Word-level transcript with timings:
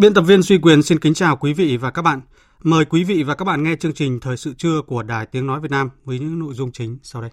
Biên 0.00 0.14
tập 0.14 0.22
viên 0.22 0.42
Duy 0.42 0.58
Quyền 0.58 0.82
xin 0.82 0.98
kính 0.98 1.14
chào 1.14 1.36
quý 1.36 1.52
vị 1.52 1.76
và 1.76 1.90
các 1.90 2.02
bạn. 2.02 2.20
Mời 2.62 2.84
quý 2.84 3.04
vị 3.04 3.22
và 3.22 3.34
các 3.34 3.44
bạn 3.44 3.62
nghe 3.62 3.76
chương 3.76 3.92
trình 3.92 4.20
Thời 4.20 4.36
sự 4.36 4.54
trưa 4.58 4.82
của 4.86 5.02
Đài 5.02 5.26
Tiếng 5.26 5.46
Nói 5.46 5.60
Việt 5.60 5.70
Nam 5.70 5.90
với 6.04 6.18
những 6.18 6.38
nội 6.38 6.54
dung 6.54 6.72
chính 6.72 6.98
sau 7.02 7.22
đây. 7.22 7.30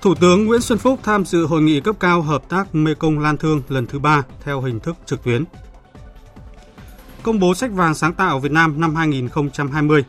Thủ 0.00 0.14
tướng 0.14 0.46
Nguyễn 0.46 0.60
Xuân 0.60 0.78
Phúc 0.78 1.00
tham 1.02 1.24
dự 1.24 1.46
hội 1.46 1.62
nghị 1.62 1.80
cấp 1.80 1.96
cao 2.00 2.22
hợp 2.22 2.48
tác 2.48 2.74
Mekong 2.74 3.18
Lan 3.18 3.36
Thương 3.36 3.62
lần 3.68 3.86
thứ 3.86 3.98
ba 3.98 4.22
theo 4.44 4.60
hình 4.60 4.80
thức 4.80 4.96
trực 5.06 5.24
tuyến. 5.24 5.44
Công 7.22 7.38
bố 7.38 7.54
sách 7.54 7.72
vàng 7.72 7.94
sáng 7.94 8.14
tạo 8.14 8.40
Việt 8.40 8.52
Nam 8.52 8.80
năm 8.80 8.94
2020 8.94 10.04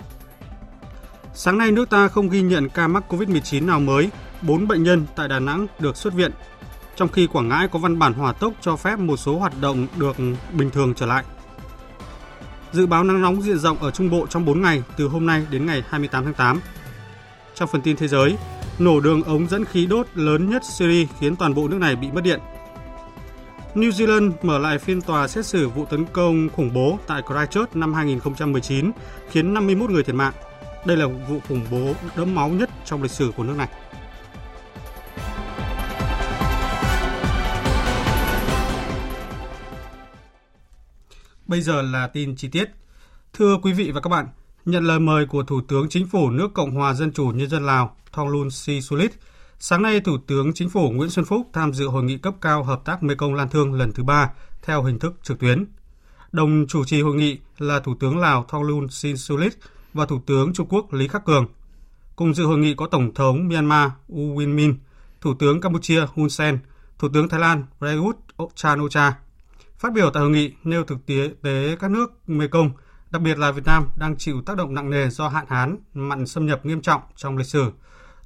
Sáng 1.38 1.58
nay 1.58 1.72
nước 1.72 1.90
ta 1.90 2.08
không 2.08 2.30
ghi 2.30 2.42
nhận 2.42 2.70
ca 2.70 2.88
mắc 2.88 3.04
COVID-19 3.14 3.66
nào 3.66 3.80
mới, 3.80 4.10
4 4.42 4.68
bệnh 4.68 4.84
nhân 4.84 5.06
tại 5.16 5.28
Đà 5.28 5.40
Nẵng 5.40 5.68
được 5.80 5.98
xuất 5.98 6.14
viện, 6.14 6.32
trong 6.96 7.10
khi 7.10 7.28
Quảng 7.28 7.50
Ngãi 7.50 7.68
có 7.68 7.80
văn 7.80 8.00
bản 8.00 8.14
hỏa 8.14 8.34
tốc 8.34 8.54
cho 8.62 8.76
phép 8.76 9.00
một 9.00 9.18
số 9.18 9.40
hoạt 9.40 9.54
động 9.62 9.88
được 9.98 10.16
bình 10.54 10.70
thường 10.70 10.94
trở 10.96 11.06
lại. 11.06 11.24
Dự 12.72 12.86
báo 12.86 13.04
nắng 13.04 13.22
nóng 13.22 13.42
diện 13.42 13.58
rộng 13.58 13.78
ở 13.78 13.92
Trung 13.92 14.10
Bộ 14.10 14.28
trong 14.30 14.46
4 14.46 14.62
ngày 14.62 14.84
từ 14.98 15.08
hôm 15.08 15.26
nay 15.26 15.46
đến 15.52 15.66
ngày 15.66 15.84
28 15.90 16.24
tháng 16.24 16.34
8. 16.34 16.60
Trong 17.56 17.70
phần 17.70 17.82
tin 17.82 17.96
thế 17.96 18.08
giới, 18.08 18.36
nổ 18.80 19.00
đường 19.00 19.24
ống 19.24 19.48
dẫn 19.48 19.66
khí 19.66 19.86
đốt 19.86 20.08
lớn 20.16 20.50
nhất 20.50 20.62
Syria 20.66 21.08
khiến 21.20 21.36
toàn 21.36 21.54
bộ 21.54 21.68
nước 21.68 21.78
này 21.78 21.96
bị 21.96 22.12
mất 22.12 22.24
điện. 22.24 22.40
New 23.76 23.90
Zealand 23.90 24.32
mở 24.42 24.60
lại 24.60 24.80
phiên 24.80 25.02
tòa 25.02 25.28
xét 25.28 25.46
xử 25.46 25.70
vụ 25.70 25.86
tấn 25.86 26.06
công 26.06 26.50
khủng 26.50 26.74
bố 26.74 27.00
tại 27.08 27.22
Christchurch 27.28 27.76
năm 27.76 27.94
2019 27.94 28.92
khiến 29.30 29.54
51 29.54 29.90
người 29.90 30.04
thiệt 30.04 30.16
mạng. 30.16 30.34
Đây 30.86 30.98
là 30.98 31.08
vụ 31.08 31.40
khủng 31.48 31.66
bố 31.72 31.94
đẫm 32.18 32.36
máu 32.36 32.50
nhất 32.50 32.70
trong 32.86 33.02
lịch 33.02 33.12
sử 33.12 33.32
của 33.38 33.44
nước 33.44 33.56
này. 33.58 33.68
Bây 41.48 41.62
giờ 41.62 41.82
là 41.82 42.08
tin 42.08 42.36
chi 42.36 42.48
tiết. 42.48 42.70
Thưa 43.34 43.58
quý 43.62 43.74
vị 43.74 43.92
và 43.92 44.02
các 44.02 44.10
bạn, 44.10 44.28
nhận 44.66 44.84
lời 44.84 45.00
mời 45.00 45.26
của 45.26 45.44
Thủ 45.44 45.62
tướng 45.68 45.90
Chính 45.90 46.08
phủ 46.08 46.30
nước 46.30 46.54
Cộng 46.54 46.72
hòa 46.72 46.94
Dân 46.94 47.14
chủ 47.14 47.26
Nhân 47.26 47.50
dân 47.50 47.66
Lào 47.66 47.96
Thongloun 48.12 48.50
Sisoulith, 48.50 49.14
sáng 49.60 49.82
nay 49.82 50.00
Thủ 50.00 50.18
tướng 50.28 50.54
Chính 50.54 50.70
phủ 50.70 50.92
Nguyễn 50.92 51.10
Xuân 51.10 51.26
Phúc 51.26 51.50
tham 51.54 51.74
dự 51.74 51.88
hội 51.88 52.04
nghị 52.04 52.18
cấp 52.18 52.34
cao 52.42 52.64
hợp 52.64 52.82
tác 52.86 53.04
Mekong 53.04 53.34
Lan 53.34 53.50
Thương 53.50 53.74
lần 53.74 53.92
thứ 53.92 54.04
ba 54.04 54.30
theo 54.62 54.84
hình 54.84 55.00
thức 55.00 55.14
trực 55.24 55.40
tuyến. 55.40 55.66
Đồng 56.32 56.66
chủ 56.68 56.86
trì 56.86 57.02
hội 57.02 57.16
nghị 57.16 57.38
là 57.58 57.80
Thủ 57.80 57.96
tướng 58.00 58.18
Lào 58.18 58.46
Thongloun 58.50 58.90
Sisoulith 58.90 59.58
và 59.96 60.06
Thủ 60.06 60.20
tướng 60.26 60.54
Trung 60.54 60.68
Quốc 60.70 60.94
Lý 60.94 61.08
Khắc 61.08 61.26
Cường. 61.26 61.48
Cùng 62.16 62.34
dự 62.34 62.46
hội 62.46 62.58
nghị 62.58 62.74
có 62.74 62.88
Tổng 62.88 63.14
thống 63.14 63.48
Myanmar 63.48 63.92
U 64.08 64.36
Win 64.36 64.56
Min, 64.56 64.76
Thủ 65.22 65.34
tướng 65.40 65.62
Campuchia 65.62 66.06
Hun 66.16 66.30
Sen, 66.30 66.60
Thủ 67.00 67.08
tướng 67.14 67.30
Thái 67.30 67.40
Lan 67.40 67.66
Prayut 67.80 68.16
Chan-o-cha. 68.56 69.20
Phát 69.78 69.94
biểu 69.94 70.10
tại 70.10 70.22
hội 70.22 70.32
nghị 70.32 70.54
nêu 70.64 70.84
thực 70.84 71.06
tế 71.06 71.76
các 71.80 71.92
nước 71.92 72.30
Mekong, 72.30 72.72
đặc 73.12 73.22
biệt 73.22 73.38
là 73.38 73.52
Việt 73.52 73.66
Nam 73.66 73.88
đang 73.98 74.18
chịu 74.18 74.42
tác 74.46 74.58
động 74.58 74.74
nặng 74.74 74.90
nề 74.90 75.10
do 75.10 75.28
hạn 75.28 75.46
hán, 75.50 75.78
mặn 75.94 76.28
xâm 76.28 76.46
nhập 76.46 76.66
nghiêm 76.66 76.82
trọng 76.82 77.02
trong 77.16 77.38
lịch 77.38 77.48
sử. 77.48 77.72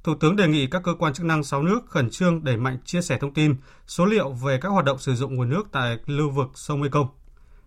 Thủ 0.04 0.14
tướng 0.14 0.36
đề 0.36 0.48
nghị 0.48 0.66
các 0.66 0.82
cơ 0.84 0.94
quan 0.98 1.14
chức 1.14 1.26
năng 1.26 1.44
6 1.44 1.62
nước 1.62 1.80
khẩn 1.86 2.10
trương 2.10 2.44
đẩy 2.44 2.56
mạnh 2.56 2.78
chia 2.84 3.02
sẻ 3.02 3.18
thông 3.20 3.34
tin, 3.34 3.56
số 3.86 4.04
liệu 4.04 4.30
về 4.32 4.58
các 4.60 4.68
hoạt 4.68 4.84
động 4.84 4.98
sử 4.98 5.14
dụng 5.14 5.34
nguồn 5.34 5.48
nước 5.48 5.68
tại 5.72 5.98
lưu 6.06 6.30
vực 6.30 6.48
sông 6.54 6.80
Mekong. 6.80 7.08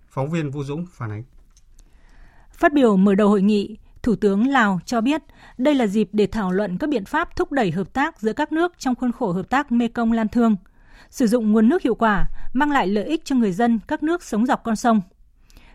Phóng 0.09 0.29
viên 0.29 0.51
Vũ 0.51 0.63
Dũng 0.63 0.85
phản 0.91 1.11
ánh. 1.11 1.23
Phát 2.53 2.73
biểu 2.73 2.97
mở 2.97 3.15
đầu 3.15 3.29
hội 3.29 3.41
nghị, 3.41 3.77
Thủ 4.03 4.15
tướng 4.15 4.47
Lào 4.47 4.79
cho 4.85 5.01
biết 5.01 5.21
đây 5.57 5.75
là 5.75 5.87
dịp 5.87 6.09
để 6.11 6.27
thảo 6.27 6.51
luận 6.51 6.77
các 6.77 6.89
biện 6.89 7.05
pháp 7.05 7.35
thúc 7.35 7.51
đẩy 7.51 7.71
hợp 7.71 7.93
tác 7.93 8.21
giữa 8.21 8.33
các 8.33 8.51
nước 8.51 8.73
trong 8.77 8.95
khuôn 8.95 9.11
khổ 9.11 9.31
hợp 9.31 9.49
tác 9.49 9.71
Mekong 9.71 10.11
Lan 10.11 10.27
Thương, 10.27 10.55
sử 11.09 11.27
dụng 11.27 11.51
nguồn 11.51 11.69
nước 11.69 11.81
hiệu 11.81 11.95
quả, 11.95 12.25
mang 12.53 12.71
lại 12.71 12.87
lợi 12.87 13.05
ích 13.05 13.25
cho 13.25 13.35
người 13.35 13.51
dân 13.51 13.79
các 13.87 14.03
nước 14.03 14.23
sống 14.23 14.45
dọc 14.45 14.63
con 14.63 14.75
sông. 14.75 15.01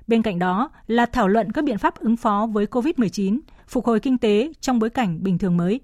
Bên 0.06 0.22
cạnh 0.22 0.39
đó 0.39 0.71
là 0.87 1.06
thảo 1.06 1.28
luận 1.28 1.53
các 1.53 1.65
biện 1.65 1.78
pháp 1.78 1.99
ứng 1.99 2.16
phó 2.16 2.49
với 2.53 2.66
COVID-19, 2.66 3.41
phục 3.69 3.87
hồi 3.87 4.00
kinh 4.00 4.19
tế 4.19 4.53
trong 4.60 4.78
bối 4.78 4.91
cảnh 4.91 5.22
bình 5.22 5.39
thường 5.39 5.56
mới. 5.56 5.81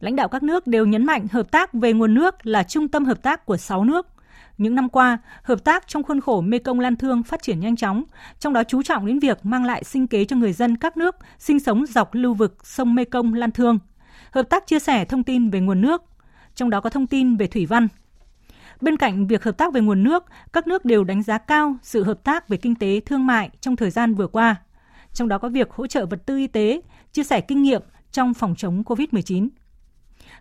Lãnh 0.00 0.16
đạo 0.16 0.28
các 0.28 0.42
nước 0.42 0.66
đều 0.66 0.86
nhấn 0.86 1.06
mạnh 1.06 1.26
hợp 1.32 1.50
tác 1.50 1.72
về 1.72 1.92
nguồn 1.92 2.14
nước 2.14 2.46
là 2.46 2.62
trung 2.62 2.88
tâm 2.88 3.04
hợp 3.04 3.22
tác 3.22 3.46
của 3.46 3.56
6 3.56 3.84
nước, 3.84 4.06
những 4.58 4.74
năm 4.74 4.88
qua, 4.88 5.18
hợp 5.42 5.64
tác 5.64 5.88
trong 5.88 6.02
khuôn 6.02 6.20
khổ 6.20 6.40
Mekong 6.40 6.80
Lan 6.80 6.96
Thương 6.96 7.22
phát 7.22 7.42
triển 7.42 7.60
nhanh 7.60 7.76
chóng, 7.76 8.04
trong 8.38 8.52
đó 8.52 8.64
chú 8.64 8.82
trọng 8.82 9.06
đến 9.06 9.18
việc 9.18 9.46
mang 9.46 9.64
lại 9.64 9.84
sinh 9.84 10.06
kế 10.06 10.24
cho 10.24 10.36
người 10.36 10.52
dân 10.52 10.76
các 10.76 10.96
nước 10.96 11.16
sinh 11.38 11.60
sống 11.60 11.86
dọc 11.86 12.14
lưu 12.14 12.34
vực 12.34 12.56
sông 12.66 12.94
Mekong 12.94 13.34
Lan 13.34 13.50
Thương. 13.50 13.78
Hợp 14.30 14.42
tác 14.50 14.66
chia 14.66 14.78
sẻ 14.78 15.04
thông 15.04 15.22
tin 15.22 15.50
về 15.50 15.60
nguồn 15.60 15.80
nước, 15.80 16.02
trong 16.54 16.70
đó 16.70 16.80
có 16.80 16.90
thông 16.90 17.06
tin 17.06 17.36
về 17.36 17.46
thủy 17.46 17.66
văn. 17.66 17.88
Bên 18.80 18.96
cạnh 18.96 19.26
việc 19.26 19.44
hợp 19.44 19.58
tác 19.58 19.72
về 19.72 19.80
nguồn 19.80 20.02
nước, 20.02 20.24
các 20.52 20.66
nước 20.66 20.84
đều 20.84 21.04
đánh 21.04 21.22
giá 21.22 21.38
cao 21.38 21.76
sự 21.82 22.02
hợp 22.02 22.24
tác 22.24 22.48
về 22.48 22.56
kinh 22.56 22.74
tế 22.74 23.00
thương 23.00 23.26
mại 23.26 23.50
trong 23.60 23.76
thời 23.76 23.90
gian 23.90 24.14
vừa 24.14 24.26
qua, 24.26 24.56
trong 25.12 25.28
đó 25.28 25.38
có 25.38 25.48
việc 25.48 25.70
hỗ 25.70 25.86
trợ 25.86 26.06
vật 26.06 26.26
tư 26.26 26.36
y 26.36 26.46
tế, 26.46 26.80
chia 27.12 27.24
sẻ 27.24 27.40
kinh 27.40 27.62
nghiệm 27.62 27.82
trong 28.12 28.34
phòng 28.34 28.54
chống 28.56 28.82
COVID-19. 28.82 29.48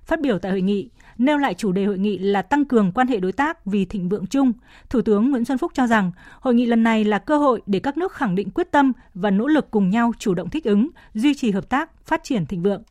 Phát 0.05 0.21
biểu 0.21 0.39
tại 0.39 0.51
hội 0.51 0.61
nghị, 0.61 0.89
nêu 1.17 1.37
lại 1.37 1.53
chủ 1.53 1.71
đề 1.71 1.85
hội 1.85 1.97
nghị 1.97 2.17
là 2.17 2.41
tăng 2.41 2.65
cường 2.65 2.91
quan 2.91 3.07
hệ 3.07 3.19
đối 3.19 3.31
tác 3.31 3.65
vì 3.65 3.85
thịnh 3.85 4.09
vượng 4.09 4.27
chung, 4.27 4.53
Thủ 4.89 5.01
tướng 5.01 5.31
Nguyễn 5.31 5.45
Xuân 5.45 5.57
Phúc 5.57 5.71
cho 5.73 5.87
rằng 5.87 6.11
hội 6.39 6.53
nghị 6.53 6.65
lần 6.65 6.83
này 6.83 7.03
là 7.03 7.19
cơ 7.19 7.37
hội 7.37 7.61
để 7.65 7.79
các 7.79 7.97
nước 7.97 8.13
khẳng 8.13 8.35
định 8.35 8.49
quyết 8.49 8.71
tâm 8.71 8.93
và 9.13 9.31
nỗ 9.31 9.47
lực 9.47 9.71
cùng 9.71 9.89
nhau 9.89 10.11
chủ 10.19 10.33
động 10.33 10.49
thích 10.49 10.63
ứng, 10.63 10.89
duy 11.13 11.33
trì 11.33 11.51
hợp 11.51 11.69
tác, 11.69 12.05
phát 12.05 12.23
triển 12.23 12.45
thịnh 12.45 12.63
vượng. 12.63 12.83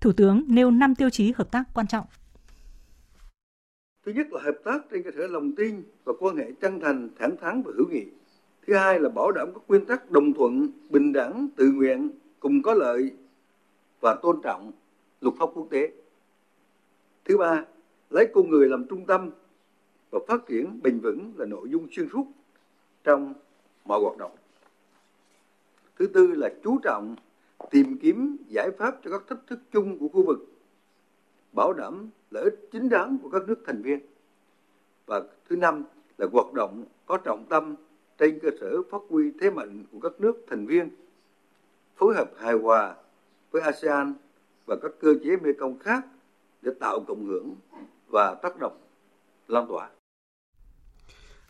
Thủ 0.00 0.12
tướng 0.12 0.44
nêu 0.48 0.70
5 0.70 0.94
tiêu 0.94 1.10
chí 1.10 1.32
hợp 1.36 1.50
tác 1.50 1.64
quan 1.74 1.86
trọng. 1.86 2.06
Thứ 4.06 4.12
nhất 4.12 4.26
là 4.30 4.40
hợp 4.42 4.56
tác 4.64 4.78
trên 4.90 5.02
cơ 5.02 5.10
sở 5.16 5.26
lòng 5.26 5.52
tin 5.56 5.82
và 6.04 6.12
quan 6.20 6.36
hệ 6.36 6.44
chân 6.60 6.80
thành, 6.80 7.08
thẳng 7.18 7.36
thắn 7.40 7.62
và 7.62 7.72
hữu 7.76 7.86
nghị. 7.90 8.04
Thứ 8.66 8.76
hai 8.76 9.00
là 9.00 9.08
bảo 9.08 9.32
đảm 9.32 9.48
các 9.54 9.62
nguyên 9.68 9.84
tắc 9.84 10.10
đồng 10.10 10.34
thuận, 10.34 10.68
bình 10.90 11.12
đẳng, 11.12 11.48
tự 11.56 11.72
nguyện, 11.72 12.10
cùng 12.40 12.62
có 12.62 12.74
lợi 12.74 13.12
và 14.00 14.14
tôn 14.22 14.40
trọng 14.42 14.72
luật 15.20 15.34
pháp 15.38 15.46
quốc 15.54 15.66
tế. 15.70 15.90
Thứ 17.24 17.36
ba, 17.36 17.64
lấy 18.10 18.28
con 18.34 18.50
người 18.50 18.68
làm 18.68 18.84
trung 18.88 19.06
tâm 19.06 19.30
và 20.10 20.18
phát 20.28 20.46
triển 20.46 20.80
bền 20.82 21.00
vững 21.00 21.32
là 21.36 21.46
nội 21.46 21.68
dung 21.70 21.86
xuyên 21.90 22.08
suốt 22.12 22.26
trong 23.04 23.34
mọi 23.84 24.00
hoạt 24.00 24.18
động. 24.18 24.36
Thứ 25.98 26.06
tư 26.06 26.26
là 26.26 26.50
chú 26.64 26.78
trọng 26.82 27.16
tìm 27.70 27.98
kiếm 27.98 28.36
giải 28.48 28.70
pháp 28.78 29.00
cho 29.04 29.10
các 29.10 29.22
thách 29.28 29.46
thức 29.46 29.58
chung 29.72 29.98
của 29.98 30.08
khu 30.08 30.26
vực, 30.26 30.38
bảo 31.52 31.72
đảm 31.72 32.10
lợi 32.30 32.44
ích 32.44 32.68
chính 32.72 32.88
đáng 32.88 33.18
của 33.22 33.30
các 33.30 33.42
nước 33.46 33.62
thành 33.66 33.82
viên. 33.82 34.00
Và 35.06 35.22
thứ 35.48 35.56
năm 35.56 35.84
là 36.18 36.26
hoạt 36.32 36.52
động 36.52 36.84
có 37.06 37.16
trọng 37.16 37.44
tâm 37.48 37.74
trên 38.18 38.38
cơ 38.42 38.48
sở 38.60 38.82
phát 38.90 39.02
huy 39.08 39.32
thế 39.40 39.50
mạnh 39.50 39.84
của 39.92 40.00
các 40.00 40.12
nước 40.18 40.44
thành 40.50 40.66
viên, 40.66 40.88
phối 41.96 42.14
hợp 42.14 42.30
hài 42.36 42.54
hòa 42.54 42.94
với 43.50 43.62
ASEAN 43.62 44.14
và 44.66 44.76
các 44.82 44.92
cơ 45.00 45.14
chế 45.24 45.36
Mekong 45.36 45.78
khác 45.78 46.06
để 46.62 46.72
tạo 46.80 47.04
cộng 47.08 47.26
hưởng 47.26 47.54
và 48.08 48.34
tác 48.42 48.56
động 48.60 48.80
lan 49.48 49.66
tỏa. 49.68 49.88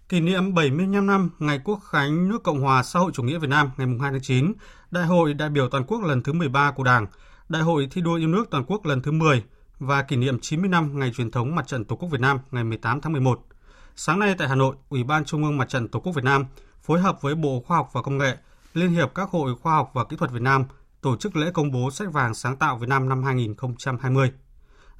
Kỷ 0.08 0.20
niệm 0.20 0.54
75 0.54 1.06
năm 1.06 1.30
Ngày 1.38 1.60
Quốc 1.64 1.80
khánh 1.90 2.28
nước 2.28 2.42
Cộng 2.42 2.60
hòa 2.60 2.82
xã 2.82 3.00
hội 3.00 3.12
chủ 3.14 3.22
nghĩa 3.22 3.38
Việt 3.38 3.48
Nam 3.48 3.70
ngày 3.76 3.86
2 4.00 4.10
tháng 4.10 4.20
9, 4.22 4.52
Đại 4.90 5.04
hội 5.04 5.34
đại 5.34 5.48
biểu 5.48 5.68
toàn 5.68 5.84
quốc 5.86 6.02
lần 6.02 6.22
thứ 6.22 6.32
13 6.32 6.70
của 6.70 6.84
Đảng, 6.84 7.06
Đại 7.48 7.62
hội 7.62 7.88
thi 7.90 8.00
đua 8.00 8.14
yêu 8.14 8.28
nước 8.28 8.50
toàn 8.50 8.64
quốc 8.64 8.86
lần 8.86 9.02
thứ 9.02 9.12
10 9.12 9.44
và 9.78 10.02
kỷ 10.02 10.16
niệm 10.16 10.38
90 10.40 10.68
năm 10.68 10.98
ngày 10.98 11.12
truyền 11.16 11.30
thống 11.30 11.54
Mặt 11.54 11.66
trận 11.66 11.84
Tổ 11.84 11.96
quốc 11.96 12.08
Việt 12.08 12.20
Nam 12.20 12.38
ngày 12.50 12.64
18 12.64 13.00
tháng 13.00 13.12
11. 13.12 13.40
Sáng 13.96 14.18
nay 14.18 14.34
tại 14.38 14.48
Hà 14.48 14.54
Nội, 14.54 14.76
Ủy 14.88 15.04
ban 15.04 15.24
Trung 15.24 15.44
ương 15.44 15.56
Mặt 15.56 15.68
trận 15.68 15.88
Tổ 15.88 16.00
quốc 16.00 16.12
Việt 16.12 16.24
Nam 16.24 16.46
phối 16.82 17.00
hợp 17.00 17.22
với 17.22 17.34
Bộ 17.34 17.62
Khoa 17.66 17.76
học 17.76 17.90
và 17.92 18.02
Công 18.02 18.18
nghệ 18.18 18.36
Liên 18.74 18.90
hiệp 18.90 19.14
các 19.14 19.30
hội 19.30 19.54
khoa 19.62 19.74
học 19.74 19.90
và 19.94 20.04
kỹ 20.04 20.16
thuật 20.16 20.30
Việt 20.30 20.42
Nam 20.42 20.64
tổ 21.00 21.16
chức 21.16 21.36
lễ 21.36 21.50
công 21.54 21.70
bố 21.70 21.90
sách 21.90 22.12
vàng 22.12 22.34
sáng 22.34 22.56
tạo 22.56 22.76
Việt 22.76 22.88
Nam 22.88 23.08
năm 23.08 23.22
2020. 23.22 24.32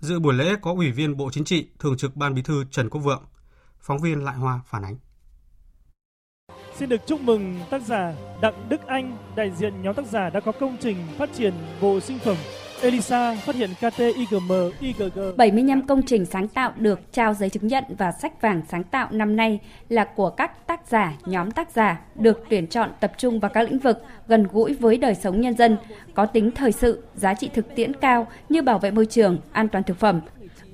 Dự 0.02 0.18
buổi 0.18 0.34
lễ 0.34 0.56
có 0.62 0.72
Ủy 0.72 0.90
viên 0.90 1.16
Bộ 1.16 1.30
Chính 1.32 1.44
trị, 1.44 1.66
Thường 1.78 1.96
trực 1.96 2.16
Ban 2.16 2.34
Bí 2.34 2.42
thư 2.42 2.64
Trần 2.70 2.90
Quốc 2.90 3.00
Vượng. 3.00 3.22
Phóng 3.80 3.98
viên 3.98 4.24
Lại 4.24 4.36
Hoa 4.36 4.60
phản 4.66 4.82
ánh. 4.82 4.96
Xin 6.78 6.88
được 6.88 7.00
chúc 7.06 7.20
mừng 7.20 7.60
tác 7.70 7.82
giả 7.82 8.14
Đặng 8.40 8.68
Đức 8.68 8.86
Anh, 8.86 9.18
đại 9.36 9.50
diện 9.50 9.82
nhóm 9.82 9.94
tác 9.94 10.06
giả 10.06 10.30
đã 10.30 10.40
có 10.40 10.52
công 10.52 10.76
trình 10.80 10.96
phát 11.18 11.30
triển 11.34 11.54
bộ 11.80 12.00
sinh 12.00 12.18
phẩm 12.18 12.36
Elisa 12.82 13.34
phát 13.34 13.54
hiện 13.54 13.70
KT 13.74 13.98
IgM 13.98 14.52
IgG. 14.80 15.18
75 15.36 15.86
công 15.86 16.02
trình 16.02 16.26
sáng 16.26 16.48
tạo 16.48 16.72
được 16.76 17.12
trao 17.12 17.34
giấy 17.34 17.50
chứng 17.50 17.66
nhận 17.66 17.84
và 17.98 18.12
sách 18.12 18.40
vàng 18.40 18.62
sáng 18.68 18.84
tạo 18.84 19.08
năm 19.10 19.36
nay 19.36 19.60
là 19.88 20.04
của 20.04 20.30
các 20.30 20.66
tác 20.66 20.80
giả, 20.88 21.12
nhóm 21.24 21.50
tác 21.50 21.70
giả 21.70 22.00
được 22.14 22.44
tuyển 22.50 22.66
chọn 22.66 22.90
tập 23.00 23.12
trung 23.18 23.40
vào 23.40 23.50
các 23.54 23.62
lĩnh 23.62 23.78
vực 23.78 24.04
gần 24.28 24.46
gũi 24.52 24.74
với 24.74 24.98
đời 24.98 25.14
sống 25.14 25.40
nhân 25.40 25.56
dân, 25.56 25.76
có 26.14 26.26
tính 26.26 26.50
thời 26.50 26.72
sự, 26.72 27.02
giá 27.14 27.34
trị 27.34 27.50
thực 27.54 27.74
tiễn 27.74 27.96
cao 27.96 28.26
như 28.48 28.62
bảo 28.62 28.78
vệ 28.78 28.90
môi 28.90 29.06
trường, 29.06 29.38
an 29.52 29.68
toàn 29.68 29.84
thực 29.84 29.98
phẩm. 29.98 30.20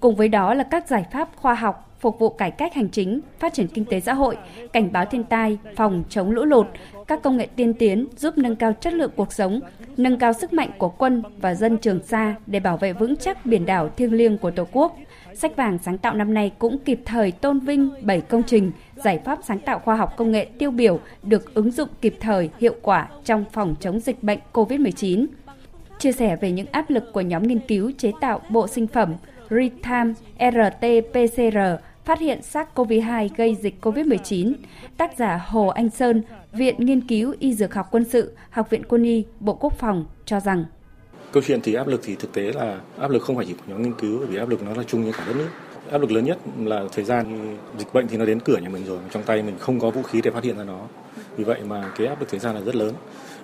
Cùng 0.00 0.16
với 0.16 0.28
đó 0.28 0.54
là 0.54 0.64
các 0.64 0.88
giải 0.88 1.04
pháp 1.12 1.28
khoa 1.36 1.54
học, 1.54 1.87
phục 2.00 2.18
vụ 2.18 2.28
cải 2.28 2.50
cách 2.50 2.74
hành 2.74 2.88
chính, 2.88 3.20
phát 3.38 3.54
triển 3.54 3.68
kinh 3.68 3.84
tế 3.84 4.00
xã 4.00 4.14
hội, 4.14 4.36
cảnh 4.72 4.92
báo 4.92 5.04
thiên 5.04 5.24
tai, 5.24 5.58
phòng 5.76 6.04
chống 6.08 6.30
lũ 6.30 6.44
lụt, 6.44 6.66
các 7.06 7.22
công 7.22 7.36
nghệ 7.36 7.48
tiên 7.56 7.74
tiến 7.74 8.06
giúp 8.16 8.38
nâng 8.38 8.56
cao 8.56 8.72
chất 8.80 8.92
lượng 8.92 9.10
cuộc 9.16 9.32
sống, 9.32 9.60
nâng 9.96 10.18
cao 10.18 10.32
sức 10.32 10.52
mạnh 10.52 10.70
của 10.78 10.88
quân 10.88 11.22
và 11.40 11.54
dân 11.54 11.78
Trường 11.78 12.02
Sa 12.02 12.34
để 12.46 12.60
bảo 12.60 12.76
vệ 12.76 12.92
vững 12.92 13.16
chắc 13.16 13.46
biển 13.46 13.66
đảo 13.66 13.88
thiêng 13.96 14.12
liêng 14.12 14.38
của 14.38 14.50
Tổ 14.50 14.66
quốc. 14.72 14.96
Sách 15.34 15.56
vàng 15.56 15.78
sáng 15.78 15.98
tạo 15.98 16.14
năm 16.14 16.34
nay 16.34 16.52
cũng 16.58 16.78
kịp 16.78 17.00
thời 17.04 17.32
tôn 17.32 17.58
vinh 17.58 17.90
7 18.02 18.20
công 18.20 18.42
trình, 18.42 18.72
giải 18.94 19.20
pháp 19.24 19.38
sáng 19.44 19.58
tạo 19.58 19.78
khoa 19.78 19.96
học 19.96 20.16
công 20.16 20.32
nghệ 20.32 20.48
tiêu 20.58 20.70
biểu 20.70 21.00
được 21.22 21.54
ứng 21.54 21.70
dụng 21.70 21.88
kịp 22.00 22.16
thời, 22.20 22.50
hiệu 22.58 22.74
quả 22.82 23.08
trong 23.24 23.44
phòng 23.52 23.74
chống 23.80 24.00
dịch 24.00 24.22
bệnh 24.22 24.38
COVID-19. 24.52 25.26
Chia 25.98 26.12
sẻ 26.12 26.36
về 26.36 26.52
những 26.52 26.66
áp 26.72 26.90
lực 26.90 27.04
của 27.12 27.20
nhóm 27.20 27.42
nghiên 27.42 27.58
cứu 27.58 27.92
chế 27.98 28.12
tạo 28.20 28.40
bộ 28.48 28.66
sinh 28.66 28.86
phẩm 28.86 29.14
Real-Time 29.50 30.14
RT-PCR 30.38 31.76
phát 32.04 32.18
hiện 32.18 32.40
SARS-CoV-2 32.52 33.28
gây 33.36 33.54
dịch 33.54 33.74
COVID-19, 33.82 34.52
tác 34.96 35.18
giả 35.18 35.40
Hồ 35.46 35.66
Anh 35.66 35.90
Sơn, 35.90 36.22
Viện 36.52 36.74
Nghiên 36.78 37.00
cứu 37.00 37.34
Y 37.38 37.54
Dược 37.54 37.74
học 37.74 37.86
Quân 37.90 38.04
sự, 38.04 38.32
Học 38.50 38.70
viện 38.70 38.82
Quân 38.88 39.02
y, 39.02 39.24
Bộ 39.40 39.54
Quốc 39.54 39.72
phòng 39.78 40.04
cho 40.24 40.40
rằng 40.40 40.64
Câu 41.32 41.42
chuyện 41.46 41.60
thì 41.62 41.74
áp 41.74 41.86
lực 41.88 42.00
thì 42.04 42.14
thực 42.14 42.32
tế 42.32 42.52
là 42.52 42.80
áp 42.98 43.10
lực 43.10 43.22
không 43.22 43.36
phải 43.36 43.46
chỉ 43.46 43.52
của 43.52 43.62
nhóm 43.66 43.82
nghiên 43.82 43.92
cứu, 43.92 44.26
vì 44.26 44.38
áp 44.38 44.48
lực 44.48 44.62
nó 44.62 44.74
là 44.74 44.82
chung 44.82 45.04
như 45.04 45.12
cả 45.12 45.24
đất 45.26 45.36
nước. 45.36 45.48
Áp 45.90 46.00
lực 46.00 46.12
lớn 46.12 46.24
nhất 46.24 46.38
là 46.58 46.84
thời 46.92 47.04
gian 47.04 47.56
dịch 47.78 47.92
bệnh 47.92 48.08
thì 48.08 48.16
nó 48.16 48.24
đến 48.24 48.40
cửa 48.40 48.58
nhà 48.58 48.68
mình 48.68 48.84
rồi, 48.86 48.98
trong 49.10 49.22
tay 49.22 49.42
mình 49.42 49.58
không 49.58 49.80
có 49.80 49.90
vũ 49.90 50.02
khí 50.02 50.20
để 50.24 50.30
phát 50.30 50.44
hiện 50.44 50.58
ra 50.58 50.64
nó. 50.64 50.80
Vì 51.36 51.44
vậy 51.44 51.60
mà 51.66 51.92
cái 51.96 52.06
áp 52.06 52.20
lực 52.20 52.28
thời 52.30 52.40
gian 52.40 52.54
là 52.54 52.60
rất 52.60 52.76
lớn 52.76 52.94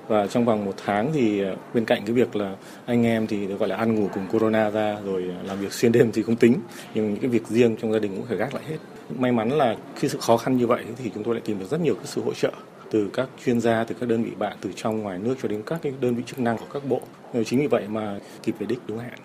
và 0.09 0.27
trong 0.27 0.45
vòng 0.45 0.65
một 0.65 0.75
tháng 0.85 1.11
thì 1.13 1.41
ờ, 1.41 1.57
bên 1.75 1.85
cạnh 1.85 2.03
cái 2.07 2.15
việc 2.15 2.37
là 2.37 2.57
anh 2.87 3.07
em 3.07 3.27
thì 3.27 3.47
được 3.47 3.59
gọi 3.59 3.69
là 3.69 3.77
ăn 3.77 3.95
ngủ 3.95 4.09
cùng 4.15 4.27
corona 4.33 4.71
ra 4.71 4.97
rồi 5.05 5.25
ờ, 5.39 5.43
làm 5.43 5.59
việc 5.61 5.73
xuyên 5.73 5.93
đêm 5.93 6.11
thì 6.13 6.23
không 6.23 6.37
tính. 6.37 6.55
Nhưng 6.95 7.11
những 7.11 7.21
cái 7.21 7.31
việc 7.31 7.47
riêng 7.47 7.77
trong 7.77 7.93
gia 7.93 7.99
đình 7.99 8.17
cũng 8.17 8.27
phải 8.27 8.37
gác 8.37 8.55
lại 8.55 8.63
hết. 8.69 8.77
May 9.19 9.33
mắn 9.33 9.51
là 9.51 9.77
khi 9.97 10.09
sự 10.09 10.19
khó 10.21 10.37
khăn 10.37 10.57
như 10.57 10.67
vậy 10.67 10.85
thì 10.97 11.11
chúng 11.15 11.23
tôi 11.23 11.35
lại 11.35 11.43
tìm 11.45 11.59
được 11.59 11.71
rất 11.71 11.81
nhiều 11.81 11.95
cái 11.95 12.07
sự 12.07 12.23
hỗ 12.23 12.35
trợ 12.35 12.53
từ 12.91 13.11
các 13.13 13.29
chuyên 13.45 13.61
gia 13.61 13.85
từ 13.85 13.95
các 14.01 14.09
đơn 14.09 14.25
vị 14.25 14.31
bạn 14.39 14.57
từ 14.61 14.71
trong 14.77 15.03
ngoài 15.03 15.19
nước 15.19 15.37
cho 15.43 15.49
đến 15.49 15.63
các 15.67 15.79
cái 15.83 15.93
đơn 16.01 16.15
vị 16.15 16.23
chức 16.27 16.39
năng 16.39 16.59
của 16.59 16.67
các 16.73 16.83
bộ. 16.89 17.01
Ờ, 17.33 17.45
chính 17.45 17.61
vì 17.61 17.67
vậy 17.67 17.89
mà 17.89 18.19
kịp 18.43 18.55
về 18.59 18.67
đích 18.67 18.79
đúng 18.87 18.99
hạn. 18.99 19.19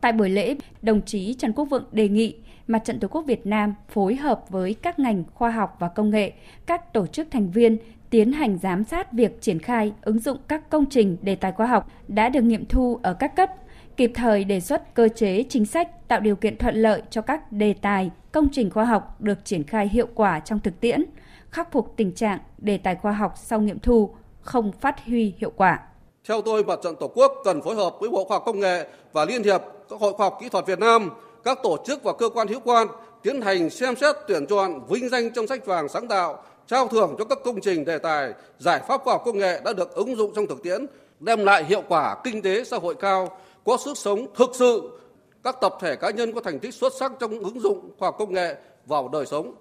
Tại 0.00 0.12
buổi 0.12 0.30
lễ, 0.30 0.56
đồng 0.82 1.02
chí 1.02 1.34
Trần 1.38 1.52
Quốc 1.52 1.64
Vượng 1.64 1.84
đề 1.92 2.08
nghị 2.08 2.36
Mặt 2.66 2.82
trận 2.84 3.00
Tổ 3.00 3.08
quốc 3.08 3.22
Việt 3.26 3.46
Nam 3.46 3.74
phối 3.88 4.16
hợp 4.16 4.44
với 4.48 4.74
các 4.74 4.98
ngành 4.98 5.24
khoa 5.34 5.50
học 5.50 5.76
và 5.78 5.88
công 5.88 6.10
nghệ, 6.10 6.32
các 6.66 6.92
tổ 6.92 7.06
chức 7.06 7.28
thành 7.30 7.50
viên 7.50 7.78
tiến 8.10 8.32
hành 8.32 8.58
giám 8.62 8.84
sát 8.84 9.12
việc 9.12 9.40
triển 9.40 9.58
khai 9.58 9.92
ứng 10.02 10.18
dụng 10.18 10.38
các 10.48 10.70
công 10.70 10.86
trình 10.90 11.16
đề 11.22 11.34
tài 11.34 11.52
khoa 11.52 11.66
học 11.66 11.90
đã 12.08 12.28
được 12.28 12.42
nghiệm 12.42 12.66
thu 12.66 13.00
ở 13.02 13.14
các 13.14 13.36
cấp, 13.36 13.50
kịp 13.96 14.12
thời 14.14 14.44
đề 14.44 14.60
xuất 14.60 14.94
cơ 14.94 15.08
chế 15.08 15.44
chính 15.48 15.66
sách 15.66 16.08
tạo 16.08 16.20
điều 16.20 16.36
kiện 16.36 16.58
thuận 16.58 16.74
lợi 16.74 17.02
cho 17.10 17.22
các 17.22 17.52
đề 17.52 17.74
tài, 17.82 18.10
công 18.32 18.48
trình 18.52 18.70
khoa 18.70 18.84
học 18.84 19.20
được 19.20 19.44
triển 19.44 19.64
khai 19.64 19.88
hiệu 19.88 20.06
quả 20.14 20.40
trong 20.40 20.60
thực 20.60 20.80
tiễn, 20.80 21.04
khắc 21.50 21.72
phục 21.72 21.94
tình 21.96 22.12
trạng 22.12 22.38
đề 22.58 22.78
tài 22.78 22.94
khoa 22.94 23.12
học 23.12 23.32
sau 23.36 23.60
nghiệm 23.60 23.78
thu 23.78 24.14
không 24.40 24.72
phát 24.72 25.04
huy 25.06 25.34
hiệu 25.38 25.52
quả. 25.56 25.80
Theo 26.28 26.40
tôi, 26.42 26.64
Mặt 26.64 26.78
trận 26.82 26.94
Tổ 27.00 27.08
quốc 27.14 27.32
cần 27.44 27.62
phối 27.62 27.74
hợp 27.74 27.94
với 28.00 28.10
Bộ 28.10 28.24
Khoa 28.24 28.34
học 28.34 28.42
Công 28.46 28.60
nghệ 28.60 28.86
và 29.12 29.24
Liên 29.24 29.42
hiệp 29.42 29.62
các 29.90 30.00
Hội 30.00 30.12
Khoa 30.12 30.26
học 30.26 30.38
Kỹ 30.40 30.48
thuật 30.48 30.66
Việt 30.66 30.78
Nam, 30.78 31.10
các 31.44 31.58
tổ 31.62 31.76
chức 31.86 32.04
và 32.04 32.12
cơ 32.18 32.28
quan 32.28 32.48
hữu 32.48 32.60
quan 32.60 32.88
tiến 33.22 33.42
hành 33.42 33.70
xem 33.70 33.96
xét 33.96 34.16
tuyển 34.28 34.46
chọn 34.46 34.80
vinh 34.88 35.08
danh 35.08 35.30
trong 35.34 35.46
sách 35.46 35.66
vàng 35.66 35.88
sáng 35.88 36.08
tạo 36.08 36.42
trao 36.70 36.88
thưởng 36.88 37.14
cho 37.18 37.24
các 37.24 37.38
công 37.44 37.60
trình 37.60 37.84
đề 37.84 37.98
tài, 37.98 38.32
giải 38.58 38.80
pháp 38.88 39.00
khoa 39.04 39.14
học 39.14 39.22
công 39.24 39.38
nghệ 39.38 39.60
đã 39.64 39.72
được 39.72 39.94
ứng 39.94 40.16
dụng 40.16 40.32
trong 40.34 40.46
thực 40.46 40.62
tiễn, 40.62 40.86
đem 41.20 41.44
lại 41.44 41.64
hiệu 41.64 41.82
quả 41.88 42.16
kinh 42.24 42.42
tế 42.42 42.64
xã 42.64 42.76
hội 42.76 42.94
cao, 42.94 43.38
có 43.64 43.76
sức 43.84 43.98
sống 43.98 44.26
thực 44.36 44.50
sự. 44.54 44.98
Các 45.44 45.56
tập 45.60 45.74
thể 45.80 45.96
cá 45.96 46.10
nhân 46.10 46.32
có 46.32 46.40
thành 46.40 46.58
tích 46.58 46.74
xuất 46.74 46.92
sắc 47.00 47.12
trong 47.20 47.38
ứng 47.38 47.60
dụng 47.60 47.94
khoa 47.98 48.06
học 48.06 48.16
công 48.18 48.34
nghệ 48.34 48.56
vào 48.86 49.08
đời 49.08 49.26
sống. 49.26 49.54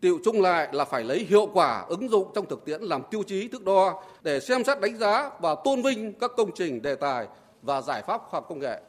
Tiệu 0.00 0.18
chung 0.24 0.42
lại 0.42 0.68
là 0.72 0.84
phải 0.84 1.04
lấy 1.04 1.26
hiệu 1.28 1.48
quả 1.52 1.84
ứng 1.88 2.08
dụng 2.08 2.32
trong 2.34 2.46
thực 2.46 2.64
tiễn 2.64 2.82
làm 2.82 3.02
tiêu 3.10 3.22
chí 3.26 3.48
thước 3.48 3.64
đo 3.64 4.02
để 4.22 4.40
xem 4.40 4.64
xét 4.64 4.80
đánh 4.80 4.96
giá 4.96 5.30
và 5.40 5.54
tôn 5.64 5.82
vinh 5.82 6.18
các 6.18 6.30
công 6.36 6.50
trình 6.54 6.82
đề 6.82 6.94
tài 6.94 7.26
và 7.62 7.80
giải 7.80 8.02
pháp 8.06 8.20
khoa 8.20 8.40
học 8.40 8.46
công 8.48 8.58
nghệ. 8.58 8.80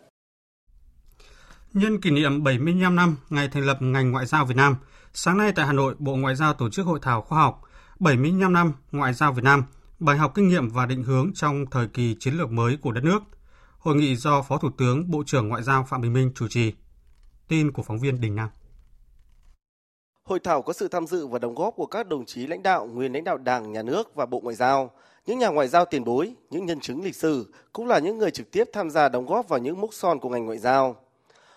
Nhân 1.74 2.02
kỷ 2.02 2.12
niệm 2.12 2.44
75 2.44 2.96
năm 2.96 3.18
ngày 3.30 3.50
thành 3.54 3.66
lập 3.66 3.78
ngành 3.80 4.12
ngoại 4.12 4.26
giao 4.26 4.46
Việt 4.46 4.58
Nam, 4.58 4.76
sáng 5.14 5.38
nay 5.38 5.52
tại 5.56 5.66
Hà 5.66 5.74
Nội, 5.74 5.96
Bộ 6.00 6.16
Ngoại 6.16 6.36
giao 6.36 6.54
tổ 6.54 6.70
chức 6.70 6.86
hội 6.86 7.00
thảo 7.02 7.22
khoa 7.22 7.40
học 7.40 7.65
75 8.00 8.54
năm 8.54 8.74
ngoại 8.92 9.14
giao 9.14 9.34
Việt 9.34 9.44
Nam, 9.44 9.64
bài 10.00 10.18
học 10.18 10.32
kinh 10.36 10.48
nghiệm 10.48 10.70
và 10.70 10.86
định 10.86 11.04
hướng 11.04 11.32
trong 11.34 11.66
thời 11.72 11.88
kỳ 11.88 12.16
chiến 12.20 12.34
lược 12.34 12.52
mới 12.52 12.78
của 12.82 12.92
đất 12.92 13.04
nước. 13.04 13.20
Hội 13.78 13.96
nghị 13.96 14.16
do 14.16 14.42
Phó 14.42 14.58
Thủ 14.58 14.70
tướng, 14.78 15.12
Bộ 15.12 15.24
trưởng 15.26 15.50
Ngoại 15.50 15.64
giao 15.64 15.86
Phạm 15.90 16.02
Bình 16.02 16.14
Minh 16.14 16.32
chủ 16.36 16.48
trì. 16.48 16.74
Tin 17.48 17.72
của 17.72 17.84
phóng 17.84 18.00
viên 18.00 18.22
Đình 18.22 18.36
Nam. 18.36 18.50
Hội 20.24 20.40
thảo 20.40 20.62
có 20.62 20.74
sự 20.74 20.88
tham 20.88 21.08
dự 21.08 21.28
và 21.28 21.40
đóng 21.40 21.56
góp 21.56 21.74
của 21.76 21.86
các 21.86 22.08
đồng 22.08 22.26
chí 22.26 22.48
lãnh 22.48 22.64
đạo, 22.64 22.86
nguyên 22.86 23.14
lãnh 23.14 23.24
đạo 23.24 23.38
Đảng, 23.38 23.72
Nhà 23.72 23.82
nước 23.82 24.16
và 24.16 24.26
Bộ 24.26 24.40
Ngoại 24.40 24.56
giao, 24.56 24.92
những 25.26 25.40
nhà 25.40 25.48
ngoại 25.48 25.68
giao 25.68 25.86
tiền 25.86 26.04
bối, 26.04 26.34
những 26.50 26.66
nhân 26.66 26.80
chứng 26.80 27.04
lịch 27.04 27.16
sử, 27.16 27.54
cũng 27.74 27.88
là 27.88 28.00
những 28.00 28.18
người 28.18 28.32
trực 28.32 28.52
tiếp 28.52 28.70
tham 28.74 28.90
gia 28.90 29.10
đóng 29.10 29.26
góp 29.26 29.50
vào 29.50 29.60
những 29.60 29.82
mốc 29.82 29.94
son 29.94 30.20
của 30.20 30.30
ngành 30.30 30.46
ngoại 30.46 30.58
giao. 30.58 30.96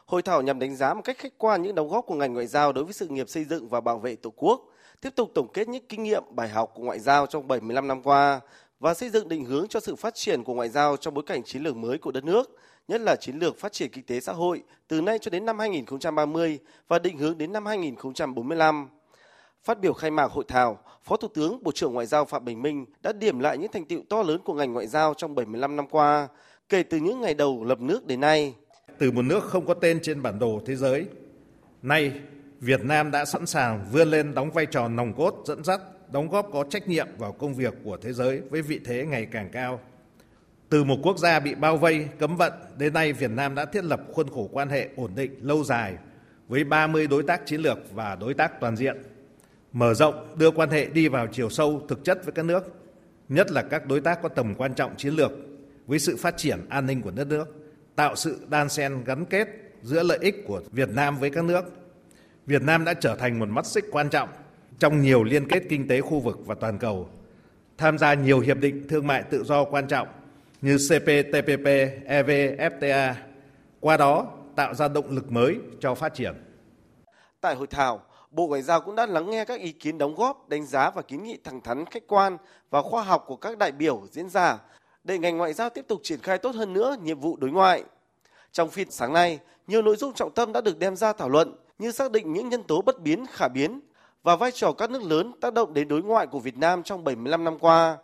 Hội 0.07 0.23
thảo 0.23 0.43
nhằm 0.43 0.59
đánh 0.59 0.77
giá 0.77 0.95
một 0.95 1.03
cách 1.05 1.19
khách 1.19 1.39
quan 1.39 1.63
những 1.63 1.75
đóng 1.75 1.89
góp 1.89 2.07
của 2.07 2.15
ngành 2.15 2.35
ngoại 2.35 2.47
giao 2.47 2.73
đối 2.73 2.85
với 2.85 2.93
sự 2.93 3.09
nghiệp 3.09 3.29
xây 3.29 3.45
dựng 3.45 3.69
và 3.69 3.81
bảo 3.81 3.99
vệ 3.99 4.17
Tổ 4.17 4.33
quốc, 4.37 4.61
tiếp 5.01 5.11
tục 5.17 5.31
tổng 5.35 5.49
kết 5.53 5.69
những 5.69 5.85
kinh 5.89 6.03
nghiệm 6.03 6.23
bài 6.31 6.49
học 6.49 6.73
của 6.75 6.83
ngoại 6.83 6.99
giao 6.99 7.27
trong 7.27 7.49
75 7.49 7.89
năm 7.89 8.03
qua 8.03 8.41
và 8.81 8.95
xây 8.95 9.11
dựng 9.11 9.29
định 9.29 9.45
hướng 9.45 9.69
cho 9.69 9.81
sự 9.81 9.97
phát 9.97 10.15
triển 10.15 10.45
của 10.45 10.55
ngoại 10.55 10.69
giao 10.69 10.97
trong 10.97 11.15
bối 11.15 11.25
cảnh 11.27 11.43
chiến 11.43 11.63
lược 11.63 11.77
mới 11.77 11.99
của 11.99 12.11
đất 12.11 12.25
nước, 12.25 12.59
nhất 12.89 13.01
là 13.01 13.17
chiến 13.17 13.39
lược 13.39 13.59
phát 13.59 13.73
triển 13.73 13.91
kinh 13.93 14.05
tế 14.05 14.21
xã 14.21 14.33
hội 14.33 14.63
từ 14.89 15.01
nay 15.01 15.19
cho 15.19 15.31
đến 15.31 15.45
năm 15.45 15.59
2030 15.59 16.59
và 16.89 16.99
định 16.99 17.19
hướng 17.19 17.39
đến 17.39 17.53
năm 17.53 17.67
2045. 17.67 18.89
Phát 19.65 19.81
biểu 19.81 19.93
khai 19.93 20.11
mạc 20.11 20.31
hội 20.31 20.45
thảo, 20.49 20.79
Phó 21.05 21.17
Thủ 21.17 21.29
tướng 21.29 21.63
Bộ 21.63 21.73
trưởng 21.73 21.95
Ngoại 21.95 22.07
giao 22.07 22.25
Phạm 22.25 22.45
Bình 22.45 22.63
Minh 22.63 22.87
đã 23.03 23.13
điểm 23.13 23.39
lại 23.39 23.59
những 23.59 23.73
thành 23.73 23.85
tựu 23.85 24.03
to 24.09 24.23
lớn 24.23 24.41
của 24.45 24.55
ngành 24.55 24.73
ngoại 24.73 24.87
giao 24.87 25.15
trong 25.15 25.35
75 25.35 25.77
năm 25.77 25.87
qua, 25.89 26.29
kể 26.69 26.83
từ 26.83 26.99
những 26.99 27.21
ngày 27.21 27.35
đầu 27.35 27.65
lập 27.65 27.81
nước 27.81 28.07
đến 28.07 28.21
nay. 28.21 28.55
Từ 28.99 29.11
một 29.11 29.23
nước 29.23 29.45
không 29.45 29.67
có 29.67 29.75
tên 29.75 29.99
trên 30.03 30.23
bản 30.23 30.39
đồ 30.39 30.61
thế 30.67 30.77
giới, 30.77 31.07
nay 31.83 32.13
Việt 32.61 32.85
Nam 32.85 33.11
đã 33.11 33.25
sẵn 33.25 33.47
sàng 33.47 33.87
vươn 33.93 34.09
lên 34.09 34.35
đóng 34.35 34.51
vai 34.51 34.67
trò 34.67 34.89
nòng 34.89 35.15
cốt 35.15 35.43
dẫn 35.47 35.65
dắt, 35.65 35.81
đóng 36.13 36.29
góp 36.29 36.49
có 36.53 36.65
trách 36.71 36.89
nhiệm 36.89 37.07
vào 37.19 37.33
công 37.33 37.55
việc 37.55 37.75
của 37.85 37.97
thế 37.97 38.13
giới 38.13 38.41
với 38.51 38.63
vị 38.63 38.81
thế 38.85 39.07
ngày 39.07 39.27
càng 39.31 39.49
cao. 39.53 39.81
Từ 40.69 40.85
một 40.85 40.97
quốc 41.03 41.19
gia 41.19 41.41
bị 41.41 41.55
bao 41.55 41.77
vây, 41.77 42.09
cấm 42.19 42.37
vận, 42.37 42.53
đến 42.79 42.93
nay 42.93 43.13
Việt 43.13 43.31
Nam 43.31 43.55
đã 43.55 43.65
thiết 43.65 43.85
lập 43.85 44.01
khuôn 44.13 44.29
khổ 44.31 44.49
quan 44.53 44.69
hệ 44.69 44.89
ổn 44.97 45.11
định 45.15 45.35
lâu 45.41 45.65
dài 45.65 45.95
với 46.49 46.65
30 46.65 47.07
đối 47.07 47.23
tác 47.23 47.47
chiến 47.47 47.61
lược 47.61 47.79
và 47.93 48.17
đối 48.21 48.35
tác 48.35 48.61
toàn 48.61 48.77
diện, 48.77 49.03
mở 49.73 49.95
rộng 49.95 50.39
đưa 50.39 50.51
quan 50.51 50.71
hệ 50.71 50.85
đi 50.85 51.09
vào 51.09 51.27
chiều 51.27 51.51
sâu 51.51 51.83
thực 51.89 52.05
chất 52.05 52.25
với 52.25 52.33
các 52.33 52.45
nước, 52.45 52.75
nhất 53.29 53.51
là 53.51 53.63
các 53.63 53.87
đối 53.87 54.01
tác 54.01 54.23
có 54.23 54.29
tầm 54.29 54.55
quan 54.55 54.75
trọng 54.75 54.97
chiến 54.97 55.15
lược 55.15 55.33
với 55.87 55.99
sự 55.99 56.17
phát 56.17 56.37
triển 56.37 56.67
an 56.69 56.87
ninh 56.87 57.03
của 57.03 57.11
đất 57.11 57.27
nước, 57.27 57.45
tạo 57.97 58.17
sự 58.17 58.39
đan 58.49 58.69
xen 58.69 59.05
gắn 59.05 59.25
kết 59.25 59.49
giữa 59.83 60.03
lợi 60.03 60.19
ích 60.21 60.45
của 60.47 60.63
Việt 60.73 60.89
Nam 60.89 61.19
với 61.19 61.31
các 61.31 61.45
nước 61.45 61.65
Việt 62.49 62.63
Nam 62.63 62.85
đã 62.85 62.95
trở 62.95 63.17
thành 63.17 63.39
một 63.39 63.49
mắt 63.49 63.67
xích 63.67 63.85
quan 63.91 64.11
trọng 64.11 64.29
trong 64.79 65.01
nhiều 65.03 65.25
liên 65.25 65.49
kết 65.49 65.63
kinh 65.69 65.89
tế 65.89 66.01
khu 66.01 66.21
vực 66.21 66.39
và 66.47 66.55
toàn 66.55 66.79
cầu, 66.79 67.09
tham 67.79 67.99
gia 67.99 68.15
nhiều 68.15 68.41
hiệp 68.41 68.57
định 68.57 68.89
thương 68.89 69.07
mại 69.07 69.23
tự 69.23 69.45
do 69.45 69.65
quan 69.65 69.89
trọng 69.89 70.09
như 70.63 70.77
CPTPP, 70.77 71.67
EVFTA, 72.09 73.13
qua 73.81 73.97
đó 73.97 74.27
tạo 74.57 74.75
ra 74.75 74.89
động 74.89 75.11
lực 75.11 75.33
mới 75.33 75.57
cho 75.81 75.95
phát 75.95 76.15
triển. 76.15 76.35
Tại 77.41 77.55
hội 77.55 77.67
thảo, 77.67 78.03
Bộ 78.31 78.47
Ngoại 78.47 78.63
giao 78.63 78.81
cũng 78.81 78.97
đã 78.97 79.07
lắng 79.07 79.31
nghe 79.31 79.45
các 79.45 79.61
ý 79.61 79.73
kiến 79.73 79.99
đóng 79.99 80.15
góp, 80.15 80.49
đánh 80.49 80.67
giá 80.67 80.91
và 80.91 81.03
kiến 81.03 81.23
nghị 81.23 81.39
thẳng 81.45 81.61
thắn, 81.61 81.85
khách 81.87 82.07
quan 82.07 82.37
và 82.71 82.83
khoa 82.83 83.03
học 83.03 83.25
của 83.27 83.37
các 83.37 83.59
đại 83.59 83.73
biểu 83.73 84.03
diễn 84.13 84.29
giả 84.29 84.59
để 85.05 85.19
ngành 85.19 85.37
ngoại 85.37 85.53
giao 85.53 85.71
tiếp 85.71 85.85
tục 85.89 86.01
triển 86.03 86.21
khai 86.21 86.39
tốt 86.39 86.55
hơn 86.55 86.73
nữa 86.73 86.97
nhiệm 87.03 87.21
vụ 87.21 87.37
đối 87.37 87.51
ngoại. 87.51 87.85
Trong 88.53 88.71
phiên 88.71 88.91
sáng 88.91 89.13
nay, 89.13 89.39
nhiều 89.67 89.83
nội 89.83 89.97
dung 89.97 90.13
trọng 90.13 90.35
tâm 90.35 90.53
đã 90.53 90.61
được 90.61 90.79
đem 90.79 90.97
ra 90.97 91.13
thảo 91.13 91.29
luận 91.29 91.55
như 91.79 91.93
xác 91.93 92.13
định 92.13 92.33
những 92.33 92.49
nhân 92.49 92.63
tố 92.63 92.83
bất 92.83 93.01
biến 93.01 93.27
khả 93.27 93.49
biến 93.49 93.81
và 94.23 94.37
vai 94.37 94.51
trò 94.51 94.73
các 94.73 94.91
nước 94.91 95.03
lớn 95.03 95.33
tác 95.41 95.55
động 95.55 95.75
đến 95.75 95.89
đối 95.89 96.03
ngoại 96.03 96.27
của 96.27 96.39
Việt 96.39 96.57
Nam 96.57 96.83
trong 96.83 97.05
75 97.05 97.45
năm 97.45 97.59
qua. 97.59 97.97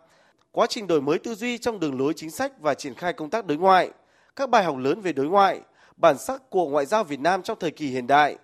quá 0.51 0.67
trình 0.69 0.87
đổi 0.87 1.01
mới 1.01 1.19
tư 1.19 1.35
duy 1.35 1.57
trong 1.57 1.79
đường 1.79 1.99
lối 1.99 2.13
chính 2.15 2.31
sách 2.31 2.51
và 2.59 2.73
triển 2.73 2.93
khai 2.93 3.13
công 3.13 3.29
tác 3.29 3.45
đối 3.45 3.57
ngoại, 3.57 3.89
các 4.35 4.49
bài 4.49 4.63
học 4.63 4.77
lớn 4.77 5.01
về 5.01 5.13
đối 5.13 5.25
ngoại, 5.25 5.61
bản 5.97 6.17
sắc 6.17 6.49
của 6.49 6.69
ngoại 6.69 6.85
giao 6.85 7.03
Việt 7.03 7.19
Nam 7.19 7.41
trong 7.41 7.59
thời 7.59 7.71
kỳ 7.71 7.87
hiện 7.87 8.07
đại 8.07 8.37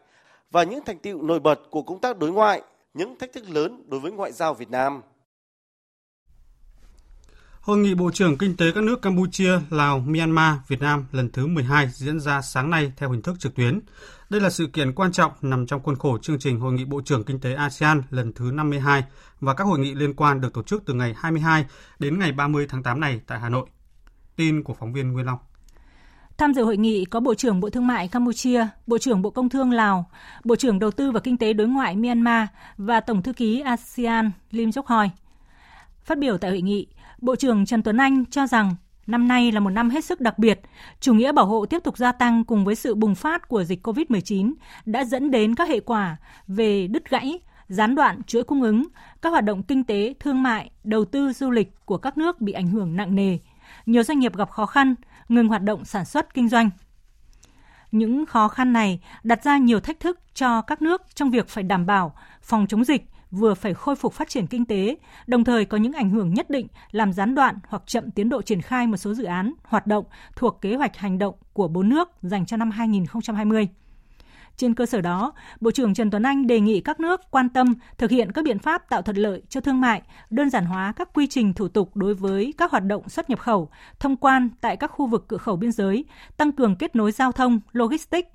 và 0.51 0.63
những 0.63 0.83
thành 0.85 0.97
tựu 0.97 1.21
nổi 1.21 1.39
bật 1.39 1.59
của 1.69 1.81
công 1.81 2.00
tác 2.00 2.17
đối 2.17 2.31
ngoại, 2.31 2.61
những 2.93 3.17
thách 3.17 3.33
thức 3.33 3.50
lớn 3.50 3.83
đối 3.88 4.00
với 4.00 4.11
ngoại 4.11 4.31
giao 4.31 4.53
Việt 4.53 4.69
Nam. 4.69 5.01
Hội 7.62 7.77
nghị 7.77 7.96
Bộ 7.96 8.12
trưởng 8.12 8.38
Kinh 8.38 8.58
tế 8.58 8.72
các 8.75 8.84
nước 8.84 9.01
Campuchia, 9.01 9.60
Lào, 9.70 10.00
Myanmar, 10.00 10.56
Việt 10.68 10.82
Nam 10.82 11.06
lần 11.12 11.30
thứ 11.32 11.48
12 11.48 11.89
diễn 11.94 12.20
ra 12.20 12.41
sáng 12.41 12.70
nay 12.70 12.91
theo 12.98 13.12
hình 13.12 13.22
thức 13.22 13.39
trực 13.39 13.56
tuyến. 13.56 13.80
Đây 14.30 14.41
là 14.41 14.50
sự 14.50 14.68
kiện 14.68 14.94
quan 14.94 15.12
trọng 15.12 15.32
nằm 15.41 15.68
trong 15.68 15.84
khuôn 15.84 15.96
khổ 15.96 16.18
chương 16.18 16.39
trình 16.39 16.60
Hội 16.60 16.74
nghị 16.74 16.86
Bộ 16.86 17.01
trưởng 17.06 17.24
Kinh 17.24 17.39
tế 17.39 17.53
ASEAN 17.53 18.01
lần 18.10 18.34
thứ 18.34 18.51
52 18.53 19.03
và 19.39 19.53
các 19.53 19.63
hội 19.63 19.80
nghị 19.80 19.96
liên 19.96 20.13
quan 20.13 20.41
được 20.41 20.53
tổ 20.53 20.63
chức 20.63 20.84
từ 20.86 20.94
ngày 20.94 21.15
22 21.18 21.65
đến 22.00 22.20
ngày 22.20 22.32
30 22.32 22.65
tháng 22.70 22.84
8 22.84 23.00
này 23.00 23.22
tại 23.27 23.39
Hà 23.39 23.50
Nội. 23.50 23.65
Tin 24.36 24.63
của 24.63 24.74
phóng 24.74 24.94
viên 24.94 25.12
Nguyên 25.12 25.25
Long. 25.25 25.39
Tham 26.38 26.53
dự 26.53 26.63
hội 26.63 26.77
nghị 26.77 27.06
có 27.06 27.20
Bộ 27.20 27.36
trưởng 27.36 27.60
Bộ 27.60 27.70
Thương 27.70 27.88
mại 27.88 28.08
Campuchia, 28.08 28.68
Bộ 28.88 28.98
trưởng 28.98 29.22
Bộ 29.22 29.30
Công 29.30 29.50
Thương 29.50 29.72
Lào, 29.72 30.10
Bộ 30.44 30.56
trưởng 30.56 30.80
Đầu 30.80 30.91
tư 30.91 31.12
và 31.12 31.20
Kinh 31.20 31.38
tế 31.38 31.53
Đối 31.53 31.68
ngoại 31.68 31.96
Myanmar 31.96 32.48
và 32.77 33.00
Tổng 33.00 33.22
thư 33.22 33.34
ký 33.34 33.62
ASEAN 33.62 34.32
Lim 34.51 34.72
Chok 34.72 34.88
Hoi. 34.88 35.10
Phát 36.03 36.18
biểu 36.18 36.38
tại 36.38 36.51
hội 36.51 36.62
nghị, 36.62 36.88
Bộ 37.22 37.36
trưởng 37.36 37.66
Trần 37.66 37.84
Tuấn 37.84 37.98
Anh 37.98 38.25
cho 38.25 38.48
rằng 38.48 38.75
năm 39.08 39.28
nay 39.28 39.51
là 39.51 39.60
một 39.60 39.70
năm 39.70 39.90
hết 39.90 40.06
sức 40.06 40.22
đặc 40.22 40.40
biệt. 40.40 40.62
Chủ 41.00 41.13
nghĩa 41.13 41.32
bảo 41.32 41.46
hộ 41.46 41.66
tiếp 41.66 41.80
tục 41.84 41.98
gia 41.98 42.12
tăng 42.12 42.44
cùng 42.44 42.66
với 42.66 42.75
sự 42.75 42.96
bùng 42.96 43.16
phát 43.16 43.48
của 43.48 43.63
dịch 43.63 43.88
COVID-19 43.88 44.54
đã 44.86 45.04
dẫn 45.04 45.32
đến 45.32 45.56
các 45.56 45.70
hệ 45.70 45.80
quả 45.80 46.18
về 46.48 46.88
đứt 46.88 47.10
gãy, 47.10 47.40
gián 47.68 47.96
đoạn 47.96 48.24
chuỗi 48.24 48.44
cung 48.44 48.62
ứng, 48.62 48.88
các 49.22 49.30
hoạt 49.30 49.44
động 49.44 49.63
kinh 49.63 49.84
tế, 49.84 50.13
thương 50.20 50.44
mại, 50.44 50.72
đầu 50.84 51.06
tư 51.06 51.34
du 51.34 51.50
lịch 51.50 51.86
của 51.86 51.98
các 51.98 52.18
nước 52.18 52.42
bị 52.42 52.54
ảnh 52.54 52.68
hưởng 52.68 52.96
nặng 52.96 53.16
nề. 53.16 53.38
Nhiều 53.86 54.04
doanh 54.04 54.20
nghiệp 54.20 54.36
gặp 54.36 54.50
khó 54.50 54.66
khăn, 54.66 54.96
ngừng 55.30 55.48
hoạt 55.48 55.63
động 55.63 55.86
sản 55.86 56.06
xuất 56.06 56.34
kinh 56.34 56.50
doanh. 56.50 56.70
Những 57.92 58.25
khó 58.25 58.48
khăn 58.48 58.74
này 58.74 59.00
đặt 59.24 59.44
ra 59.44 59.58
nhiều 59.58 59.80
thách 59.80 60.00
thức 60.00 60.20
cho 60.34 60.62
các 60.62 60.82
nước 60.82 61.01
trong 61.16 61.32
việc 61.32 61.50
phải 61.50 61.63
đảm 61.63 61.86
bảo 61.86 62.16
phòng 62.42 62.68
chống 62.68 62.84
dịch, 62.84 63.06
vừa 63.31 63.53
phải 63.53 63.73
khôi 63.73 63.95
phục 63.95 64.13
phát 64.13 64.29
triển 64.29 64.47
kinh 64.47 64.65
tế, 64.65 64.95
đồng 65.27 65.43
thời 65.43 65.65
có 65.65 65.77
những 65.77 65.93
ảnh 65.93 66.09
hưởng 66.09 66.33
nhất 66.33 66.50
định 66.50 66.67
làm 66.91 67.13
gián 67.13 67.35
đoạn 67.35 67.55
hoặc 67.67 67.83
chậm 67.85 68.11
tiến 68.11 68.29
độ 68.29 68.41
triển 68.41 68.61
khai 68.61 68.88
một 68.88 68.97
số 68.97 69.13
dự 69.13 69.23
án, 69.23 69.53
hoạt 69.63 69.88
động 69.88 70.05
thuộc 70.35 70.61
kế 70.61 70.75
hoạch 70.75 70.97
hành 70.97 71.17
động 71.17 71.35
của 71.53 71.67
bốn 71.67 71.89
nước 71.89 72.09
dành 72.21 72.45
cho 72.45 72.57
năm 72.57 72.71
2020. 72.71 73.67
Trên 74.57 74.75
cơ 74.75 74.85
sở 74.85 75.01
đó, 75.01 75.33
Bộ 75.61 75.71
trưởng 75.71 75.93
Trần 75.93 76.11
Tuấn 76.11 76.23
Anh 76.23 76.47
đề 76.47 76.59
nghị 76.59 76.81
các 76.81 77.00
nước 77.00 77.21
quan 77.31 77.50
tâm 77.50 77.73
thực 77.97 78.11
hiện 78.11 78.31
các 78.31 78.43
biện 78.43 78.59
pháp 78.59 78.89
tạo 78.89 79.01
thuận 79.01 79.17
lợi 79.17 79.41
cho 79.50 79.61
thương 79.61 79.81
mại, 79.81 80.01
đơn 80.29 80.50
giản 80.50 80.65
hóa 80.65 80.93
các 80.95 81.09
quy 81.13 81.27
trình 81.27 81.53
thủ 81.53 81.67
tục 81.67 81.95
đối 81.95 82.13
với 82.13 82.53
các 82.57 82.71
hoạt 82.71 82.85
động 82.85 83.09
xuất 83.09 83.29
nhập 83.29 83.39
khẩu, 83.39 83.69
thông 84.00 84.15
quan 84.15 84.50
tại 84.61 84.77
các 84.77 84.88
khu 84.88 85.07
vực 85.07 85.25
cửa 85.27 85.38
khẩu 85.38 85.55
biên 85.55 85.71
giới, 85.71 86.05
tăng 86.38 86.51
cường 86.51 86.75
kết 86.75 86.95
nối 86.95 87.11
giao 87.11 87.31
thông, 87.31 87.59
logistics, 87.71 88.29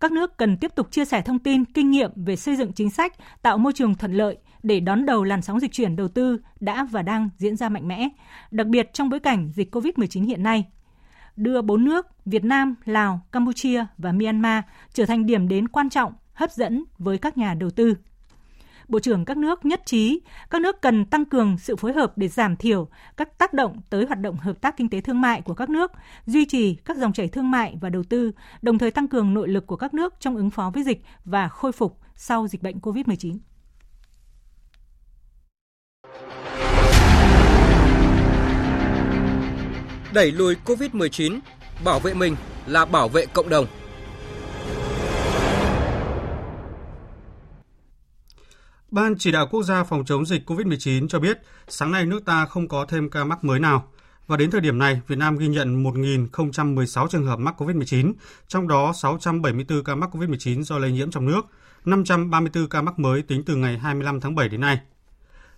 các 0.00 0.12
nước 0.12 0.36
cần 0.36 0.56
tiếp 0.56 0.74
tục 0.74 0.90
chia 0.90 1.04
sẻ 1.04 1.22
thông 1.22 1.38
tin, 1.38 1.64
kinh 1.64 1.90
nghiệm 1.90 2.10
về 2.16 2.36
xây 2.36 2.56
dựng 2.56 2.72
chính 2.72 2.90
sách, 2.90 3.12
tạo 3.42 3.58
môi 3.58 3.72
trường 3.72 3.94
thuận 3.94 4.12
lợi 4.12 4.38
để 4.62 4.80
đón 4.80 5.06
đầu 5.06 5.24
làn 5.24 5.42
sóng 5.42 5.60
dịch 5.60 5.72
chuyển 5.72 5.96
đầu 5.96 6.08
tư 6.08 6.38
đã 6.60 6.84
và 6.90 7.02
đang 7.02 7.28
diễn 7.36 7.56
ra 7.56 7.68
mạnh 7.68 7.88
mẽ, 7.88 8.08
đặc 8.50 8.66
biệt 8.66 8.90
trong 8.92 9.08
bối 9.08 9.20
cảnh 9.20 9.50
dịch 9.54 9.74
COVID-19 9.74 10.26
hiện 10.26 10.42
nay. 10.42 10.64
Đưa 11.36 11.62
bốn 11.62 11.84
nước 11.84 12.06
Việt 12.24 12.44
Nam, 12.44 12.74
Lào, 12.84 13.20
Campuchia 13.32 13.86
và 13.98 14.12
Myanmar 14.12 14.64
trở 14.92 15.06
thành 15.06 15.26
điểm 15.26 15.48
đến 15.48 15.68
quan 15.68 15.90
trọng, 15.90 16.12
hấp 16.32 16.52
dẫn 16.52 16.84
với 16.98 17.18
các 17.18 17.38
nhà 17.38 17.54
đầu 17.54 17.70
tư. 17.70 17.94
Bộ 18.88 18.98
trưởng 18.98 19.24
các 19.24 19.36
nước 19.36 19.64
nhất 19.64 19.82
trí 19.84 20.20
các 20.50 20.60
nước 20.60 20.80
cần 20.80 21.04
tăng 21.04 21.24
cường 21.24 21.58
sự 21.58 21.76
phối 21.76 21.92
hợp 21.92 22.12
để 22.18 22.28
giảm 22.28 22.56
thiểu 22.56 22.88
các 23.16 23.38
tác 23.38 23.52
động 23.52 23.80
tới 23.90 24.06
hoạt 24.06 24.20
động 24.20 24.36
hợp 24.36 24.60
tác 24.60 24.76
kinh 24.76 24.88
tế 24.88 25.00
thương 25.00 25.20
mại 25.20 25.40
của 25.40 25.54
các 25.54 25.70
nước, 25.70 25.92
duy 26.26 26.44
trì 26.44 26.74
các 26.74 26.96
dòng 26.96 27.12
chảy 27.12 27.28
thương 27.28 27.50
mại 27.50 27.76
và 27.80 27.88
đầu 27.88 28.02
tư, 28.02 28.32
đồng 28.62 28.78
thời 28.78 28.90
tăng 28.90 29.08
cường 29.08 29.34
nội 29.34 29.48
lực 29.48 29.66
của 29.66 29.76
các 29.76 29.94
nước 29.94 30.14
trong 30.20 30.36
ứng 30.36 30.50
phó 30.50 30.70
với 30.74 30.82
dịch 30.82 31.02
và 31.24 31.48
khôi 31.48 31.72
phục 31.72 31.98
sau 32.16 32.48
dịch 32.48 32.62
bệnh 32.62 32.78
COVID-19. 32.78 33.38
Đẩy 40.14 40.32
lùi 40.32 40.54
COVID-19, 40.64 41.40
bảo 41.84 41.98
vệ 41.98 42.14
mình 42.14 42.36
là 42.66 42.84
bảo 42.84 43.08
vệ 43.08 43.26
cộng 43.26 43.48
đồng. 43.48 43.66
Ban 48.90 49.18
chỉ 49.18 49.32
đạo 49.32 49.46
quốc 49.50 49.62
gia 49.62 49.84
phòng 49.84 50.04
chống 50.04 50.26
dịch 50.26 50.50
COVID-19 50.50 51.08
cho 51.08 51.18
biết 51.20 51.38
sáng 51.68 51.92
nay 51.92 52.06
nước 52.06 52.24
ta 52.24 52.46
không 52.46 52.68
có 52.68 52.86
thêm 52.88 53.10
ca 53.10 53.24
mắc 53.24 53.44
mới 53.44 53.60
nào. 53.60 53.88
Và 54.26 54.36
đến 54.36 54.50
thời 54.50 54.60
điểm 54.60 54.78
này, 54.78 55.00
Việt 55.06 55.18
Nam 55.18 55.38
ghi 55.38 55.48
nhận 55.48 55.84
1.016 55.84 57.08
trường 57.08 57.26
hợp 57.26 57.38
mắc 57.38 57.62
COVID-19, 57.62 58.12
trong 58.48 58.68
đó 58.68 58.92
674 58.92 59.84
ca 59.84 59.94
mắc 59.94 60.10
COVID-19 60.16 60.62
do 60.62 60.78
lây 60.78 60.92
nhiễm 60.92 61.10
trong 61.10 61.26
nước, 61.26 61.40
534 61.84 62.68
ca 62.68 62.82
mắc 62.82 62.98
mới 62.98 63.22
tính 63.22 63.42
từ 63.46 63.56
ngày 63.56 63.78
25 63.78 64.20
tháng 64.20 64.34
7 64.34 64.48
đến 64.48 64.60
nay. 64.60 64.80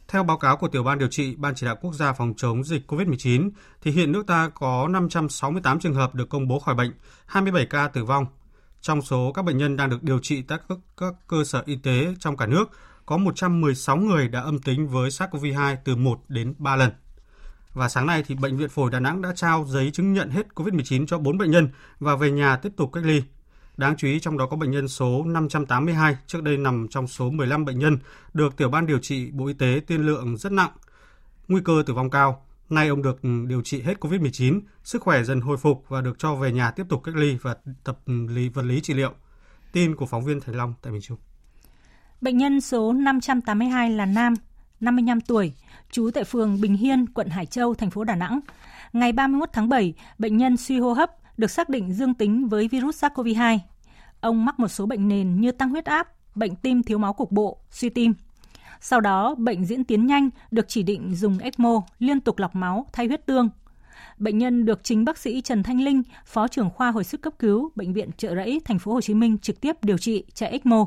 Theo 0.09 0.25
báo 0.25 0.39
cáo 0.39 0.57
của 0.57 0.69
tiểu 0.69 0.83
ban 0.83 0.99
điều 0.99 1.09
trị 1.09 1.35
Ban 1.37 1.55
chỉ 1.55 1.67
đạo 1.67 1.77
quốc 1.81 1.95
gia 1.95 2.13
phòng 2.13 2.35
chống 2.37 2.65
dịch 2.65 2.93
COVID-19, 2.93 3.51
thì 3.83 3.91
hiện 3.91 4.13
nước 4.13 4.27
ta 4.27 4.51
có 4.55 4.89
568 4.91 5.81
trường 5.81 5.95
hợp 5.95 6.15
được 6.15 6.29
công 6.29 6.49
bố 6.49 6.59
khỏi 6.59 6.75
bệnh, 6.75 6.93
27 7.27 7.67
ca 7.67 7.89
tử 7.89 8.05
vong. 8.05 8.27
Trong 8.81 9.03
số 9.03 9.33
các 9.33 9.45
bệnh 9.45 9.59
nhân 9.59 9.77
đang 9.77 9.91
được 9.91 10.03
điều 10.03 10.19
trị 10.19 10.43
tại 10.43 10.59
các, 10.69 10.79
các 10.97 11.15
cơ 11.27 11.45
sở 11.45 11.63
y 11.67 11.77
tế 11.77 12.15
trong 12.19 12.37
cả 12.37 12.47
nước, 12.47 12.71
có 13.11 13.17
116 13.17 13.97
người 13.97 14.29
đã 14.29 14.41
âm 14.41 14.59
tính 14.59 14.89
với 14.89 15.11
SARS-CoV-2 15.11 15.77
từ 15.85 15.97
1 15.97 16.21
đến 16.29 16.55
3 16.59 16.77
lần. 16.77 16.91
Và 17.73 17.89
sáng 17.89 18.07
nay 18.07 18.25
thì 18.27 18.35
Bệnh 18.35 18.57
viện 18.57 18.69
Phổi 18.69 18.91
Đà 18.91 19.01
Nẵng 19.01 19.23
đã 19.23 19.33
trao 19.37 19.65
giấy 19.69 19.91
chứng 19.91 20.13
nhận 20.13 20.31
hết 20.31 20.47
COVID-19 20.55 21.07
cho 21.07 21.19
4 21.19 21.39
bệnh 21.39 21.51
nhân 21.51 21.69
và 21.99 22.17
về 22.17 22.31
nhà 22.31 22.57
tiếp 22.57 22.73
tục 22.77 22.91
cách 22.93 23.05
ly. 23.05 23.23
Đáng 23.77 23.97
chú 23.97 24.09
ý 24.09 24.21
trong 24.21 24.39
đó 24.39 24.47
có 24.47 24.57
bệnh 24.57 24.71
nhân 24.71 24.89
số 24.89 25.25
582, 25.27 26.17
trước 26.27 26.43
đây 26.43 26.57
nằm 26.57 26.89
trong 26.89 27.07
số 27.07 27.31
15 27.31 27.65
bệnh 27.65 27.79
nhân 27.79 27.99
được 28.35 28.57
tiểu 28.57 28.69
ban 28.69 28.87
điều 28.87 28.99
trị 28.99 29.31
Bộ 29.31 29.47
Y 29.47 29.55
tế 29.55 29.81
tiên 29.87 30.07
lượng 30.07 30.37
rất 30.37 30.53
nặng, 30.53 30.71
nguy 31.49 31.61
cơ 31.65 31.83
tử 31.87 31.95
vong 31.95 32.11
cao. 32.11 32.47
Nay 32.69 32.89
ông 32.89 33.03
được 33.03 33.21
điều 33.47 33.63
trị 33.63 33.83
hết 33.83 33.95
COVID-19, 34.01 34.61
sức 34.85 35.03
khỏe 35.03 35.23
dần 35.23 35.41
hồi 35.41 35.57
phục 35.57 35.85
và 35.89 36.01
được 36.01 36.19
cho 36.19 36.35
về 36.35 36.53
nhà 36.53 36.71
tiếp 36.71 36.85
tục 36.89 37.03
cách 37.05 37.17
ly 37.17 37.37
và 37.43 37.57
tập 37.85 37.99
lý 38.07 38.49
vật 38.49 38.63
lý 38.63 38.81
trị 38.81 38.95
liệu. 38.95 39.13
Tin 39.73 39.97
của 39.97 40.07
phóng 40.07 40.25
viên 40.25 40.41
Thành 40.41 40.57
Long 40.57 40.75
tại 40.83 40.93
miền 40.93 41.03
Trung. 41.03 41.19
Bệnh 42.21 42.37
nhân 42.37 42.61
số 42.61 42.93
582 42.93 43.91
là 43.91 44.07
nam, 44.07 44.35
55 44.81 45.21
tuổi, 45.21 45.53
trú 45.91 46.11
tại 46.15 46.25
phường 46.25 46.61
Bình 46.61 46.77
Hiên, 46.77 47.07
quận 47.07 47.29
Hải 47.29 47.47
Châu, 47.47 47.75
thành 47.75 47.91
phố 47.91 48.05
Đà 48.05 48.15
Nẵng. 48.15 48.41
Ngày 48.93 49.13
31 49.13 49.49
tháng 49.53 49.69
7, 49.69 49.95
bệnh 50.19 50.37
nhân 50.37 50.57
suy 50.57 50.79
hô 50.79 50.93
hấp 50.93 51.11
được 51.39 51.51
xác 51.51 51.69
định 51.69 51.93
dương 51.93 52.15
tính 52.15 52.49
với 52.49 52.69
virus 52.69 53.05
SARS-CoV-2. 53.05 53.59
Ông 54.21 54.45
mắc 54.45 54.61
một 54.61 54.69
số 54.69 54.87
bệnh 54.87 55.09
nền 55.09 55.41
như 55.41 55.53
tăng 55.53 55.71
huyết 55.71 55.85
áp, 55.85 56.09
bệnh 56.35 56.57
tim 56.57 56.83
thiếu 56.83 56.99
máu 56.99 57.13
cục 57.13 57.33
bộ, 57.33 57.59
suy 57.71 57.89
tim. 57.89 58.15
Sau 58.81 59.01
đó, 59.01 59.35
bệnh 59.35 59.65
diễn 59.65 59.85
tiến 59.85 60.07
nhanh 60.07 60.31
được 60.51 60.69
chỉ 60.69 60.83
định 60.83 61.15
dùng 61.15 61.39
ECMO 61.39 61.83
liên 61.99 62.21
tục 62.21 62.39
lọc 62.39 62.55
máu 62.55 62.87
thay 62.93 63.07
huyết 63.07 63.27
tương. 63.27 63.49
Bệnh 64.19 64.39
nhân 64.39 64.65
được 64.65 64.85
chính 64.85 65.05
bác 65.05 65.19
sĩ 65.19 65.41
Trần 65.41 65.63
Thanh 65.63 65.81
Linh, 65.81 66.03
phó 66.27 66.49
trưởng 66.49 66.71
khoa 66.71 66.91
hồi 66.91 67.05
sức 67.05 67.23
cấp 67.23 67.33
cứu 67.39 67.71
bệnh 67.75 67.93
viện 67.93 68.11
Trợ 68.17 68.35
Rẫy 68.35 68.61
thành 68.65 68.79
phố 68.79 68.93
Hồ 68.93 69.01
Chí 69.01 69.15
Minh 69.15 69.39
trực 69.39 69.61
tiếp 69.61 69.85
điều 69.85 69.99
trị 69.99 70.25
chạy 70.35 70.51
ECMO. 70.51 70.87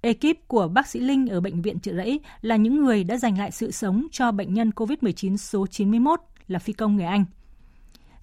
Ekip 0.00 0.48
của 0.48 0.68
bác 0.68 0.86
sĩ 0.86 1.00
Linh 1.00 1.26
ở 1.26 1.40
Bệnh 1.40 1.62
viện 1.62 1.80
Trợ 1.80 1.92
Rẫy 1.94 2.20
là 2.40 2.56
những 2.56 2.84
người 2.84 3.04
đã 3.04 3.16
giành 3.16 3.38
lại 3.38 3.50
sự 3.50 3.70
sống 3.70 4.06
cho 4.12 4.32
bệnh 4.32 4.54
nhân 4.54 4.70
COVID-19 4.70 5.36
số 5.36 5.66
91 5.66 6.20
là 6.48 6.58
phi 6.58 6.72
công 6.72 6.96
người 6.96 7.04
Anh. 7.04 7.24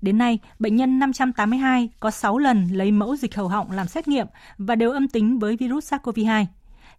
Đến 0.01 0.17
nay, 0.17 0.39
bệnh 0.60 0.75
nhân 0.75 1.00
582 1.00 1.89
có 2.00 2.12
6 2.12 2.38
lần 2.38 2.67
lấy 2.72 2.91
mẫu 2.91 3.15
dịch 3.15 3.36
hầu 3.36 3.48
họng 3.48 3.72
làm 3.72 3.88
xét 3.88 4.07
nghiệm 4.07 4.27
và 4.57 4.75
đều 4.75 4.91
âm 4.91 5.07
tính 5.07 5.39
với 5.39 5.57
virus 5.57 5.93
SARS-CoV-2. 5.93 6.46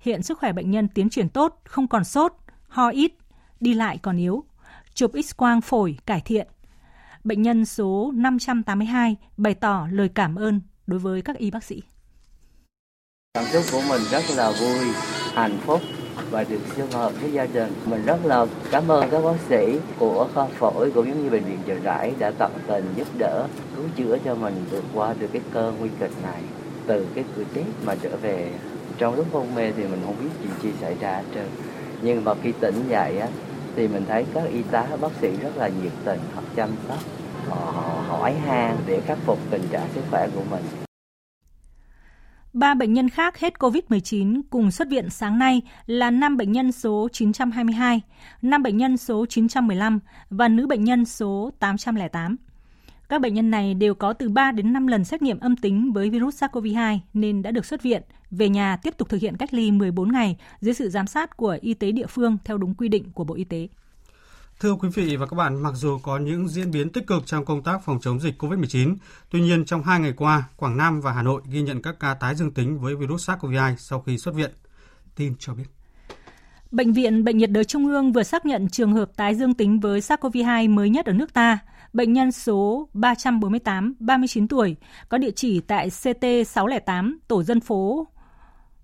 Hiện 0.00 0.22
sức 0.22 0.38
khỏe 0.38 0.52
bệnh 0.52 0.70
nhân 0.70 0.88
tiến 0.88 1.10
triển 1.10 1.28
tốt, 1.28 1.60
không 1.64 1.88
còn 1.88 2.04
sốt, 2.04 2.32
ho 2.68 2.88
ít, 2.88 3.12
đi 3.60 3.74
lại 3.74 3.98
còn 4.02 4.16
yếu. 4.16 4.44
Chụp 4.94 5.12
X-quang 5.12 5.60
phổi 5.60 5.98
cải 6.06 6.20
thiện. 6.20 6.46
Bệnh 7.24 7.42
nhân 7.42 7.64
số 7.64 8.12
582 8.14 9.16
bày 9.36 9.54
tỏ 9.54 9.88
lời 9.90 10.08
cảm 10.08 10.34
ơn 10.34 10.60
đối 10.86 10.98
với 10.98 11.22
các 11.22 11.36
y 11.36 11.50
bác 11.50 11.64
sĩ. 11.64 11.82
Cảm 13.38 13.46
xúc 13.46 13.64
của 13.72 13.80
mình 13.88 14.02
rất 14.10 14.22
là 14.36 14.50
vui, 14.50 14.86
hạnh 15.34 15.58
phúc 15.66 15.80
và 16.30 16.44
được 16.48 16.60
sum 16.76 16.90
hợp 16.90 17.12
với 17.20 17.32
gia 17.32 17.46
đình. 17.46 17.72
Mình 17.84 18.02
rất 18.06 18.26
là 18.26 18.46
cảm 18.70 18.88
ơn 18.88 19.10
các 19.10 19.24
bác 19.24 19.36
sĩ 19.48 19.78
của 19.98 20.28
khoa 20.34 20.46
phổi 20.46 20.90
cũng 20.90 21.08
giống 21.08 21.22
như 21.22 21.30
bệnh 21.30 21.44
viện 21.44 21.58
Chợ 21.66 21.74
Rẫy 21.84 22.12
đã 22.18 22.30
tận 22.38 22.52
tình 22.66 22.84
giúp 22.96 23.06
đỡ, 23.18 23.46
cứu 23.76 23.84
chữa 23.96 24.18
cho 24.24 24.34
mình 24.34 24.64
vượt 24.70 24.84
qua 24.94 25.14
được 25.20 25.26
cái 25.32 25.42
cơn 25.52 25.76
nguy 25.80 25.88
kịch 26.00 26.10
này. 26.22 26.42
Từ 26.86 27.06
cái 27.14 27.24
cửa 27.36 27.42
chết 27.54 27.64
mà 27.84 27.94
trở 28.02 28.10
về 28.22 28.50
trong 28.98 29.14
lúc 29.14 29.26
hôn 29.32 29.54
mê 29.54 29.72
thì 29.76 29.82
mình 29.82 30.00
không 30.06 30.16
biết 30.20 30.30
chuyện 30.42 30.52
gì 30.62 30.78
xảy 30.80 30.94
ra 31.00 31.16
hết 31.16 31.24
trơn. 31.34 31.46
Nhưng 32.02 32.24
mà 32.24 32.34
khi 32.42 32.52
tỉnh 32.60 32.84
dậy 32.88 33.18
á, 33.18 33.28
thì 33.76 33.88
mình 33.88 34.04
thấy 34.08 34.24
các 34.34 34.44
y 34.52 34.62
tá, 34.70 34.86
bác 35.00 35.12
sĩ 35.20 35.28
rất 35.42 35.56
là 35.56 35.68
nhiệt 35.82 35.92
tình, 36.04 36.20
họ 36.34 36.42
chăm 36.56 36.68
sóc, 36.88 36.98
họ 37.48 37.82
hỏi 38.08 38.34
han 38.46 38.76
để 38.86 39.00
khắc 39.06 39.18
phục 39.26 39.38
tình 39.50 39.62
trạng 39.70 39.88
sức 39.94 40.02
khỏe 40.10 40.28
của 40.34 40.42
mình. 40.50 40.87
Ba 42.52 42.74
bệnh 42.74 42.92
nhân 42.92 43.08
khác 43.08 43.38
hết 43.38 43.54
COVID-19 43.58 44.40
cùng 44.50 44.70
xuất 44.70 44.88
viện 44.88 45.10
sáng 45.10 45.38
nay 45.38 45.62
là 45.86 46.10
nam 46.10 46.36
bệnh 46.36 46.52
nhân 46.52 46.72
số 46.72 47.08
922, 47.12 48.00
nam 48.42 48.62
bệnh 48.62 48.76
nhân 48.76 48.96
số 48.96 49.26
915 49.26 50.00
và 50.30 50.48
nữ 50.48 50.66
bệnh 50.66 50.84
nhân 50.84 51.04
số 51.04 51.50
808. 51.58 52.36
Các 53.08 53.20
bệnh 53.20 53.34
nhân 53.34 53.50
này 53.50 53.74
đều 53.74 53.94
có 53.94 54.12
từ 54.12 54.28
3 54.28 54.52
đến 54.52 54.72
5 54.72 54.86
lần 54.86 55.04
xét 55.04 55.22
nghiệm 55.22 55.38
âm 55.38 55.56
tính 55.56 55.92
với 55.92 56.10
virus 56.10 56.42
SARS-CoV-2 56.42 56.98
nên 57.14 57.42
đã 57.42 57.50
được 57.50 57.64
xuất 57.64 57.82
viện, 57.82 58.02
về 58.30 58.48
nhà 58.48 58.76
tiếp 58.76 58.94
tục 58.98 59.08
thực 59.08 59.20
hiện 59.20 59.36
cách 59.36 59.54
ly 59.54 59.70
14 59.70 60.12
ngày 60.12 60.36
dưới 60.60 60.74
sự 60.74 60.88
giám 60.88 61.06
sát 61.06 61.36
của 61.36 61.58
y 61.60 61.74
tế 61.74 61.92
địa 61.92 62.06
phương 62.06 62.38
theo 62.44 62.58
đúng 62.58 62.74
quy 62.74 62.88
định 62.88 63.12
của 63.12 63.24
Bộ 63.24 63.34
Y 63.34 63.44
tế. 63.44 63.68
Thưa 64.60 64.74
quý 64.74 64.88
vị 64.88 65.16
và 65.16 65.26
các 65.26 65.34
bạn, 65.34 65.62
mặc 65.62 65.74
dù 65.74 65.98
có 65.98 66.18
những 66.18 66.48
diễn 66.48 66.70
biến 66.70 66.92
tích 66.92 67.06
cực 67.06 67.26
trong 67.26 67.44
công 67.44 67.62
tác 67.62 67.84
phòng 67.84 67.98
chống 68.00 68.20
dịch 68.20 68.42
COVID-19, 68.42 68.96
tuy 69.30 69.40
nhiên 69.40 69.64
trong 69.64 69.82
hai 69.82 70.00
ngày 70.00 70.12
qua, 70.16 70.48
Quảng 70.56 70.76
Nam 70.76 71.00
và 71.00 71.12
Hà 71.12 71.22
Nội 71.22 71.42
ghi 71.50 71.62
nhận 71.62 71.82
các 71.82 71.96
ca 72.00 72.14
tái 72.14 72.34
dương 72.34 72.50
tính 72.50 72.78
với 72.80 72.96
virus 72.96 73.30
SARS-CoV-2 73.30 73.76
sau 73.76 74.00
khi 74.00 74.18
xuất 74.18 74.34
viện. 74.34 74.50
Tin 75.16 75.34
cho 75.38 75.54
biết. 75.54 75.64
Bệnh 76.70 76.92
viện 76.92 77.24
Bệnh 77.24 77.38
nhiệt 77.38 77.50
đới 77.50 77.64
Trung 77.64 77.86
ương 77.86 78.12
vừa 78.12 78.22
xác 78.22 78.46
nhận 78.46 78.68
trường 78.68 78.92
hợp 78.92 79.10
tái 79.16 79.34
dương 79.34 79.54
tính 79.54 79.80
với 79.80 80.00
SARS-CoV-2 80.00 80.74
mới 80.74 80.90
nhất 80.90 81.06
ở 81.06 81.12
nước 81.12 81.32
ta. 81.32 81.58
Bệnh 81.92 82.12
nhân 82.12 82.32
số 82.32 82.88
348, 82.92 83.94
39 83.98 84.48
tuổi, 84.48 84.76
có 85.08 85.18
địa 85.18 85.30
chỉ 85.30 85.60
tại 85.60 85.90
CT 85.90 86.24
608, 86.46 87.18
tổ 87.28 87.42
dân 87.42 87.60
phố 87.60 88.06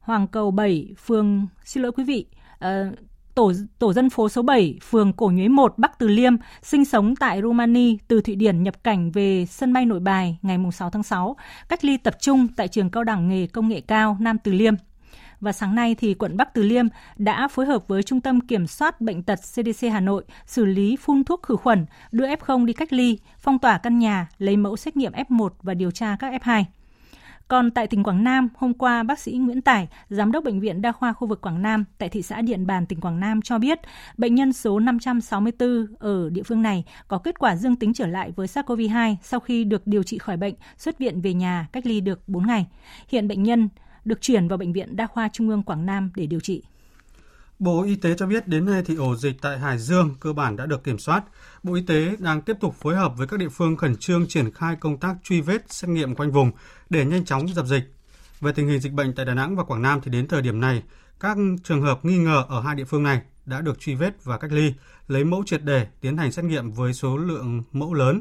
Hoàng 0.00 0.28
Cầu 0.28 0.50
7, 0.50 0.94
phường, 1.06 1.46
xin 1.64 1.82
lỗi 1.82 1.92
quý 1.92 2.04
vị, 2.04 2.26
uh, 2.64 2.98
tổ 3.34 3.52
tổ 3.78 3.92
dân 3.92 4.10
phố 4.10 4.28
số 4.28 4.42
7, 4.42 4.78
phường 4.90 5.12
Cổ 5.12 5.30
Nhuế 5.30 5.48
1, 5.48 5.78
Bắc 5.78 5.98
Từ 5.98 6.08
Liêm, 6.08 6.32
sinh 6.62 6.84
sống 6.84 7.16
tại 7.16 7.42
rumani 7.42 7.98
từ 8.08 8.20
Thụy 8.20 8.34
Điển 8.34 8.62
nhập 8.62 8.84
cảnh 8.84 9.10
về 9.10 9.46
sân 9.46 9.72
bay 9.72 9.86
Nội 9.86 10.00
Bài 10.00 10.38
ngày 10.42 10.58
6 10.72 10.90
tháng 10.90 11.02
6, 11.02 11.36
cách 11.68 11.84
ly 11.84 11.96
tập 11.96 12.16
trung 12.20 12.48
tại 12.56 12.68
trường 12.68 12.90
cao 12.90 13.04
đẳng 13.04 13.28
nghề 13.28 13.46
công 13.46 13.68
nghệ 13.68 13.80
cao 13.80 14.16
Nam 14.20 14.38
Từ 14.38 14.52
Liêm. 14.52 14.74
Và 15.40 15.52
sáng 15.52 15.74
nay 15.74 15.94
thì 15.94 16.14
quận 16.14 16.36
Bắc 16.36 16.54
Từ 16.54 16.62
Liêm 16.62 16.86
đã 17.16 17.48
phối 17.48 17.66
hợp 17.66 17.88
với 17.88 18.02
Trung 18.02 18.20
tâm 18.20 18.40
Kiểm 18.40 18.66
soát 18.66 19.00
Bệnh 19.00 19.22
tật 19.22 19.36
CDC 19.36 19.86
Hà 19.92 20.00
Nội 20.00 20.24
xử 20.46 20.64
lý 20.64 20.96
phun 20.96 21.24
thuốc 21.24 21.42
khử 21.42 21.56
khuẩn, 21.56 21.86
đưa 22.12 22.26
F0 22.26 22.64
đi 22.64 22.72
cách 22.72 22.92
ly, 22.92 23.18
phong 23.38 23.58
tỏa 23.58 23.78
căn 23.78 23.98
nhà, 23.98 24.28
lấy 24.38 24.56
mẫu 24.56 24.76
xét 24.76 24.96
nghiệm 24.96 25.12
F1 25.12 25.48
và 25.62 25.74
điều 25.74 25.90
tra 25.90 26.16
các 26.20 26.32
F2. 26.42 26.64
Còn 27.48 27.70
tại 27.70 27.86
tỉnh 27.86 28.02
Quảng 28.02 28.24
Nam, 28.24 28.48
hôm 28.56 28.74
qua 28.74 29.02
bác 29.02 29.18
sĩ 29.18 29.32
Nguyễn 29.32 29.62
Tài, 29.62 29.88
giám 30.08 30.32
đốc 30.32 30.44
bệnh 30.44 30.60
viện 30.60 30.82
đa 30.82 30.92
khoa 30.92 31.12
khu 31.12 31.26
vực 31.26 31.40
Quảng 31.40 31.62
Nam 31.62 31.84
tại 31.98 32.08
thị 32.08 32.22
xã 32.22 32.40
Điện 32.40 32.66
Bàn 32.66 32.86
tỉnh 32.86 33.00
Quảng 33.00 33.20
Nam 33.20 33.42
cho 33.42 33.58
biết, 33.58 33.78
bệnh 34.16 34.34
nhân 34.34 34.52
số 34.52 34.80
564 34.80 35.86
ở 35.98 36.30
địa 36.30 36.42
phương 36.42 36.62
này 36.62 36.84
có 37.08 37.18
kết 37.18 37.38
quả 37.38 37.56
dương 37.56 37.76
tính 37.76 37.94
trở 37.94 38.06
lại 38.06 38.32
với 38.36 38.46
SARS-CoV-2 38.46 39.16
sau 39.22 39.40
khi 39.40 39.64
được 39.64 39.86
điều 39.86 40.02
trị 40.02 40.18
khỏi 40.18 40.36
bệnh, 40.36 40.54
xuất 40.78 40.98
viện 40.98 41.20
về 41.20 41.34
nhà 41.34 41.68
cách 41.72 41.86
ly 41.86 42.00
được 42.00 42.28
4 42.28 42.46
ngày. 42.46 42.66
Hiện 43.08 43.28
bệnh 43.28 43.42
nhân 43.42 43.68
được 44.04 44.20
chuyển 44.20 44.48
vào 44.48 44.58
bệnh 44.58 44.72
viện 44.72 44.96
đa 44.96 45.06
khoa 45.06 45.28
Trung 45.28 45.48
ương 45.48 45.62
Quảng 45.62 45.86
Nam 45.86 46.10
để 46.16 46.26
điều 46.26 46.40
trị. 46.40 46.62
Bộ 47.58 47.82
Y 47.82 47.96
tế 47.96 48.14
cho 48.14 48.26
biết 48.26 48.48
đến 48.48 48.64
nay 48.64 48.82
thì 48.86 48.96
ổ 48.96 49.16
dịch 49.16 49.36
tại 49.42 49.58
Hải 49.58 49.78
Dương 49.78 50.14
cơ 50.20 50.32
bản 50.32 50.56
đã 50.56 50.66
được 50.66 50.84
kiểm 50.84 50.98
soát. 50.98 51.24
Bộ 51.62 51.74
Y 51.74 51.82
tế 51.82 52.16
đang 52.18 52.42
tiếp 52.42 52.56
tục 52.60 52.74
phối 52.80 52.96
hợp 52.96 53.12
với 53.16 53.26
các 53.26 53.38
địa 53.38 53.48
phương 53.48 53.76
khẩn 53.76 53.96
trương 53.96 54.26
triển 54.28 54.52
khai 54.52 54.76
công 54.80 54.98
tác 54.98 55.16
truy 55.22 55.40
vết, 55.40 55.72
xét 55.72 55.88
nghiệm 55.88 56.14
quanh 56.14 56.32
vùng 56.32 56.50
để 56.90 57.04
nhanh 57.04 57.24
chóng 57.24 57.48
dập 57.48 57.66
dịch. 57.66 57.94
Về 58.40 58.52
tình 58.52 58.68
hình 58.68 58.80
dịch 58.80 58.92
bệnh 58.92 59.14
tại 59.14 59.26
Đà 59.26 59.34
Nẵng 59.34 59.56
và 59.56 59.64
Quảng 59.64 59.82
Nam 59.82 60.00
thì 60.02 60.10
đến 60.10 60.28
thời 60.28 60.42
điểm 60.42 60.60
này, 60.60 60.82
các 61.20 61.36
trường 61.64 61.82
hợp 61.82 62.04
nghi 62.04 62.18
ngờ 62.18 62.44
ở 62.48 62.60
hai 62.60 62.74
địa 62.74 62.84
phương 62.84 63.02
này 63.02 63.22
đã 63.46 63.60
được 63.60 63.80
truy 63.80 63.94
vết 63.94 64.24
và 64.24 64.38
cách 64.38 64.52
ly, 64.52 64.74
lấy 65.08 65.24
mẫu 65.24 65.42
triệt 65.46 65.64
để, 65.64 65.86
tiến 66.00 66.16
hành 66.16 66.32
xét 66.32 66.44
nghiệm 66.44 66.70
với 66.70 66.94
số 66.94 67.16
lượng 67.16 67.62
mẫu 67.72 67.94
lớn. 67.94 68.20